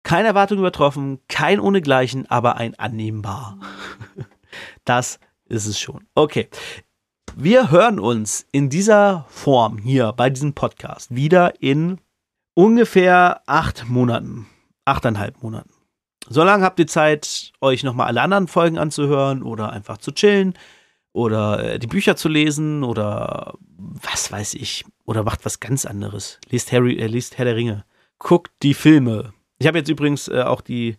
Keine 0.03 0.27
Erwartung 0.27 0.59
übertroffen, 0.59 1.19
kein 1.27 1.59
ohnegleichen, 1.59 2.29
aber 2.29 2.57
ein 2.57 2.75
annehmbar. 2.75 3.57
Das 4.85 5.19
ist 5.47 5.65
es 5.65 5.79
schon. 5.79 6.07
Okay. 6.15 6.49
Wir 7.35 7.69
hören 7.69 7.99
uns 7.99 8.47
in 8.51 8.69
dieser 8.69 9.25
Form 9.29 9.77
hier 9.77 10.13
bei 10.13 10.29
diesem 10.29 10.53
Podcast 10.53 11.13
wieder 11.13 11.61
in 11.61 11.99
ungefähr 12.53 13.41
acht 13.45 13.89
Monaten. 13.89 14.47
Achteinhalb 14.85 15.41
Monaten. 15.43 15.71
So 16.27 16.43
lange 16.43 16.63
habt 16.63 16.79
ihr 16.79 16.87
Zeit, 16.87 17.51
euch 17.61 17.83
nochmal 17.83 18.07
alle 18.07 18.21
anderen 18.21 18.47
Folgen 18.47 18.77
anzuhören 18.77 19.43
oder 19.43 19.71
einfach 19.71 19.97
zu 19.97 20.11
chillen 20.11 20.53
oder 21.11 21.63
äh, 21.63 21.79
die 21.79 21.87
Bücher 21.87 22.15
zu 22.15 22.29
lesen 22.29 22.83
oder 22.83 23.53
was 23.77 24.31
weiß 24.31 24.55
ich. 24.55 24.85
Oder 25.05 25.23
macht 25.23 25.45
was 25.45 25.59
ganz 25.59 25.85
anderes. 25.85 26.39
Liest 26.49 26.71
Harry, 26.71 26.97
äh, 26.97 27.07
liest 27.07 27.37
Herr 27.37 27.45
der 27.45 27.55
Ringe. 27.55 27.85
Guckt 28.17 28.51
die 28.63 28.73
Filme. 28.73 29.33
Ich 29.59 29.67
habe 29.67 29.77
jetzt 29.77 29.89
übrigens 29.89 30.27
äh, 30.27 30.41
auch 30.41 30.61
die 30.61 30.97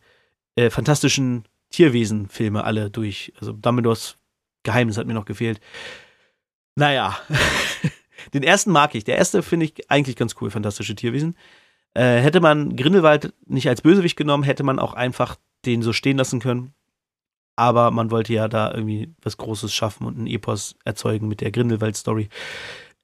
äh, 0.55 0.71
fantastischen 0.71 1.45
Tierwesen-Filme 1.71 2.65
alle 2.65 2.91
durch. 2.91 3.33
Also 3.39 3.53
Dumbledores 3.53 4.17
Geheimnis 4.67 4.99
hat 4.99 5.07
mir 5.07 5.15
noch 5.15 5.25
gefehlt. 5.25 5.61
Naja, 6.75 7.17
den 8.35 8.43
ersten 8.43 8.71
mag 8.71 8.95
ich. 8.95 9.05
Der 9.05 9.17
erste 9.17 9.43
finde 9.43 9.67
ich 9.67 9.91
eigentlich 9.91 10.17
ganz 10.17 10.35
cool, 10.41 10.51
fantastische 10.51 10.95
Tierwesen. 10.95 11.37
Äh, 11.95 12.19
hätte 12.19 12.41
man 12.41 12.77
Grindelwald 12.77 13.33
nicht 13.47 13.69
als 13.69 13.81
Bösewicht 13.81 14.17
genommen, 14.17 14.43
hätte 14.43 14.65
man 14.65 14.79
auch 14.79 14.93
einfach 14.93 15.37
den 15.65 15.81
so 15.81 15.95
stehen 15.95 16.19
lassen 16.19 16.41
können. 16.41 16.75
Aber 17.57 17.91
man 17.91 18.11
wollte 18.11 18.35
ja 18.35 18.49
da 18.49 18.71
irgendwie 18.71 19.15
was 19.23 19.39
Großes 19.39 19.73
schaffen 19.73 20.07
und 20.07 20.19
ein 20.19 20.27
Epos 20.27 20.77
erzeugen 20.85 21.27
mit 21.27 21.41
der 21.41 21.51
Grindelwald-Story. 21.53 22.29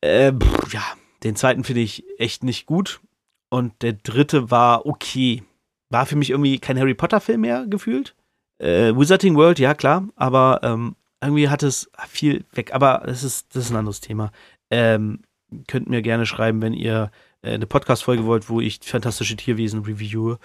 Äh, 0.02 0.32
ja, 0.70 0.82
den 1.22 1.36
zweiten 1.36 1.64
finde 1.64 1.80
ich 1.80 2.04
echt 2.18 2.44
nicht 2.44 2.66
gut. 2.66 3.00
Und 3.48 3.80
der 3.82 3.94
dritte 3.94 4.50
war 4.50 4.84
okay. 4.84 5.42
War 5.88 6.04
für 6.04 6.16
mich 6.16 6.30
irgendwie 6.30 6.58
kein 6.58 6.78
Harry 6.78 6.94
Potter-Film 6.94 7.40
mehr 7.40 7.66
gefühlt. 7.66 8.14
Äh, 8.58 8.94
Wizarding 8.94 9.36
World, 9.36 9.58
ja 9.58 9.74
klar, 9.74 10.06
aber 10.16 10.60
ähm, 10.62 10.96
irgendwie 11.22 11.48
hat 11.48 11.62
es 11.62 11.90
viel 12.08 12.44
weg, 12.52 12.74
aber 12.74 13.02
das 13.06 13.22
ist, 13.22 13.54
das 13.54 13.64
ist 13.64 13.70
ein 13.70 13.76
anderes 13.76 14.00
Thema. 14.00 14.32
Ähm, 14.70 15.20
könnt 15.68 15.88
mir 15.88 16.02
gerne 16.02 16.26
schreiben, 16.26 16.62
wenn 16.62 16.72
ihr 16.72 17.10
äh, 17.42 17.54
eine 17.54 17.66
Podcast-Folge 17.66 18.24
wollt, 18.24 18.48
wo 18.48 18.60
ich 18.60 18.80
fantastische 18.82 19.36
Tierwesen 19.36 19.82
reviewe. 19.82 20.38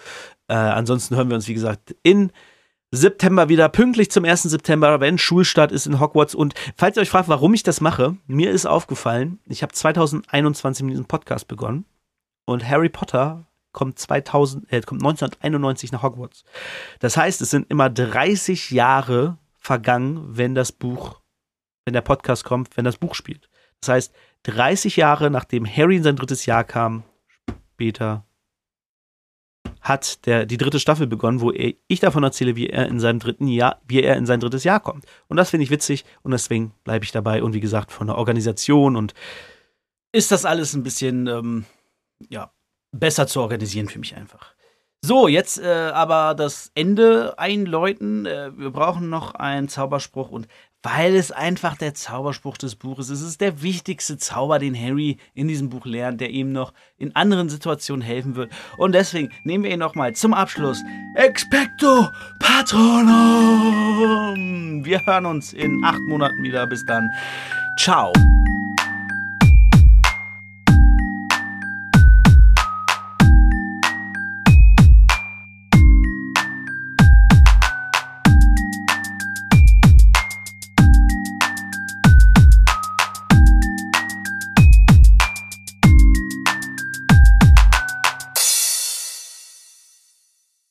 Äh, 0.48 0.56
ansonsten 0.56 1.16
hören 1.16 1.30
wir 1.30 1.36
uns, 1.36 1.48
wie 1.48 1.54
gesagt, 1.54 1.96
in 2.04 2.32
September 2.92 3.50
wieder, 3.50 3.68
pünktlich 3.70 4.12
zum 4.12 4.24
1. 4.24 4.44
September, 4.44 5.00
wenn 5.00 5.18
Schulstart 5.18 5.72
ist 5.72 5.88
in 5.88 6.00
Hogwarts. 6.00 6.36
Und 6.36 6.54
falls 6.78 6.96
ihr 6.98 7.02
euch 7.02 7.10
fragt, 7.10 7.28
warum 7.28 7.54
ich 7.54 7.64
das 7.64 7.82
mache, 7.82 8.16
mir 8.28 8.52
ist 8.52 8.66
aufgefallen, 8.66 9.40
ich 9.46 9.62
habe 9.62 9.74
2021 9.74 10.86
mit 10.86 10.92
diesem 10.94 11.06
Podcast 11.06 11.48
begonnen 11.48 11.86
und 12.46 12.68
Harry 12.68 12.90
Potter 12.90 13.48
kommt, 13.74 14.00
2000, 14.00 14.72
äh, 14.72 14.82
kommt 14.82 15.02
1991 15.02 15.92
nach 15.92 16.04
Hogwarts. 16.04 16.46
Das 17.00 17.18
heißt, 17.18 17.42
es 17.42 17.50
sind 17.50 17.70
immer 17.70 17.90
30 17.90 18.72
Jahre 18.72 19.38
vergangen, 19.68 20.38
wenn 20.38 20.56
das 20.56 20.72
Buch, 20.72 21.22
wenn 21.86 21.94
der 21.94 22.02
Podcast 22.02 22.44
kommt, 22.44 22.76
wenn 22.78 22.86
das 22.86 22.98
Buch 22.98 23.16
spielt. 23.16 23.50
Das 23.82 23.90
heißt, 23.90 24.16
30 24.44 24.96
Jahre 24.96 25.30
nachdem 25.30 25.68
Harry 25.68 25.98
in 25.98 26.04
sein 26.04 26.16
drittes 26.16 26.46
Jahr 26.46 26.64
kam, 26.64 27.04
später 27.74 28.26
hat 29.82 30.26
der, 30.26 30.46
die 30.46 30.58
dritte 30.58 30.80
Staffel 30.80 31.06
begonnen, 31.06 31.42
wo 31.42 31.52
er, 31.52 31.74
ich 31.88 32.00
davon 32.00 32.24
erzähle, 32.24 32.56
wie 32.56 32.68
er 32.68 32.88
in 32.88 33.00
seinem 33.00 33.20
dritten 33.20 33.48
Jahr, 33.48 33.82
wie 33.88 34.02
er 34.02 34.16
in 34.16 34.26
sein 34.26 34.40
drittes 34.40 34.64
Jahr 34.64 34.80
kommt. 34.80 35.06
Und 35.28 35.38
das 35.38 35.50
finde 35.50 35.66
ich 35.66 35.70
witzig 35.70 36.06
und 36.24 36.32
deswegen 36.32 36.74
bleibe 36.84 37.04
ich 37.04 37.12
dabei. 37.12 37.44
Und 37.44 37.54
wie 37.54 37.60
gesagt, 37.60 37.92
von 37.92 38.08
der 38.08 38.18
Organisation 38.18 38.96
und 38.96 39.14
ist 40.14 40.32
das 40.32 40.46
alles 40.46 40.74
ein 40.74 40.84
bisschen, 40.84 41.28
ähm, 41.28 41.66
ja, 42.30 42.52
besser 42.92 43.28
zu 43.28 43.42
organisieren 43.42 43.90
für 43.90 44.00
mich 44.00 44.16
einfach. 44.16 44.56
So, 45.02 45.28
jetzt 45.28 45.60
äh, 45.60 45.92
aber 45.94 46.34
das 46.36 46.72
Ende 46.74 47.36
einläuten. 47.38 48.26
Äh, 48.26 48.52
wir 48.58 48.72
brauchen 48.72 49.10
noch 49.10 49.36
einen 49.36 49.70
Zauberspruch 49.70 50.30
und 50.30 50.48
weil 50.84 51.16
es 51.16 51.32
einfach 51.32 51.76
der 51.76 51.94
Zauberspruch 51.94 52.58
des 52.58 52.76
Buches 52.76 53.10
ist, 53.10 53.22
es 53.22 53.28
ist 53.28 53.42
der 53.42 53.62
wichtigste 53.62 54.18
Zauber, 54.18 54.58
den 54.60 54.80
Harry 54.80 55.18
in 55.34 55.48
diesem 55.48 55.70
Buch 55.70 55.86
lernt, 55.86 56.22
der 56.22 56.30
ihm 56.30 56.52
noch 56.52 56.72
in 56.98 57.16
anderen 57.16 57.50
Situationen 57.50 58.02
helfen 58.02 58.36
wird. 58.36 58.52
Und 58.78 58.94
deswegen 58.94 59.30
nehmen 59.44 59.64
wir 59.64 59.72
ihn 59.72 59.80
nochmal 59.80 60.14
zum 60.14 60.34
Abschluss. 60.34 60.82
Expecto 61.16 62.08
Patronum! 62.40 63.66
Wir 64.86 65.06
hören 65.06 65.26
uns 65.26 65.52
in 65.54 65.84
acht 65.84 66.00
Monaten 66.08 66.42
wieder. 66.44 66.68
Bis 66.68 66.86
dann. 66.86 67.10
Ciao. 67.78 68.14